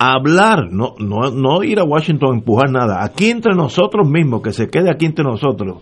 [0.00, 4.42] a hablar, no, no, no ir a Washington a empujar nada, aquí entre nosotros mismos,
[4.42, 5.80] que se quede aquí entre nosotros,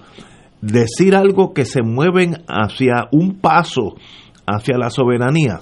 [0.60, 3.94] decir algo que se mueven hacia un paso
[4.46, 5.60] hacia la soberanía.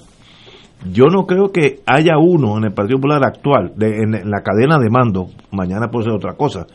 [0.91, 4.43] Yo no creo que haya uno en el Partido Popular actual, de, en, en la
[4.43, 6.67] cadena de mando, mañana puede ser otra cosa,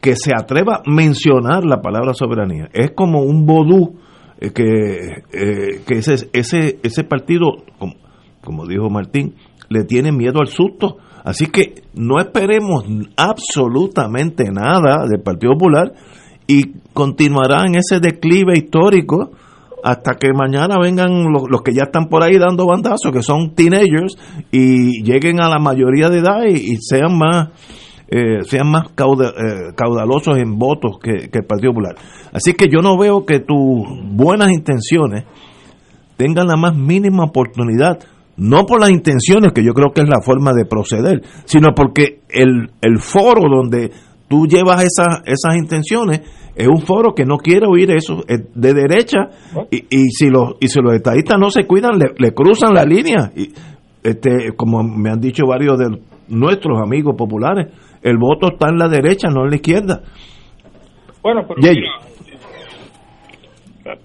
[0.00, 2.68] que se atreva a mencionar la palabra soberanía.
[2.72, 3.98] Es como un vodú
[4.40, 7.46] eh, que, eh, que ese, ese, ese partido,
[7.78, 7.94] como,
[8.42, 9.34] como dijo Martín,
[9.68, 10.98] le tiene miedo al susto.
[11.24, 12.84] Así que no esperemos
[13.16, 15.92] absolutamente nada del Partido Popular
[16.46, 19.32] y continuará en ese declive histórico
[19.84, 23.54] hasta que mañana vengan los, los que ya están por ahí dando bandazos, que son
[23.54, 24.16] teenagers,
[24.50, 27.48] y lleguen a la mayoría de edad y sean más
[28.10, 31.94] eh, sean más cauda- eh, caudalosos en votos que, el Partido Popular.
[32.32, 35.24] Así que yo no veo que tus buenas intenciones
[36.16, 37.98] tengan la más mínima oportunidad,
[38.36, 42.20] no por las intenciones, que yo creo que es la forma de proceder, sino porque
[42.28, 43.90] el, el foro donde
[44.28, 46.20] tú llevas esas, esas intenciones
[46.54, 49.28] es un foro que no quiere oír eso, es de derecha,
[49.70, 52.84] y, y si los y si los estadistas no se cuidan, le, le cruzan la
[52.84, 53.30] línea.
[53.36, 53.52] Y,
[54.02, 55.86] este, como me han dicho varios de
[56.28, 57.68] nuestros amigos populares,
[58.02, 60.00] el voto está en la derecha, no en la izquierda.
[61.22, 61.90] Bueno, pero mira,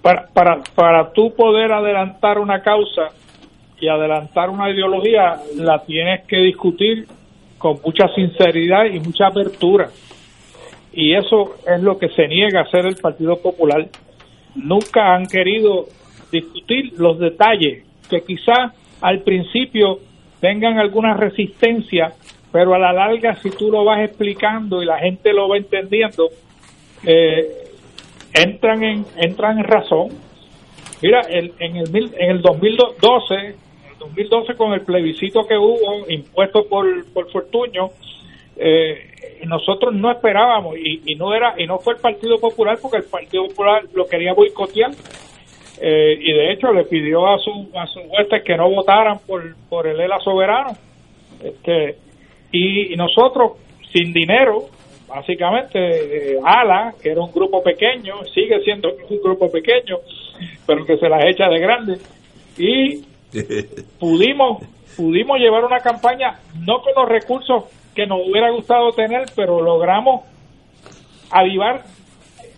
[0.02, 3.08] para, para, para tú poder adelantar una causa
[3.80, 7.06] y adelantar una ideología, la tienes que discutir
[7.58, 9.88] con mucha sinceridad y mucha apertura.
[10.92, 13.86] Y eso es lo que se niega a hacer el Partido Popular.
[14.54, 15.86] Nunca han querido
[16.30, 19.98] discutir los detalles que quizá al principio
[20.40, 22.12] tengan alguna resistencia,
[22.54, 26.28] pero a la larga si tú lo vas explicando y la gente lo va entendiendo,
[27.04, 27.48] eh,
[28.32, 30.10] entran en entran en razón.
[31.02, 35.58] Mira, el, en el mil- en el 2012, en el 2012 con el plebiscito que
[35.58, 37.90] hubo impuesto por por Fortuño,
[38.56, 39.10] eh,
[39.46, 43.04] nosotros no esperábamos y, y no era y no fue el Partido Popular porque el
[43.04, 44.92] Partido Popular lo quería boicotear
[45.80, 49.42] eh, y de hecho le pidió a su a sus huestes que no votaran por
[49.68, 50.76] por el ELA soberano
[51.42, 51.96] este
[52.56, 53.52] y, y nosotros
[53.92, 54.64] sin dinero
[55.08, 59.98] básicamente eh, ALA que era un grupo pequeño sigue siendo un grupo pequeño
[60.66, 61.98] pero que se las echa de grande.
[62.58, 63.04] Y
[64.00, 64.62] pudimos
[64.96, 67.64] pudimos llevar una campaña no con los recursos
[67.94, 70.22] que nos hubiera gustado tener pero logramos
[71.30, 71.82] avivar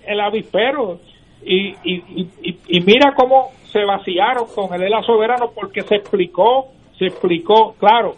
[0.07, 0.99] el avispero.
[1.45, 5.97] Y, y, y, y- y mira cómo se vaciaron con el ELA soberano porque se
[5.97, 6.69] explicó
[6.99, 8.17] se explicó claro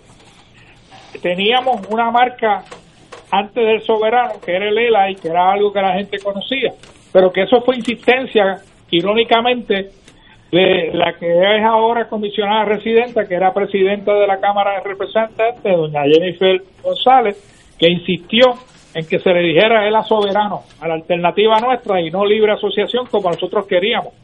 [1.22, 2.64] teníamos una marca
[3.30, 6.72] antes del soberano que era el ELA y que era algo que la gente conocía
[7.12, 8.59] pero que eso fue insistencia
[8.90, 9.90] irónicamente
[10.51, 15.76] de la que es ahora comisionada residenta, que era presidenta de la Cámara de Representantes,
[15.76, 17.36] doña Jennifer González,
[17.78, 18.55] que insistió
[18.94, 22.52] en que se le dijera él a soberano, a la alternativa nuestra y no libre
[22.52, 24.14] asociación como nosotros queríamos.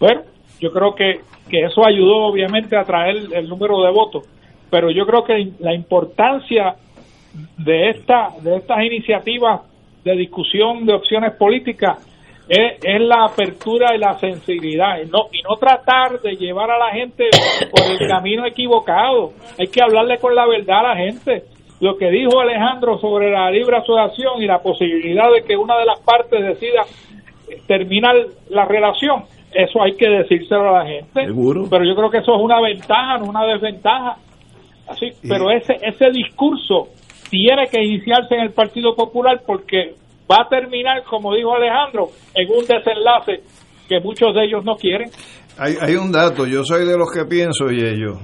[0.00, 0.22] Bueno,
[0.58, 1.20] yo creo que,
[1.50, 4.24] que eso ayudó obviamente a traer el número de votos,
[4.72, 6.76] pero yo creo que la importancia
[7.58, 9.60] de esta de estas iniciativas
[10.02, 11.98] de discusión de opciones políticas
[12.48, 16.78] es, es la apertura y la sensibilidad y no y no tratar de llevar a
[16.78, 17.28] la gente
[17.70, 19.34] por el camino equivocado.
[19.58, 21.42] Hay que hablarle con la verdad a la gente.
[21.80, 25.84] Lo que dijo Alejandro sobre la libre asociación y la posibilidad de que una de
[25.84, 26.80] las partes decida
[27.66, 28.16] terminar
[28.48, 31.26] la relación eso hay que decírselo a la gente.
[31.26, 31.66] Seguro.
[31.68, 34.16] pero yo creo que eso es una ventaja no una desventaja
[34.92, 36.88] así pero ese ese discurso
[37.30, 39.94] tiene que iniciarse en el Partido Popular porque
[40.30, 43.42] va a terminar como dijo Alejandro en un desenlace
[43.88, 45.10] que muchos de ellos no quieren.
[45.58, 48.18] Hay, hay un dato, yo soy de los que pienso, y ellos,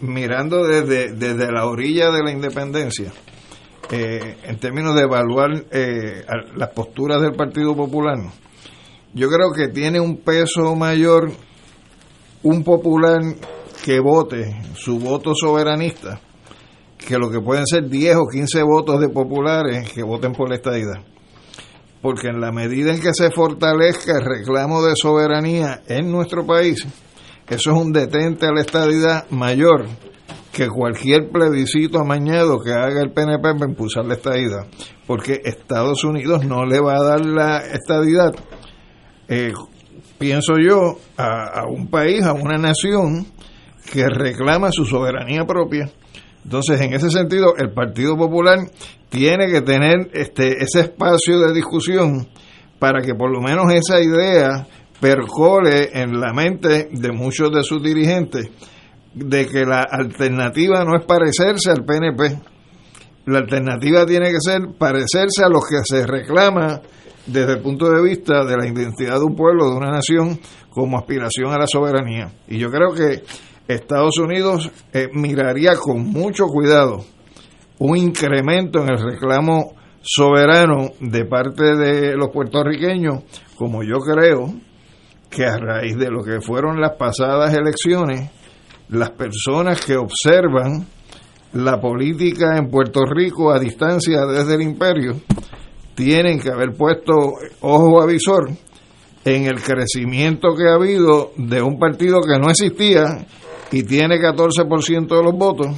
[0.00, 3.10] mirando desde, desde la orilla de la independencia,
[3.90, 6.24] eh, en términos de evaluar eh,
[6.56, 8.16] las posturas del Partido Popular,
[9.14, 11.30] yo creo que tiene un peso mayor
[12.42, 13.20] un popular
[13.84, 16.18] que vote su voto soberanista
[16.96, 20.54] que lo que pueden ser 10 o 15 votos de populares que voten por la
[20.54, 21.02] estadidad.
[22.00, 26.86] Porque en la medida en que se fortalezca el reclamo de soberanía en nuestro país,
[27.46, 29.84] eso es un detente a la estadidad mayor
[30.50, 34.66] que cualquier plebiscito amañado que haga el PNP para impulsar la estadidad.
[35.06, 38.30] Porque Estados Unidos no le va a dar la estadidad,
[39.28, 39.52] eh,
[40.16, 43.26] pienso yo, a, a un país, a una nación
[43.92, 45.90] que reclama su soberanía propia.
[46.44, 48.58] Entonces, en ese sentido, el Partido Popular
[49.08, 52.28] tiene que tener este ese espacio de discusión
[52.78, 54.66] para que por lo menos esa idea
[55.00, 58.50] percole en la mente de muchos de sus dirigentes
[59.14, 62.40] de que la alternativa no es parecerse al PNP.
[63.26, 66.80] La alternativa tiene que ser parecerse a los que se reclama
[67.26, 70.38] desde el punto de vista de la identidad de un pueblo, de una nación,
[70.68, 72.32] como aspiración a la soberanía.
[72.48, 73.22] Y yo creo que
[73.68, 77.04] Estados Unidos eh, miraría con mucho cuidado
[77.78, 83.22] un incremento en el reclamo soberano de parte de los puertorriqueños,
[83.56, 84.54] como yo creo
[85.30, 88.30] que a raíz de lo que fueron las pasadas elecciones,
[88.88, 90.86] las personas que observan
[91.54, 95.14] la política en Puerto Rico a distancia desde el imperio
[95.94, 97.12] tienen que haber puesto
[97.60, 98.50] ojo avisor
[99.24, 103.26] en el crecimiento que ha habido de un partido que no existía
[103.72, 105.68] y tiene 14% de los votos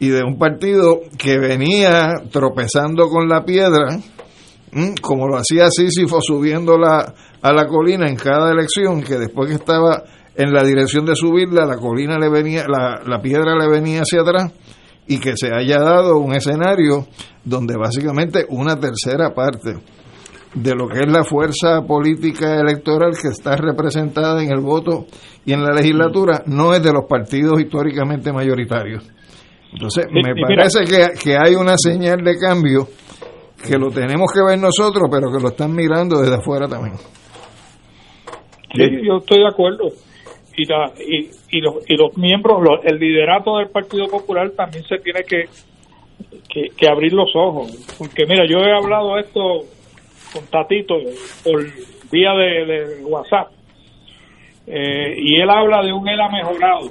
[0.00, 3.98] y de un partido que venía tropezando con la piedra
[5.00, 9.56] como lo hacía Sísifo subiendo la, a la colina en cada elección que después que
[9.56, 10.04] estaba
[10.34, 14.20] en la dirección de subirla la colina le venía la, la piedra le venía hacia
[14.20, 14.52] atrás
[15.06, 17.06] y que se haya dado un escenario
[17.44, 19.74] donde básicamente una tercera parte
[20.54, 25.06] de lo que es la fuerza política electoral que está representada en el voto
[25.44, 29.08] y en la legislatura no es de los partidos históricamente mayoritarios.
[29.72, 30.22] Entonces, me
[30.56, 32.88] parece que, que hay una señal de cambio
[33.66, 36.96] que lo tenemos que ver nosotros, pero que lo están mirando desde afuera también.
[38.74, 39.84] Sí, yo estoy de acuerdo.
[40.56, 44.84] Y, la, y, y, los, y los miembros, los- el liderato del Partido Popular también
[44.84, 45.44] se tiene que,
[46.48, 47.70] que, que abrir los ojos.
[47.98, 49.40] Porque mira, yo he hablado esto
[50.32, 50.96] con Tatito
[51.44, 51.64] por
[52.10, 53.48] vía de, de WhatsApp.
[54.66, 56.90] Eh, y él habla de un ELA mejorado.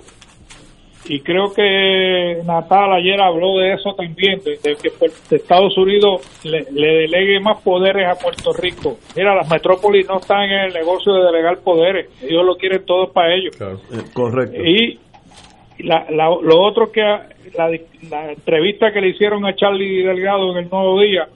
[1.05, 6.65] y creo que Natal ayer habló de eso también, de, de que Estados Unidos le,
[6.71, 8.97] le, delegue más poderes a Puerto Rico.
[9.15, 13.11] Mira, las metrópolis no están en el negocio de delegar poderes, ellos lo quieren todo
[13.13, 13.55] para ellos.
[13.61, 14.59] Eh, correcto.
[14.59, 14.99] Y
[15.79, 17.69] la, la, lo otro que la,
[18.09, 21.27] la, entrevista que le hicieron a Charlie Delgado en el Nuevo Día,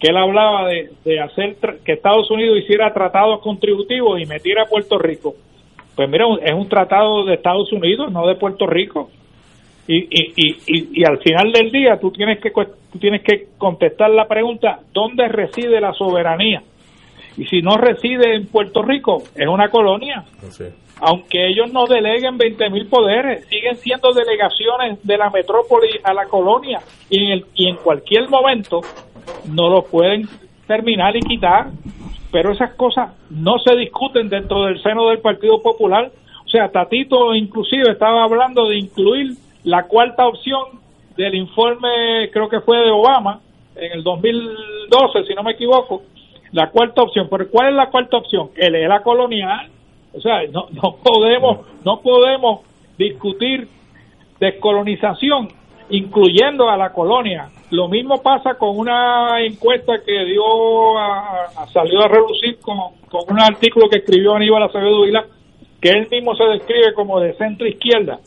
[0.00, 4.66] que él hablaba de, de hacer que Estados Unidos hiciera tratados contributivos y metiera a
[4.66, 5.34] Puerto Rico
[5.98, 9.10] pues mira, es un tratado de Estados Unidos, no de Puerto Rico.
[9.88, 14.10] Y, y, y, y, al final del día tú tienes que tú tienes que contestar
[14.10, 16.62] la pregunta ¿dónde reside la soberanía?
[17.36, 20.24] Y si no reside en Puerto Rico, es una colonia.
[21.00, 26.26] Aunque ellos no deleguen 20 mil poderes, siguen siendo delegaciones de la metrópoli a la
[26.26, 28.80] colonia y en, el, y en cualquier momento
[29.46, 30.28] no lo pueden
[30.66, 31.68] terminar y quitar
[32.30, 36.10] pero esas cosas no se discuten dentro del seno del Partido Popular.
[36.44, 39.32] O sea, Tatito inclusive estaba hablando de incluir
[39.64, 40.80] la cuarta opción
[41.16, 43.40] del informe, creo que fue de Obama,
[43.76, 46.02] en el 2012, si no me equivoco,
[46.52, 47.28] la cuarta opción.
[47.30, 48.50] Pero ¿cuál es la cuarta opción?
[48.56, 49.68] El era colonial.
[50.12, 52.60] O sea, no, no podemos, no podemos
[52.96, 53.68] discutir
[54.40, 55.48] descolonización
[55.90, 57.50] incluyendo a la colonia.
[57.70, 62.76] Lo mismo pasa con una encuesta que dio a, salió a relucir con,
[63.08, 65.24] con, un artículo que escribió Aníbal Acevedo Vila,
[65.80, 68.18] que él mismo se describe como de centro izquierda.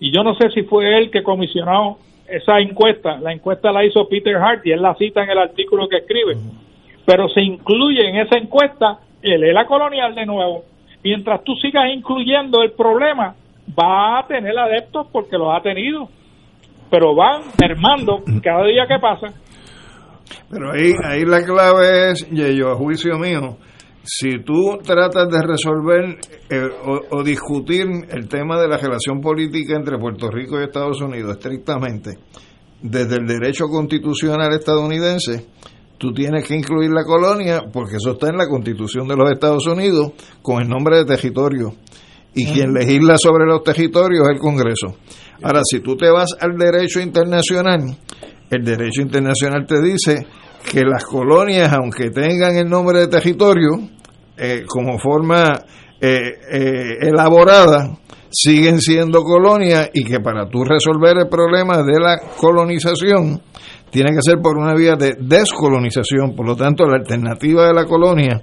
[0.00, 1.98] Y yo no sé si fue él que comisionó
[2.28, 3.18] esa encuesta.
[3.18, 6.36] La encuesta la hizo Peter Hart y él la cita en el artículo que escribe.
[7.04, 10.64] Pero se incluye en esa encuesta el ELA colonial de nuevo.
[11.06, 13.36] Mientras tú sigas incluyendo el problema,
[13.78, 16.08] va a tener adeptos porque los ha tenido
[16.90, 19.34] pero van mermando cada día que pasa.
[20.50, 23.58] Pero ahí, ahí la clave es, yo a juicio mío,
[24.02, 26.18] si tú tratas de resolver
[26.50, 26.68] eh,
[27.10, 32.10] o, discutir el tema de la relación política entre Puerto Rico y Estados Unidos estrictamente
[32.80, 35.46] desde el derecho constitucional estadounidense,
[35.98, 39.66] tú tienes que incluir la colonia porque eso está en la constitución de los Estados
[39.66, 40.12] Unidos
[40.42, 41.74] con el nombre de territorio.
[42.34, 44.96] Y quien legisla sobre los territorios es el Congreso.
[45.42, 47.96] Ahora, si tú te vas al derecho internacional,
[48.50, 50.26] el derecho internacional te dice
[50.70, 53.70] que las colonias, aunque tengan el nombre de territorio,
[54.36, 55.64] eh, como forma
[55.98, 57.98] eh, eh, elaborada,
[58.30, 63.40] siguen siendo colonias y que para tú resolver el problema de la colonización,
[63.96, 66.36] tiene que ser por una vía de descolonización.
[66.36, 68.42] Por lo tanto, la alternativa de la colonia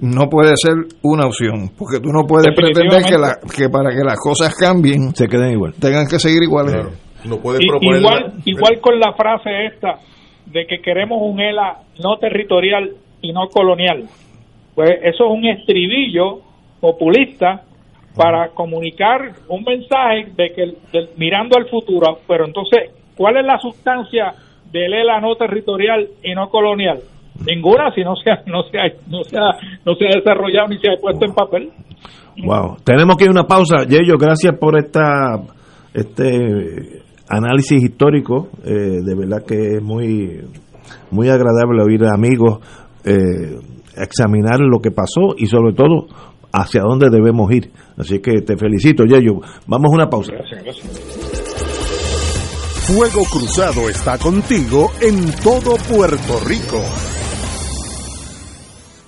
[0.00, 4.02] no puede ser una opción, porque tú no puedes pretender que, la, que para que
[4.02, 6.74] las cosas cambien se queden igual, tengan que seguir iguales.
[7.24, 10.00] No puedes igual, igual con la frase esta
[10.46, 12.90] de que queremos un ELA no territorial
[13.22, 14.02] y no colonial.
[14.74, 16.40] Pues eso es un estribillo
[16.80, 17.62] populista
[18.16, 20.72] para comunicar un mensaje de que
[21.16, 24.34] mirando al futuro, pero entonces, ¿cuál es la sustancia
[24.72, 26.98] del ELA no territorial y no colonial?
[27.46, 29.50] Ninguna, si no se, ha, no, se ha, no, se ha,
[29.84, 31.70] no se ha desarrollado ni se ha puesto en papel.
[32.44, 33.84] Wow, tenemos que ir a una pausa.
[33.88, 35.40] Yello, gracias por esta
[35.94, 38.48] este análisis histórico.
[38.64, 40.40] Eh, de verdad que es muy,
[41.10, 42.58] muy agradable oír a amigos
[43.04, 43.56] eh,
[43.96, 46.06] examinar lo que pasó y sobre todo
[46.52, 47.70] hacia dónde debemos ir.
[47.96, 49.40] Así que te felicito, Yello.
[49.66, 50.32] Vamos a una pausa.
[50.32, 51.17] Gracias, gracias.
[52.88, 56.82] Fuego Cruzado está contigo en todo Puerto Rico.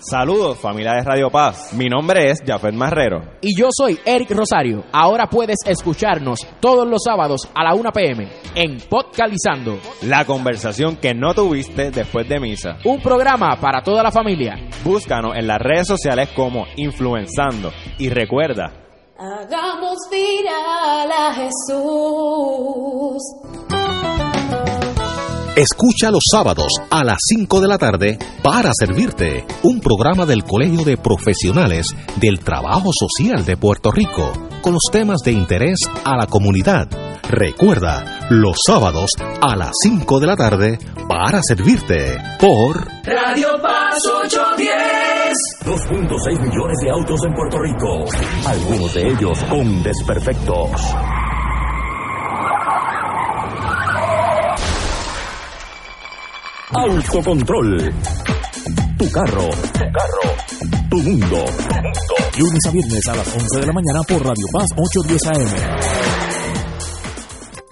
[0.01, 3.23] Saludos familia de Radio Paz, mi nombre es Jafet Marrero.
[3.41, 4.85] Y yo soy Eric Rosario.
[4.93, 9.79] Ahora puedes escucharnos todos los sábados a la 1 pm en Podcalizando.
[10.03, 12.77] La conversación que no tuviste después de misa.
[12.85, 14.59] Un programa para toda la familia.
[14.85, 17.73] Búscanos en las redes sociales como Influenzando.
[17.97, 18.80] Y recuerda,
[19.23, 23.23] Hagamos viral a Jesús.
[25.57, 30.85] Escucha los sábados a las 5 de la tarde para servirte un programa del Colegio
[30.85, 31.89] de Profesionales
[32.21, 34.33] del Trabajo Social de Puerto Rico
[34.63, 36.89] con los temas de interés a la comunidad.
[37.29, 39.11] Recuerda, los sábados
[39.41, 40.79] a las 5 de la tarde
[41.09, 44.71] para servirte por Radio Paz 810.
[45.65, 48.05] 2.6 millones de autos en Puerto Rico,
[48.47, 50.95] algunos de ellos con desperfectos.
[56.73, 57.93] Autocontrol.
[58.97, 59.49] Tu carro.
[59.73, 60.37] Tu carro.
[60.89, 61.45] Tu mundo.
[62.39, 65.49] Lunes a viernes a las 11 de la mañana por Radio Paz 810 AM.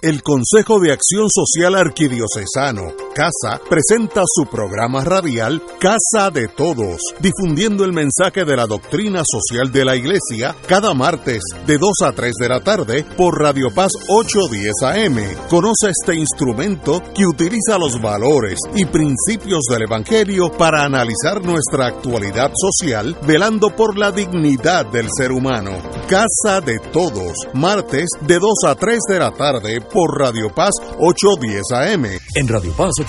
[0.01, 7.83] El Consejo de Acción Social Arquidiocesano Casa presenta su programa radial Casa de Todos, difundiendo
[7.83, 12.33] el mensaje de la doctrina social de la Iglesia cada martes de 2 a 3
[12.39, 15.47] de la tarde por Radio Paz 810 AM.
[15.49, 22.51] Conoce este instrumento que utiliza los valores y principios del Evangelio para analizar nuestra actualidad
[22.55, 25.71] social, velando por la dignidad del ser humano.
[26.07, 31.63] Casa de Todos, martes de 2 a 3 de la tarde por Radio Paz 810
[31.73, 32.05] AM.
[32.35, 33.08] En Radio Paz 810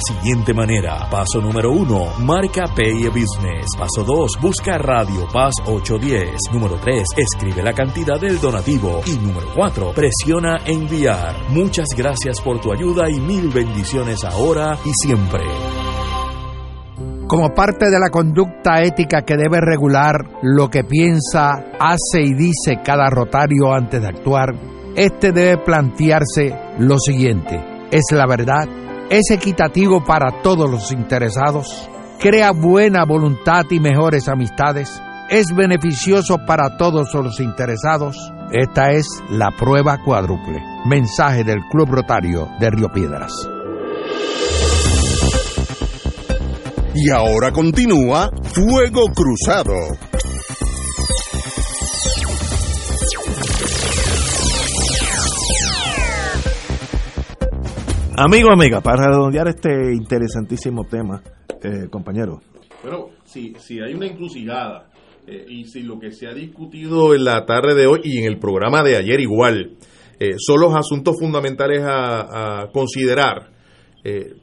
[0.01, 1.07] siguiente manera.
[1.09, 3.67] Paso número uno, marca Pay Business.
[3.77, 6.35] Paso 2, busca Radio Paz 810.
[6.53, 9.01] Número 3, escribe la cantidad del donativo.
[9.05, 11.35] Y número 4, presiona enviar.
[11.49, 15.41] Muchas gracias por tu ayuda y mil bendiciones ahora y siempre.
[17.27, 22.81] Como parte de la conducta ética que debe regular lo que piensa, hace y dice
[22.83, 24.53] cada rotario antes de actuar,
[24.95, 27.87] este debe plantearse lo siguiente.
[27.89, 28.67] ¿Es la verdad?
[29.11, 31.89] ¿Es equitativo para todos los interesados?
[32.17, 35.01] ¿Crea buena voluntad y mejores amistades?
[35.29, 38.15] ¿Es beneficioso para todos los interesados?
[38.53, 40.63] Esta es la prueba cuádruple.
[40.85, 43.33] Mensaje del Club Rotario de Río Piedras.
[46.95, 49.73] Y ahora continúa Fuego Cruzado.
[58.17, 61.23] Amigo, amiga, para redondear este interesantísimo tema,
[61.63, 62.41] eh, compañero.
[62.83, 64.89] Bueno, si, si hay una encrucijada
[65.25, 68.25] eh, y si lo que se ha discutido en la tarde de hoy y en
[68.25, 69.77] el programa de ayer igual
[70.19, 73.49] eh, son los asuntos fundamentales a, considerar,
[74.03, 74.33] eh,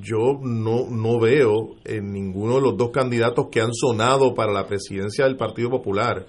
[0.00, 4.66] yo no, no veo en ninguno de los dos candidatos que han sonado para la
[4.66, 6.26] presidencia del Partido Popular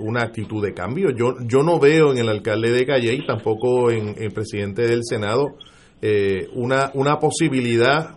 [0.00, 1.10] una actitud de cambio.
[1.10, 5.04] Yo, yo no veo en el alcalde de Calle y tampoco en el presidente del
[5.04, 5.54] Senado
[6.02, 8.16] eh, una, una posibilidad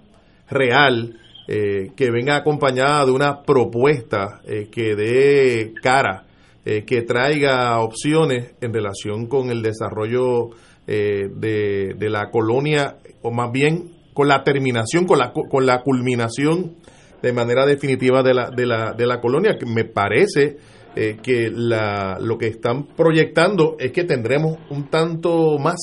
[0.50, 1.16] real
[1.48, 6.26] eh, que venga acompañada de una propuesta eh, que dé cara,
[6.64, 10.50] eh, que traiga opciones en relación con el desarrollo
[10.88, 16.76] de, de la colonia, o más bien con la terminación, con la, con la culminación
[17.22, 20.58] de manera definitiva de la, de la, de la colonia, que me parece
[20.96, 25.78] que la, lo que están proyectando es que tendremos un tanto más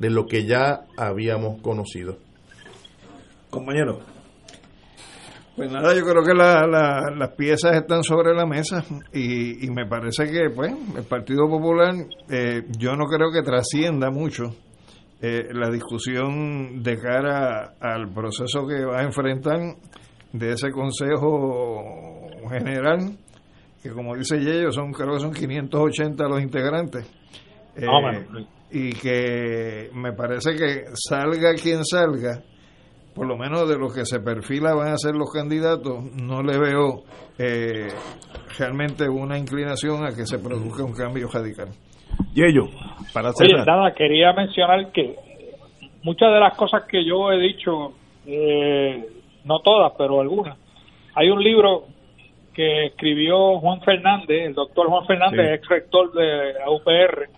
[0.00, 2.16] de lo que ya habíamos conocido.
[3.50, 4.00] Compañero.
[5.56, 8.82] Pues nada, yo creo que la- la- las piezas están sobre la mesa
[9.12, 11.92] y, y me parece que pues el Partido Popular
[12.30, 14.54] eh, yo no creo que trascienda mucho
[15.20, 19.58] eh, la discusión de cara al proceso que va a enfrentar
[20.32, 21.82] de ese Consejo
[22.48, 23.18] General
[23.82, 27.04] que como dice Yello son creo que son 580 los integrantes
[27.76, 27.84] Eh,
[28.72, 32.42] y que me parece que salga quien salga
[33.14, 36.58] por lo menos de los que se perfila van a ser los candidatos, no le
[36.58, 37.02] veo
[37.38, 37.88] eh,
[38.56, 41.68] realmente una inclinación a que se produzca un cambio radical.
[42.34, 42.68] Y ello,
[43.12, 45.16] para Oye, nada, quería mencionar que
[46.02, 47.92] muchas de las cosas que yo he dicho,
[48.26, 49.04] eh,
[49.44, 50.56] no todas, pero algunas,
[51.14, 51.86] hay un libro
[52.54, 55.54] que escribió Juan Fernández, el doctor Juan Fernández, Sí.
[55.54, 57.28] ex rector de la UPR,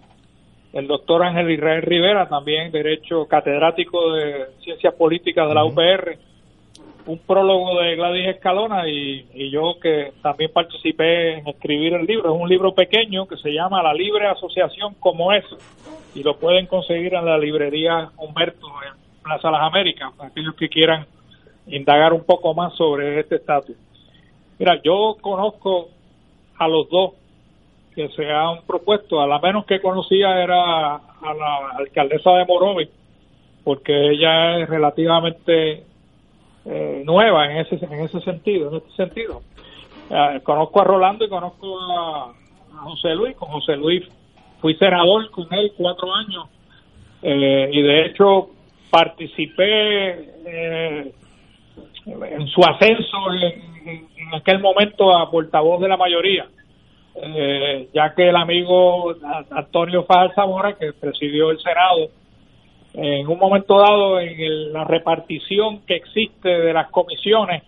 [0.73, 6.17] el doctor Ángel Israel Rivera, también derecho catedrático de ciencias políticas de la UPR,
[7.07, 12.35] un prólogo de Gladys Escalona y, y yo que también participé en escribir el libro.
[12.35, 15.45] Es un libro pequeño que se llama La Libre Asociación como es
[16.15, 20.69] y lo pueden conseguir en la librería Humberto en Plaza Las Américas para aquellos que
[20.69, 21.07] quieran
[21.67, 23.77] indagar un poco más sobre este estatus.
[24.59, 25.89] Mira, yo conozco
[26.59, 27.15] a los dos
[27.95, 32.89] que se han propuesto, a la menos que conocía era a la alcaldesa de Morovi,
[33.65, 35.85] porque ella es relativamente
[36.65, 39.43] eh, nueva en ese en ese sentido, en este sentido.
[40.11, 42.33] Eh, conozco a Rolando y conozco a,
[42.85, 43.37] José Luis.
[43.37, 44.03] Con José Luis
[44.61, 46.49] fui senador con él cuatro años
[47.23, 48.51] eh, y de hecho
[48.91, 50.11] participé
[52.07, 56.47] en su ascenso en, en- en aquel momento a portavoz de la mayoría.
[57.15, 59.15] Eh, ya que el amigo
[59.51, 62.09] Antonio Fajal Zamora, que presidió el Senado,
[62.95, 67.63] en un momento dado en el- la repartición que existe de las comisiones,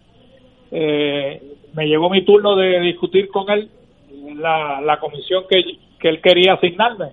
[0.71, 1.43] eh,
[1.75, 3.69] me llegó mi turno de discutir con él
[4.37, 5.63] la, la comisión que,
[5.99, 7.11] que él quería asignarme.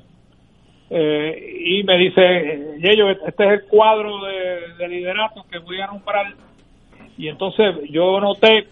[0.90, 5.88] Eh, y me dice, Yello, este es el cuadro de, de liderato que voy a
[5.88, 6.34] nombrar.
[7.18, 8.68] Y entonces yo noté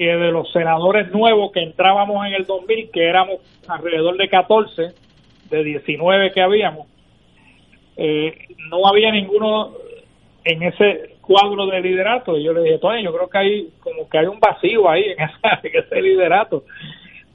[0.00, 3.36] que de los senadores nuevos que entrábamos en el 2000, que éramos
[3.68, 4.94] alrededor de 14,
[5.50, 6.86] de 19 que habíamos,
[7.98, 8.32] eh,
[8.70, 9.72] no había ninguno
[10.42, 12.38] en ese cuadro de liderato.
[12.38, 15.04] Y yo le dije, Tony, yo creo que hay como que hay un vacío ahí
[15.04, 16.64] en, esa- en ese liderato.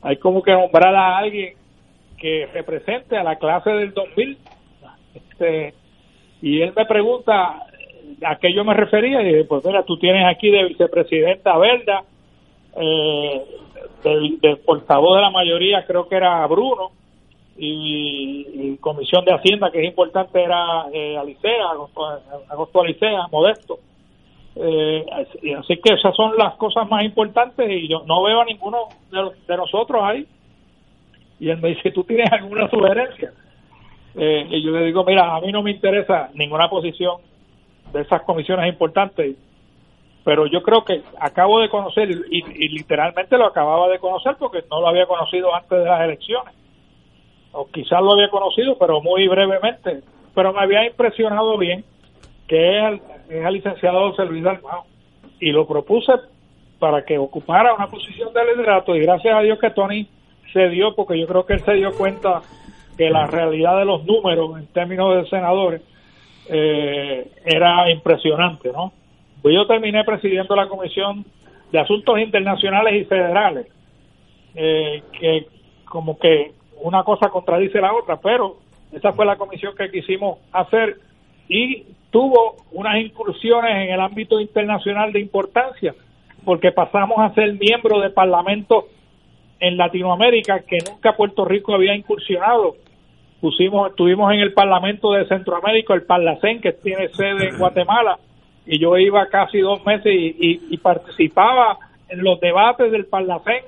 [0.02, 1.54] Hay como que nombrar a alguien
[2.18, 4.38] que represente a la clase del 2000.
[5.14, 5.76] Este,
[6.42, 7.62] y él me pregunta
[8.24, 12.04] a qué yo me refería y dije, pues mira, tú tienes aquí de vicepresidenta Verda,
[12.76, 13.46] eh,
[14.04, 16.92] del, portavoz de la mayoría creo que era Bruno,
[17.58, 21.72] y, comisión de Hacienda, que es importante, era eh, Alicea,
[22.50, 23.80] Agosto, Alicea, Modesto.
[24.58, 25.06] Eh,
[25.58, 29.32] así, que esas son las cosas más importantes y yo no veo a ninguno de,
[29.48, 30.26] de nosotros ahí.
[31.40, 33.32] Y él me dice, ¿tú tienes alguna sugerencia?
[34.16, 37.18] Eh, y yo le digo, mira, a mí no me interesa ninguna posición
[37.92, 39.36] de esas comisiones importantes,
[40.26, 44.82] pero yo creo que acabo de conocer, y, literalmente lo acababa de conocer porque no
[44.82, 46.54] lo había conocido antes de las elecciones,
[47.52, 50.02] o quizás lo había conocido, pero muy brevemente,
[50.34, 51.86] pero me había impresionado bien
[52.48, 54.86] que es el, es el licenciado José Luis Dalmao,
[55.40, 56.14] y lo propuse
[56.80, 60.08] para que ocupara una posición de liderato, y gracias a Dios que Tony
[60.52, 62.42] se dio, porque yo creo que él se dio cuenta
[62.98, 65.82] que la realidad de los números en términos de senadores
[66.50, 68.92] eh, era impresionante, ¿no?
[69.46, 71.24] Pues yo terminé presidiendo la Comisión
[71.72, 73.68] de Asuntos Internacionales y Federales,
[74.56, 75.46] eh, que
[75.88, 78.58] como que una cosa contradice la otra, pero
[78.92, 80.96] esa fue la comisión que quisimos hacer
[81.48, 85.94] y tuvo unas incursiones en el ámbito internacional de importancia,
[86.44, 88.86] porque pasamos a ser miembro de parlamentos
[89.60, 92.78] en Latinoamérica que nunca Puerto Rico había incursionado.
[93.42, 98.18] Pusimos, estuvimos en el Parlamento de Centroamérica, el Parlacén, que tiene sede en Guatemala,
[98.66, 101.78] y yo iba casi dos meses y, y- participaba
[102.10, 103.64] en los debates del Parlacén,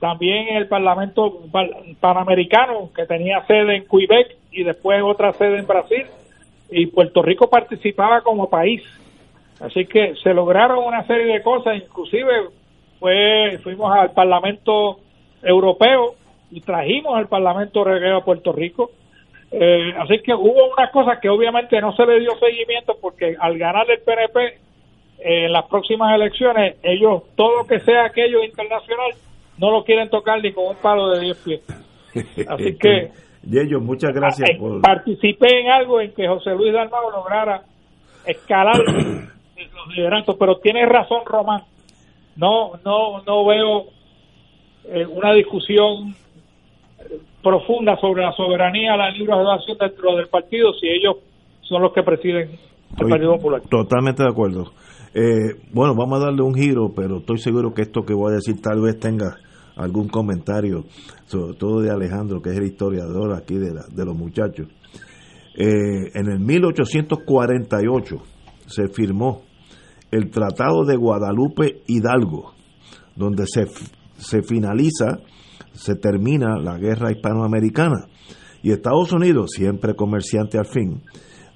[0.00, 1.70] también en el Parlamento Pan-
[2.00, 6.06] Panamericano, que tenía sede en Quebec y después otra sede en Brasil,
[6.70, 8.82] y Puerto Rico participaba como país.
[9.60, 12.30] Así que se lograron una serie de cosas, inclusive
[12.98, 14.98] fue fuimos al Parlamento
[15.42, 16.14] Europeo
[16.50, 18.90] y trajimos al Parlamento Europeo a Puerto Rico.
[19.56, 23.56] Eh, así que hubo unas cosas que obviamente no se le dio seguimiento porque al
[23.56, 29.12] ganar el PNP eh, en las próximas elecciones, ellos, todo lo que sea aquello internacional,
[29.58, 31.60] no lo quieren tocar ni con un palo de 10 pies.
[32.48, 33.12] Así que
[33.48, 34.80] Yello, muchas gracias eh, por...
[34.80, 37.62] participé en algo en que José Luis Dalmau lograra
[38.26, 41.62] escalar los lideratos, pero tiene razón Román.
[42.36, 43.84] No, no, no veo
[44.88, 46.14] eh, una discusión
[47.42, 51.16] profunda sobre la soberanía, la libre asociación dentro del partido si ellos
[51.62, 52.50] son los que presiden
[52.98, 53.62] el Partido Popular.
[53.68, 54.72] Totalmente de acuerdo.
[55.14, 58.36] Eh, bueno, vamos a darle un giro, pero estoy seguro que esto que voy a
[58.36, 59.36] decir tal vez tenga
[59.76, 60.84] algún comentario,
[61.26, 64.68] sobre todo de Alejandro, que es el historiador aquí de, la- de los muchachos.
[65.56, 68.16] Eh, en el 1848
[68.66, 69.42] se firmó
[70.10, 72.52] el Tratado de Guadalupe Hidalgo,
[73.16, 73.66] donde se,
[74.16, 75.18] se finaliza,
[75.74, 78.06] se termina la guerra hispanoamericana.
[78.62, 81.02] Y Estados Unidos, siempre comerciante al fin,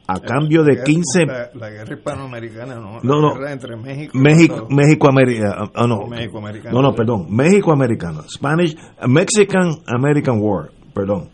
[0.07, 2.99] a cambio de 15 La, la guerra hispanoamericana, no.
[3.03, 3.35] no, la no.
[3.35, 6.07] guerra entre México México, México América, ah, no.
[6.07, 6.40] México.
[6.73, 8.77] No, no, perdón, México Americano, Spanish,
[9.07, 11.28] Mexican American War, perdón.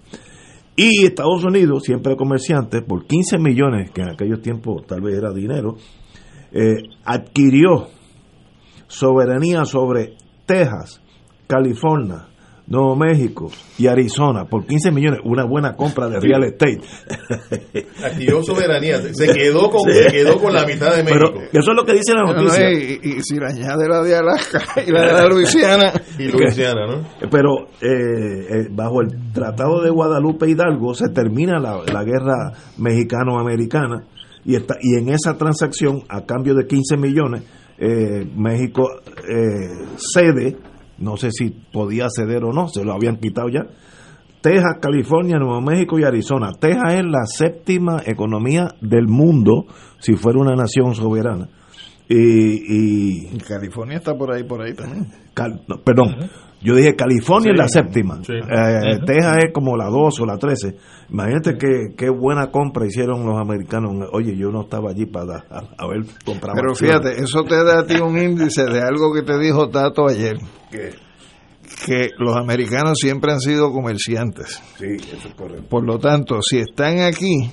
[0.77, 5.33] Y Estados Unidos, siempre comerciante, por 15 millones, que en aquellos tiempos tal vez era
[5.33, 5.77] dinero,
[6.51, 7.87] eh, adquirió
[8.89, 10.17] soberanía sobre
[10.47, 11.01] Texas,
[11.47, 12.27] California,
[12.67, 16.81] Nuevo México y Arizona por 15 millones, una buena compra de real estate.
[18.05, 19.99] Adquirió soberanía, se quedó con, Sí.
[20.05, 21.31] se quedó con la mitad de México.
[21.35, 22.73] Pero eso es lo que dice la No, no, noticia.
[22.73, 25.93] y, y si le añade la de Alaska y la de la Luisiana.
[26.19, 27.03] Y Luisiana, ¿no?
[27.31, 34.05] Pero eh, eh, bajo el Tratado de Guadalupe Hidalgo se termina la, la guerra mexicano-americana
[34.45, 37.43] y, está, y en esa transacción, a cambio de 15 millones,
[37.79, 38.85] eh, México
[39.29, 40.57] eh, cede,
[40.99, 43.67] no sé si podía ceder o no, se lo habían quitado ya,
[44.41, 46.51] Texas, California, Nuevo México y Arizona.
[46.61, 49.67] Texas es la séptima economía del mundo
[49.99, 51.49] si fuera una nación soberana.
[52.07, 55.07] Y, y California está por ahí, por ahí también.
[55.33, 56.17] Cal- no, perdón,
[56.65, 58.33] Yo dije California es la séptima, sí.
[58.33, 58.99] Eh.
[59.07, 60.75] Texas es como la 12 o la 13.
[61.11, 64.09] Imagínate qué, qué buena compra hicieron los americanos.
[64.13, 66.57] Oye, yo no estaba allí para a- haber comprado.
[66.57, 66.97] Pero acciones.
[67.03, 70.39] fíjate, eso te da a ti un índice de algo que te dijo Tato ayer.
[71.87, 74.63] Que los americanos siempre han sido comerciantes.
[74.79, 75.65] Sí, eso es correcto.
[75.69, 77.51] Por lo tanto, si están aquí,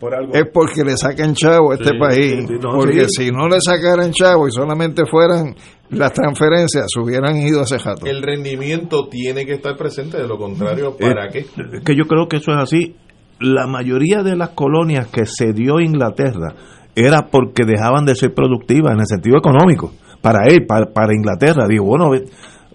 [0.00, 0.32] Por algo.
[0.34, 2.32] es porque le sacan chavo a este Sí, país.
[2.40, 3.24] sí, sí, no, porque sí.
[3.26, 5.54] si no le sacaran chavo y solamente fueran
[5.92, 8.06] las transferencias, se hubieran ido hace rato.
[8.06, 11.40] El rendimiento tiene que estar presente, de lo contrario, ¿para qué?
[11.72, 12.96] Es que yo creo que eso es así.
[13.40, 16.54] La mayoría de las colonias que se dio Inglaterra
[16.94, 19.92] era porque dejaban de ser productivas en el sentido económico.
[20.20, 21.66] Para él, para, para Inglaterra.
[21.68, 22.24] Digo, bueno, ve-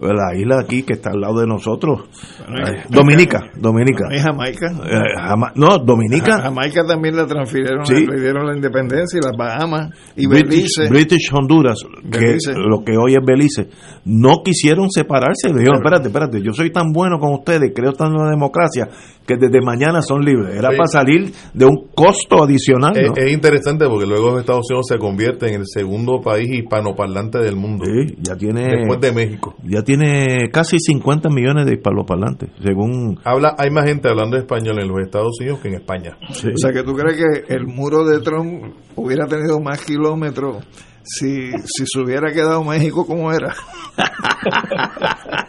[0.00, 2.02] la isla aquí que está al lado de nosotros,
[2.48, 4.04] eh, Dominica, Dominica.
[4.14, 4.66] ¿Y Jamaica?
[4.84, 6.36] Eh, Jama- no, Dominica.
[6.36, 8.06] Ja- Jamaica también la transfirieron, Sí.
[8.06, 10.88] le dieron la independencia y las Bahamas y British, Belice.
[10.88, 11.78] British Honduras,
[12.10, 12.52] que Belice.
[12.54, 13.68] lo que hoy es Belice,
[14.04, 15.48] no quisieron separarse.
[15.48, 18.88] Le dijeron, espérate, espérate, yo soy tan bueno con ustedes, creo tanto en la democracia,
[19.26, 20.54] que desde mañana son libres.
[20.56, 20.76] Era Sí.
[20.76, 22.96] para salir de un costo adicional.
[22.96, 23.14] Es, ¿no?
[23.16, 27.84] es interesante porque luego Estados Unidos se convierte en el segundo país hispanoparlante del mundo.
[27.84, 29.54] Sí, ya tiene, Después de México.
[29.64, 33.18] ya tiene casi 50 millones de hispanoparlantes, según...
[33.24, 36.18] Habla, hay más gente hablando español en los Estados Unidos que en España.
[36.28, 40.62] O sea, que tú crees que el muro de Trump hubiera tenido más kilómetros
[41.02, 43.54] si, si se hubiera quedado México como era.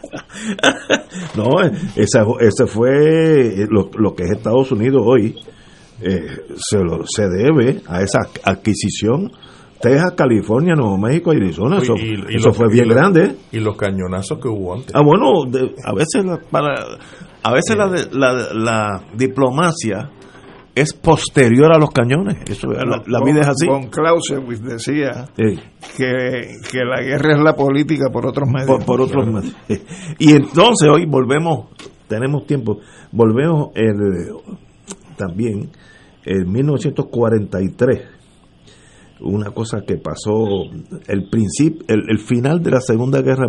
[1.35, 1.59] No,
[1.95, 5.35] esa, ese fue lo, lo que es Estados Unidos hoy.
[6.01, 9.31] eh, se, lo, se debe a esa adquisición.
[9.81, 11.77] Texas, California, Nuevo México, Arizona.
[11.77, 13.35] Eso, Y- y eso los- fue y bien los- grande.
[13.51, 14.91] Y los cañonazos que hubo antes.
[14.93, 16.73] Ah, bueno, de- a veces la, para,
[17.43, 20.09] a veces la, la, la diplomacia
[20.75, 22.37] es posterior a los cañones.
[22.49, 23.67] Eso, la, la vida es así.
[23.67, 25.59] Con Clausewitz decía Sí.
[25.97, 28.67] que, que la guerra es la política por otros medios.
[28.67, 29.55] por, por otros medios.
[30.19, 31.67] Y entonces hoy volvemos,
[32.07, 32.79] tenemos tiempo,
[33.11, 34.33] volvemos el,
[35.17, 35.69] también
[36.25, 38.01] en 1943,
[39.21, 40.45] una cosa que pasó,
[41.07, 43.47] el principio, el, el final de la Segunda Guerra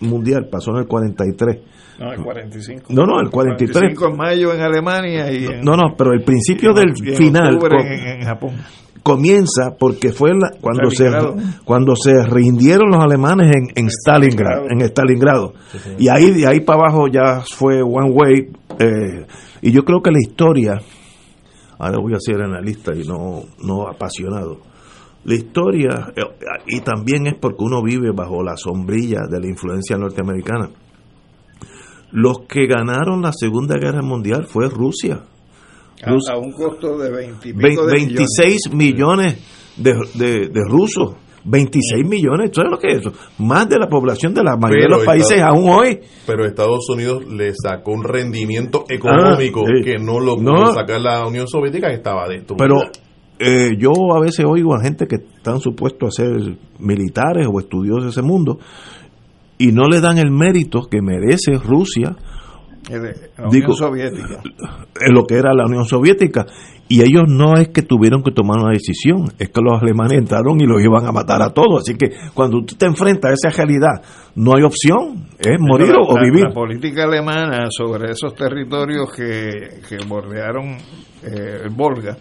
[0.00, 1.58] Mundial pasó en el 43.
[1.98, 2.84] No, el 45.
[2.90, 3.72] No, no, el 43.
[3.72, 7.58] 45 en mayo en Alemania y en, No, no, pero el principio del en final
[7.72, 8.50] en, en Japón.
[9.02, 11.08] comienza porque fue la- cuando se
[11.64, 15.54] cuando se rindieron los alemanes en, en Stalingrado, en Stalingrado.
[15.98, 19.26] Y ahí de ahí para abajo ya fue one way eh,
[19.62, 20.80] y yo creo que la historia
[21.78, 24.58] ahora voy a ser analista y no no apasionado.
[25.26, 26.22] La historia eh,
[26.66, 30.70] y también es porque uno vive bajo la sombrilla de la influencia norteamericana.
[32.12, 35.20] Los que ganaron la Segunda Guerra Mundial fue Rusia.
[36.02, 39.38] A, Rus- a un costo de 20 y Ve- pico de 26 millones
[39.76, 41.14] de, de, de rusos.
[41.48, 43.12] 26 millones, ¿tú sabes lo que es eso?
[43.38, 46.00] Más de la población de la mayoría de los países Estados- aún hoy.
[46.26, 49.84] Pero Estados Unidos le sacó un rendimiento económico Ah, sí.
[49.84, 50.54] que no lo No.
[50.54, 52.56] pudo sacar la Unión Soviética que estaba destruida.
[52.58, 52.78] Pero
[53.38, 58.04] eh, yo a veces oigo a gente que están supuestos a ser militares o estudiosos
[58.04, 58.58] de ese mundo
[59.58, 62.16] y no le dan el mérito que merece Rusia
[62.88, 62.98] la
[63.48, 64.40] Unión Digo- Soviética.
[65.00, 66.46] en lo que era la Unión Soviética.
[66.88, 70.60] Y ellos no es que tuvieron que tomar una decisión, es que los alemanes entraron
[70.60, 71.80] y los iban a matar a todos.
[71.80, 74.00] Así que cuando tú te enfrentas a esa realidad,
[74.36, 76.44] no hay opción, es morir La- o la- vivir.
[76.44, 80.76] La política alemana sobre esos territorios que, que bordearon
[81.24, 82.16] eh, el Volga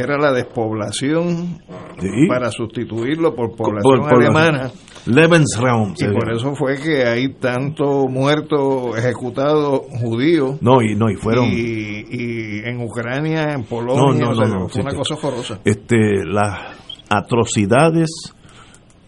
[0.00, 1.60] era la despoblación
[2.00, 2.26] Sí.
[2.28, 4.70] para sustituirlo por población Por- por- alemana.
[5.06, 5.94] Lebensraum.
[5.98, 11.46] Y por eso fue que hay tanto muerto ejecutado judío No, y no, y fueron.
[11.46, 15.14] y, y en Ucrania, en Polonia, no, o sea, no, no, fue una sí, cosa
[15.14, 15.60] horrorosa.
[15.64, 15.96] este,
[16.26, 16.76] las
[17.08, 18.10] atrocidades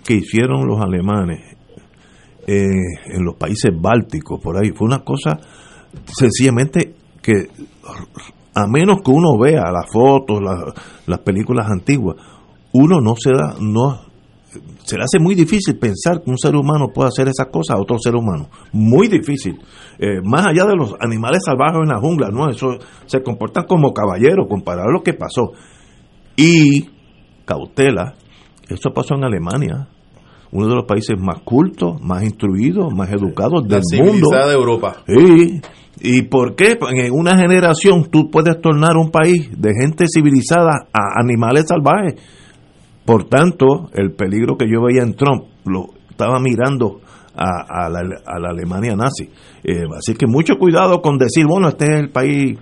[0.05, 1.41] que hicieron los alemanes
[2.47, 2.65] eh,
[3.07, 5.39] en los países bálticos, por ahí, fue una cosa
[6.07, 7.47] sencillamente que,
[8.55, 10.73] a menos que uno vea las fotos, la-
[11.07, 12.17] las películas antiguas,
[12.73, 14.01] uno no se da, no,
[14.85, 17.81] se le hace muy difícil pensar que un ser humano puede hacer esas cosas a
[17.81, 18.49] otro ser humano.
[18.73, 19.59] Muy difícil.
[19.99, 22.51] Eh, más allá de los animales salvajes en la jungla, ¿no?
[22.51, 22.77] Eso
[23.07, 25.53] se comportan como caballeros comparado a lo que pasó.
[26.37, 26.89] Y,
[27.45, 28.15] cautela,
[28.69, 29.89] eso pasó en Alemania,
[30.51, 34.13] uno de los países más cultos, más instruidos, más educados la del mundo.
[34.29, 34.97] civilizada de Europa.
[35.07, 35.61] Sí.
[36.05, 36.77] ¿Y por qué?
[36.91, 42.15] En una generación tú puedes tornar un país de gente civilizada a animales salvajes.
[43.05, 47.01] Por tanto, el peligro que yo veía en Trump lo estaba mirando
[47.37, 49.31] a, a la, a la Alemania nazi.
[49.65, 52.59] Eh, así que mucho cuidado con decir, bueno, este es el país,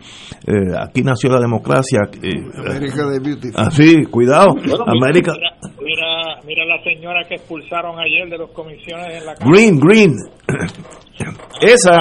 [0.47, 2.01] eh, aquí nació la democracia.
[2.23, 3.49] eh, América de Beauty.
[3.57, 4.55] así, cuidado.
[4.55, 5.33] Bueno, América.
[5.33, 9.51] Mira, mira, mira la señora que expulsaron ayer de las comisiones en la Cámara.
[9.57, 10.15] Green, Green.
[11.63, 11.99] esa,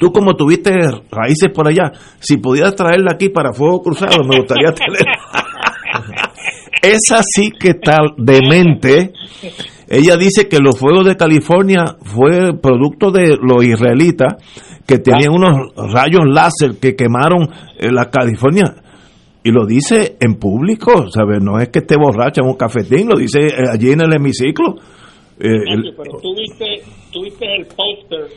[0.00, 0.72] tú como tuviste
[1.10, 5.04] raíces por allá, si pudieras traerla aquí para Fuego Cruzado, me gustaría tener.
[6.82, 9.12] esa sí que está demente.
[9.86, 14.36] Ella dice que los fuegos de California fue producto de los israelitas
[14.86, 17.42] que tenían unos rayos láser que quemaron
[17.78, 18.76] eh, la California
[19.42, 21.42] y lo dice en público, ¿sabes?
[21.42, 24.76] No es que esté borracha en un cafetín, lo dice eh, allí en el hemiciclo.
[25.38, 26.82] Eh, pero tú viste,
[27.12, 28.28] tú viste el póster,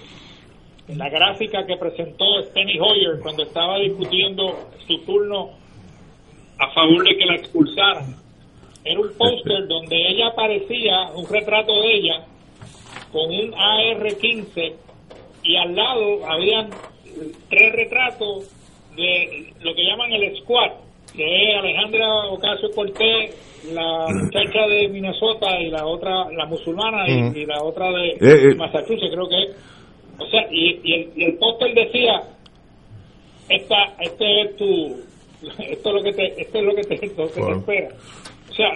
[0.87, 5.51] la gráfica que presentó Steny Hoyer cuando estaba discutiendo su turno
[6.59, 8.15] a favor de que la expulsaran.
[8.83, 12.25] Era un póster donde ella aparecía, un retrato de ella,
[13.11, 14.73] con un AR-15
[15.43, 16.69] y al lado habían
[17.49, 18.49] tres retratos
[18.95, 20.71] de lo que llaman el squad,
[21.15, 27.45] que es Alejandra Ocasio Cortés, la muchacha de Minnesota y la otra, la musulmana y,
[27.45, 28.55] la otra de Eh, eh.
[28.55, 29.55] Massachusetts, creo que es.
[30.25, 32.21] O sea, y, y el, y el póster decía,
[33.49, 34.65] esta, este es tu,
[35.63, 37.89] esto es lo que te, esto es lo que te, lo que te espera.
[38.49, 38.67] O sea,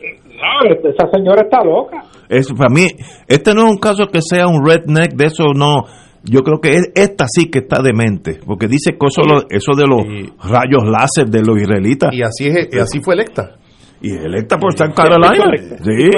[0.00, 2.02] eh, no, esa señora está loca.
[2.28, 2.86] Eso para mí,
[3.28, 5.84] este no es un caso que sea un redneck, de eso no.
[6.24, 9.72] Yo creo que es- esta sí que está demente, porque dice que eso, lo- eso
[9.76, 10.02] de los
[10.48, 12.10] rayos láser de los israelitas.
[12.14, 13.56] Y así, es, y así fue electa.
[14.00, 15.50] Y electa por South Carolina.
[15.82, 16.10] sí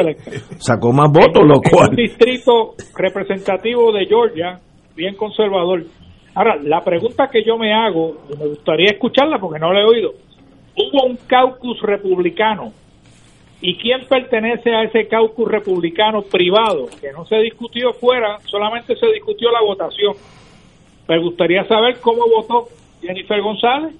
[0.58, 1.90] sacó más votos, lo en cual.
[1.90, 4.60] un distrito representativo de Georgia,
[4.94, 5.84] bien conservador.
[6.34, 9.84] Ahora, la pregunta que yo me hago, y me gustaría escucharla porque no la he
[9.84, 10.14] oído,
[10.76, 12.72] hubo un caucus republicano,
[13.60, 16.88] ¿y quién pertenece a ese caucus republicano privado?
[17.00, 20.14] Que no se discutió fuera, solamente se discutió la votación.
[21.08, 22.68] Me gustaría saber cómo votó
[23.00, 23.94] Jennifer González,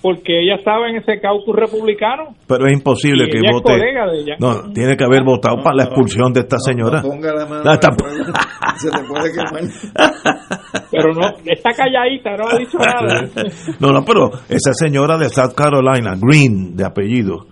[0.00, 2.34] porque ella estaba en ese caucus republicano.
[2.46, 3.72] Pero es imposible que ella es vote.
[3.72, 4.36] colega de ella.
[4.38, 7.02] No, tiene que haber votado para la expulsión de esta señora.
[7.02, 7.90] Ponga la mano está-
[8.76, 9.62] se te puede quemar.
[10.90, 13.28] Pero no, está calladita, no ha dicho nada.
[13.80, 17.46] No, no, pero esa señora de South Carolina, Green, de apellido,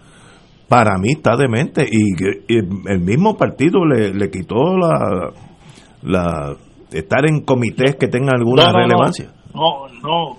[0.69, 1.85] para mí está demente.
[1.91, 2.13] Y,
[2.49, 5.31] y el mismo partido le, le quitó la,
[6.03, 6.55] la
[6.93, 8.85] estar en comités que tengan alguna No, no, no.
[8.87, 9.33] relevancia.
[9.55, 10.37] No, no,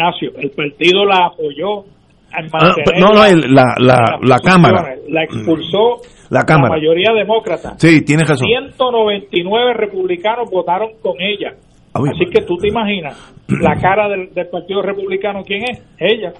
[0.00, 1.84] Ignacio, el partido la apoyó.
[2.32, 4.94] en Ah, pero no, no, el- la, la, Cámara.
[5.08, 6.00] La expulsó
[6.30, 6.76] La Cámara.
[6.76, 7.74] mayoría demócrata.
[7.78, 8.46] Sí, tienes razón.
[8.46, 11.56] 199 republicanos votaron con ella.
[11.92, 13.16] Ay, Así que tú te imaginas
[13.48, 15.82] la cara del, del Partido Republicano, ¿quién es?
[15.98, 16.32] Ella.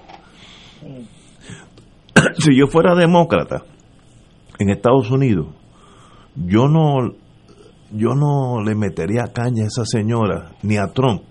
[2.39, 3.63] si yo fuera demócrata
[4.59, 5.49] en Estados Unidos,
[6.37, 7.13] yo no,
[7.93, 11.23] yo no le metería caña a esa señora ni a Trump,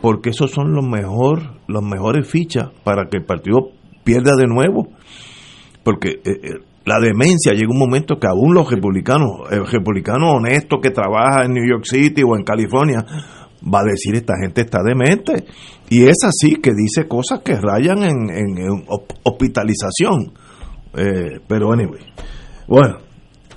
[0.00, 3.70] porque esos son los mejor, los mejores fichas para que el partido
[4.04, 4.88] pierda de nuevo,
[5.82, 10.80] porque eh, eh, la demencia llega un momento que aún los republicanos, el republicano honesto
[10.80, 13.04] que trabaja en New York City o en California,
[13.62, 15.44] va a decir esta gente está demente.
[15.90, 18.84] Y es así que dice cosas que rayan en,
[19.22, 20.32] hospitalización.
[20.96, 22.02] Eh, pero anyway,
[22.66, 23.09] bueno.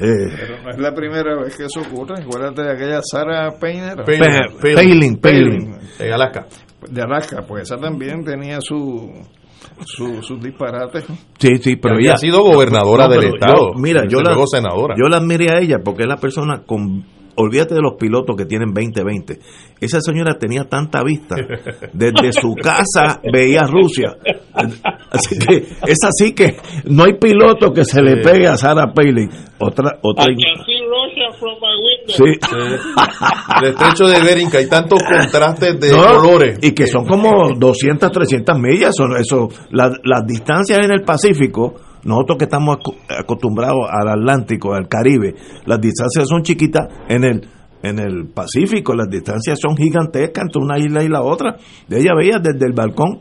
[0.04, 2.22] Eh, Pero no es la primera vez que eso ocurre.
[2.22, 4.04] Acuérdate de aquella Sara Painter.
[4.06, 5.76] Palin, Palin.
[6.00, 6.46] En Alaska.
[6.90, 9.10] De Alaska, pues esa también tenía su,
[9.86, 11.06] su, sus disparates.
[11.40, 14.48] Sí, sí, pero había ella sido gobernadora del estado, yo- mira, y yo la, luego
[14.48, 14.96] senadora.
[14.98, 17.06] yo la admiré a ella porque es la persona con.
[17.36, 19.40] Olvídate de los pilotos que tienen 20-20.
[19.82, 21.36] Esa señora tenía tanta vista.
[21.94, 24.18] Desde su casa veía Rusia.
[25.12, 25.58] Así que
[25.88, 29.30] es así que no hay piloto que se le pegue a Sarah Palin.
[29.60, 30.26] Otra, otra.
[32.08, 32.24] Sí.
[33.62, 36.60] El estrecho de Bering, que hay tantos contrastes de No, colores.
[36.62, 38.94] Y que son como 200, 300 millas.
[38.96, 42.78] Son eso, la- las distancias en el Pacífico, nosotros que estamos
[43.10, 45.36] acostumbrados al Atlántico, al Caribe,
[45.66, 46.88] las distancias son chiquitas.
[47.08, 47.48] En el
[47.84, 51.58] en el Pacífico las distancias son gigantescas entre una isla y la otra.
[51.88, 53.20] De ella veía desde el balcón.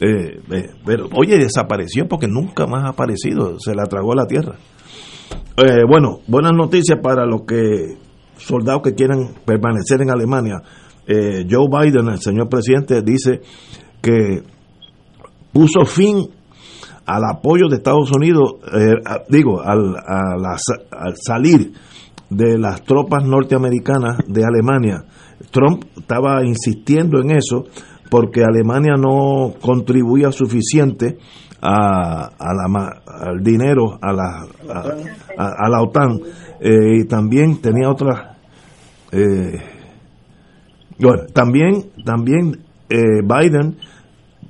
[0.00, 3.58] Eh, eh, pero, oye, desapareció porque nunca más ha aparecido.
[3.60, 4.56] Se la tragó la tierra.
[5.56, 7.96] Eh, bueno, buenas noticias para los que
[8.36, 10.62] soldados que quieran permanecer en Alemania.
[11.06, 13.40] Eh, Joe Biden, el señor presidente, dice
[14.00, 14.42] que
[15.52, 16.28] puso fin
[17.06, 18.54] al apoyo de Estados Unidos,
[19.04, 20.56] a- digo, al, a
[20.90, 21.72] al salir
[22.30, 25.04] de las tropas norteamericanas de Alemania.
[25.50, 27.64] Trump estaba insistiendo en eso
[28.12, 31.16] porque Alemania no contribuía suficiente
[31.62, 34.46] a, al dinero a la,
[35.38, 36.20] a la OTAN.
[36.60, 38.36] Eh, y también tenía otras
[39.12, 39.58] eh,
[40.98, 42.58] bueno, también también
[42.90, 43.78] eh, Biden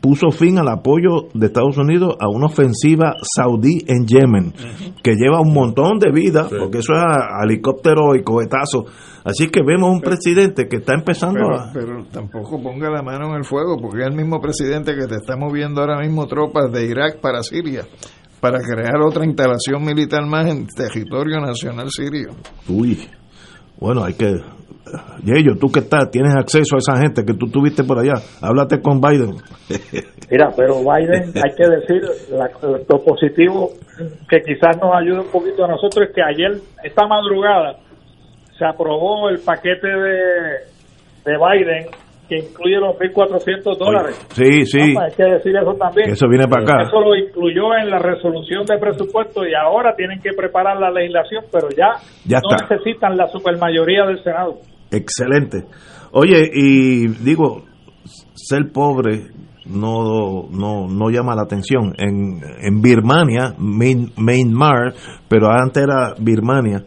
[0.03, 4.53] puso fin al apoyo de Estados Unidos a una ofensiva saudí en Yemen,
[5.03, 8.85] que lleva un montón de vidas, porque eso es a- helicóptero y cohetazo.
[9.25, 11.71] Así que vemos un presidente que está empezando Pero, a...
[11.73, 15.15] pero tampoco ponga la mano en el fuego, porque es el mismo presidente que te
[15.15, 17.85] está moviendo ahora mismo tropas de Irak para Siria,
[18.41, 22.31] para crear otra instalación militar más en territorio nacional sirio.
[22.69, 23.09] Uy,
[23.83, 24.41] bueno, hay que...
[25.25, 28.81] Yello, tú que estás, tienes acceso a esa gente que tú tuviste por allá, háblate
[28.83, 29.37] con Biden.
[30.31, 32.51] Mira, pero Biden, hay que decir, la-
[32.89, 33.71] lo positivo
[34.29, 37.77] que quizás nos ayude un poquito a nosotros es que ayer, esta madrugada,
[38.59, 40.21] se aprobó el paquete de,
[41.25, 41.87] de Biden
[42.33, 44.27] que incluye los 1.400 dólares.
[44.31, 44.81] Sí, sí.
[44.81, 46.11] Hay que decir eso también.
[46.11, 46.83] Eso viene para acá.
[46.89, 51.45] Eso lo incluyó en la resolución de presupuesto y ahora tienen que preparar la legislación,
[51.53, 51.93] pero ya,
[52.25, 52.75] Ya no está.
[52.75, 54.55] necesitan la supermayoría del Senado.
[54.91, 55.65] Excelente.
[56.13, 57.65] Oye, y digo,
[58.35, 59.29] ser pobre
[59.67, 61.95] no, no, no llama la atención.
[61.99, 64.93] En, en Birmania, Myanmar,
[65.29, 66.83] pero antes era Birmania,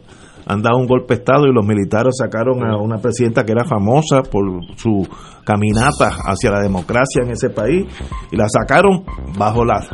[0.46, 3.64] han dado un golpe de Estado y los militares sacaron a una presidenta que era
[3.64, 4.44] famosa por
[4.76, 5.06] su
[5.44, 7.86] caminata hacia la democracia en ese país
[8.30, 9.04] y la sacaron
[9.36, 9.84] bajo la...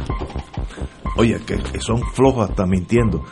[1.16, 3.22] Oye, que, son flojos hasta mintiendo.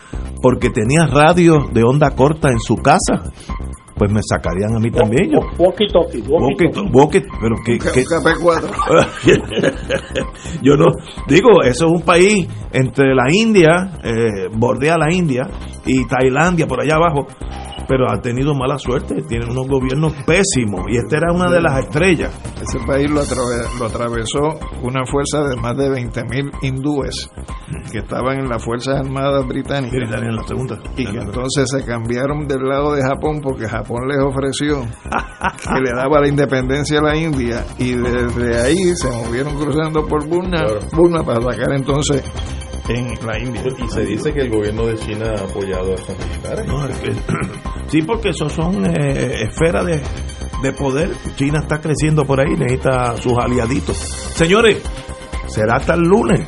[0.42, 3.32] Porque tenía radio de onda corta en su casa.
[4.00, 5.30] Pues me sacarían a mí también.
[5.30, 8.00] Yo, Walkie talkie, walkie walkie- pero que, que-
[10.62, 10.86] yo no
[11.28, 15.42] digo eso es un país entre la India eh, bordea la India
[15.84, 17.26] y Tailandia por allá abajo
[17.88, 21.80] pero ha tenido mala suerte tienen unos gobiernos pésimos y esta era una de las
[21.80, 23.20] estrellas Ese país lo
[23.86, 27.30] atravesó una fuerza de más de 20.000 hindúes
[27.90, 29.94] que estaban en las Fuerzas Armadas Británicas.
[29.94, 30.78] en la segunda.
[30.96, 35.90] Y que entonces se cambiaron del lado de Japón porque Japón les ofreció que le
[35.94, 41.22] daba la independencia a la India y desde ahí se movieron cruzando por Burma, Burma
[41.22, 42.22] para sacar entonces
[42.90, 43.62] en la India.
[43.78, 46.66] Y se dice que el gobierno de China ha apoyado a esos militares.
[46.66, 47.12] No, es que-
[47.88, 50.00] sí porque esos son eh, esferas de,
[50.62, 54.80] de poder China está creciendo por ahí necesita sus aliaditos señores
[55.48, 56.46] será hasta el lunes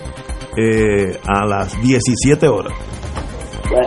[0.57, 2.73] eh, a las 17 horas
[3.69, 3.87] Bueno,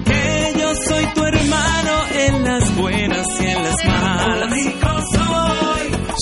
[0.05, 4.42] Que yo soy tu hermano en las buenas y en las malas.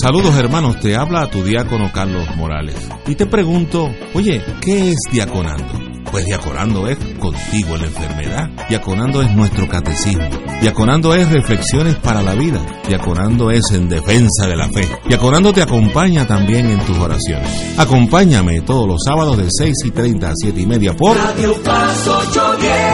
[0.02, 2.74] Saludos hermanos, te habla tu diácono Carlos Morales.
[3.06, 5.80] Y te pregunto, oye, ¿qué es diaconando?
[6.10, 8.50] Pues diaconando es contigo en la enfermedad.
[8.68, 10.28] Diaconando es nuestro catecismo.
[10.60, 12.58] Diaconando es reflexiones para la vida.
[12.88, 14.88] Diaconando es en defensa de la fe.
[15.06, 17.78] Diaconando te acompaña también en tus oraciones.
[17.78, 22.08] Acompáñame todos los sábados de 6 y 30 a 7 y media por Radio Paz
[22.08, 22.91] 810.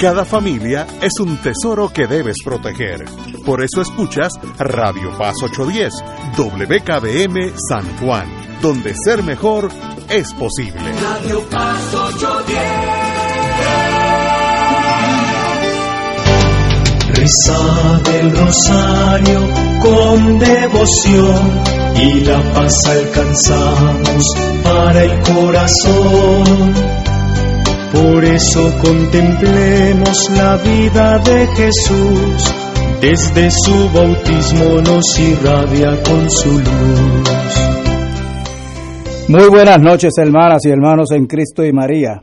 [0.00, 3.04] Cada familia es un tesoro que debes proteger.
[3.44, 5.92] Por eso escuchas Radio Paz 810,
[6.38, 8.26] WKBM San Juan,
[8.62, 9.68] donde ser mejor
[10.08, 10.80] es posible.
[11.02, 12.60] Radio Paz 810.
[17.18, 19.40] Reza del rosario
[19.82, 21.62] con devoción
[21.96, 24.24] y la paz alcanzamos
[24.64, 27.09] para el corazón.
[27.92, 32.54] Por eso contemplemos la vida de Jesús,
[33.00, 37.70] desde su bautismo nos irradia con su luz.
[39.28, 42.22] Muy buenas noches hermanas y hermanos en Cristo y María.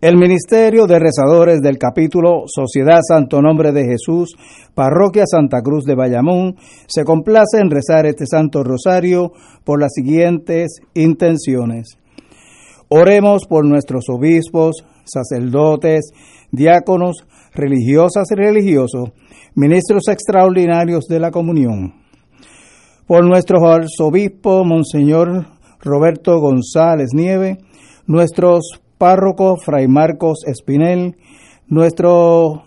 [0.00, 4.36] El Ministerio de Rezadores del capítulo Sociedad Santo Nombre de Jesús,
[4.74, 6.56] Parroquia Santa Cruz de Bayamón,
[6.86, 9.32] se complace en rezar este Santo Rosario
[9.64, 11.96] por las siguientes intenciones.
[12.88, 16.10] Oremos por nuestros obispos, sacerdotes,
[16.50, 19.10] diáconos, religiosas y religiosos,
[19.54, 21.94] ministros extraordinarios de la comunión.
[23.06, 25.46] Por nuestro arzobispo, Monseñor
[25.80, 27.58] Roberto González Nieve,
[28.06, 31.16] nuestros párroco Fray Marcos Espinel,
[31.66, 32.62] nuestro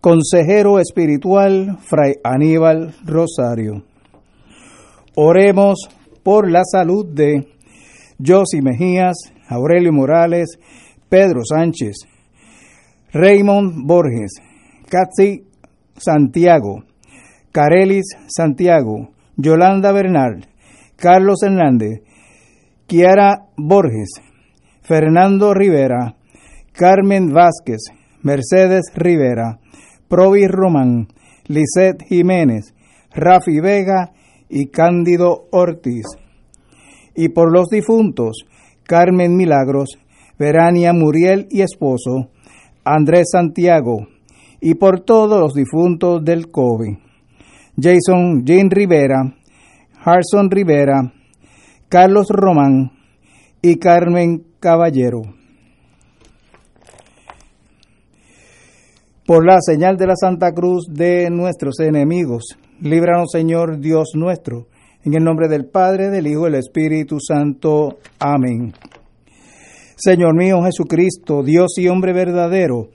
[0.00, 3.84] consejero espiritual Fray Aníbal Rosario.
[5.14, 5.88] Oremos
[6.22, 7.46] por la salud de
[8.18, 9.16] Josi Mejías,
[9.48, 10.58] Aurelio Morales,
[11.12, 12.08] Pedro Sánchez,
[13.12, 14.32] Raymond Borges,
[14.88, 15.44] Katsi
[15.94, 16.84] Santiago,
[17.52, 20.48] Carelis Santiago, Yolanda Bernal,
[20.96, 22.00] Carlos Hernández,
[22.86, 24.22] Kiara Borges,
[24.80, 26.16] Fernando Rivera,
[26.72, 27.82] Carmen Vázquez,
[28.22, 29.58] Mercedes Rivera,
[30.08, 31.08] Provi Román,
[31.46, 32.72] Lisette Jiménez,
[33.14, 34.12] Rafi Vega
[34.48, 36.06] y Cándido Ortiz.
[37.14, 38.46] Y por los difuntos,
[38.84, 39.98] Carmen Milagros,
[40.42, 42.30] Verania Muriel y esposo,
[42.82, 44.08] Andrés Santiago,
[44.60, 46.96] y por todos los difuntos del COVID.
[47.80, 49.36] Jason Jean Rivera,
[50.04, 51.12] Harson Rivera,
[51.88, 52.90] Carlos Román
[53.62, 55.22] y Carmen Caballero.
[59.24, 64.66] Por la señal de la Santa Cruz de nuestros enemigos, líbranos Señor Dios nuestro,
[65.04, 67.98] en el nombre del Padre, del Hijo y del Espíritu Santo.
[68.18, 68.72] Amén.
[70.04, 72.88] Señor mío Jesucristo, Dios y hombre verdadero,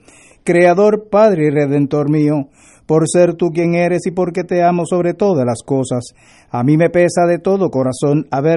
[0.44, 2.48] Creador, Padre y Redentor mío,
[2.84, 6.12] por ser tú quien eres y porque te amo sobre todas las cosas,
[6.50, 8.56] a mí me pesa de todo corazón haber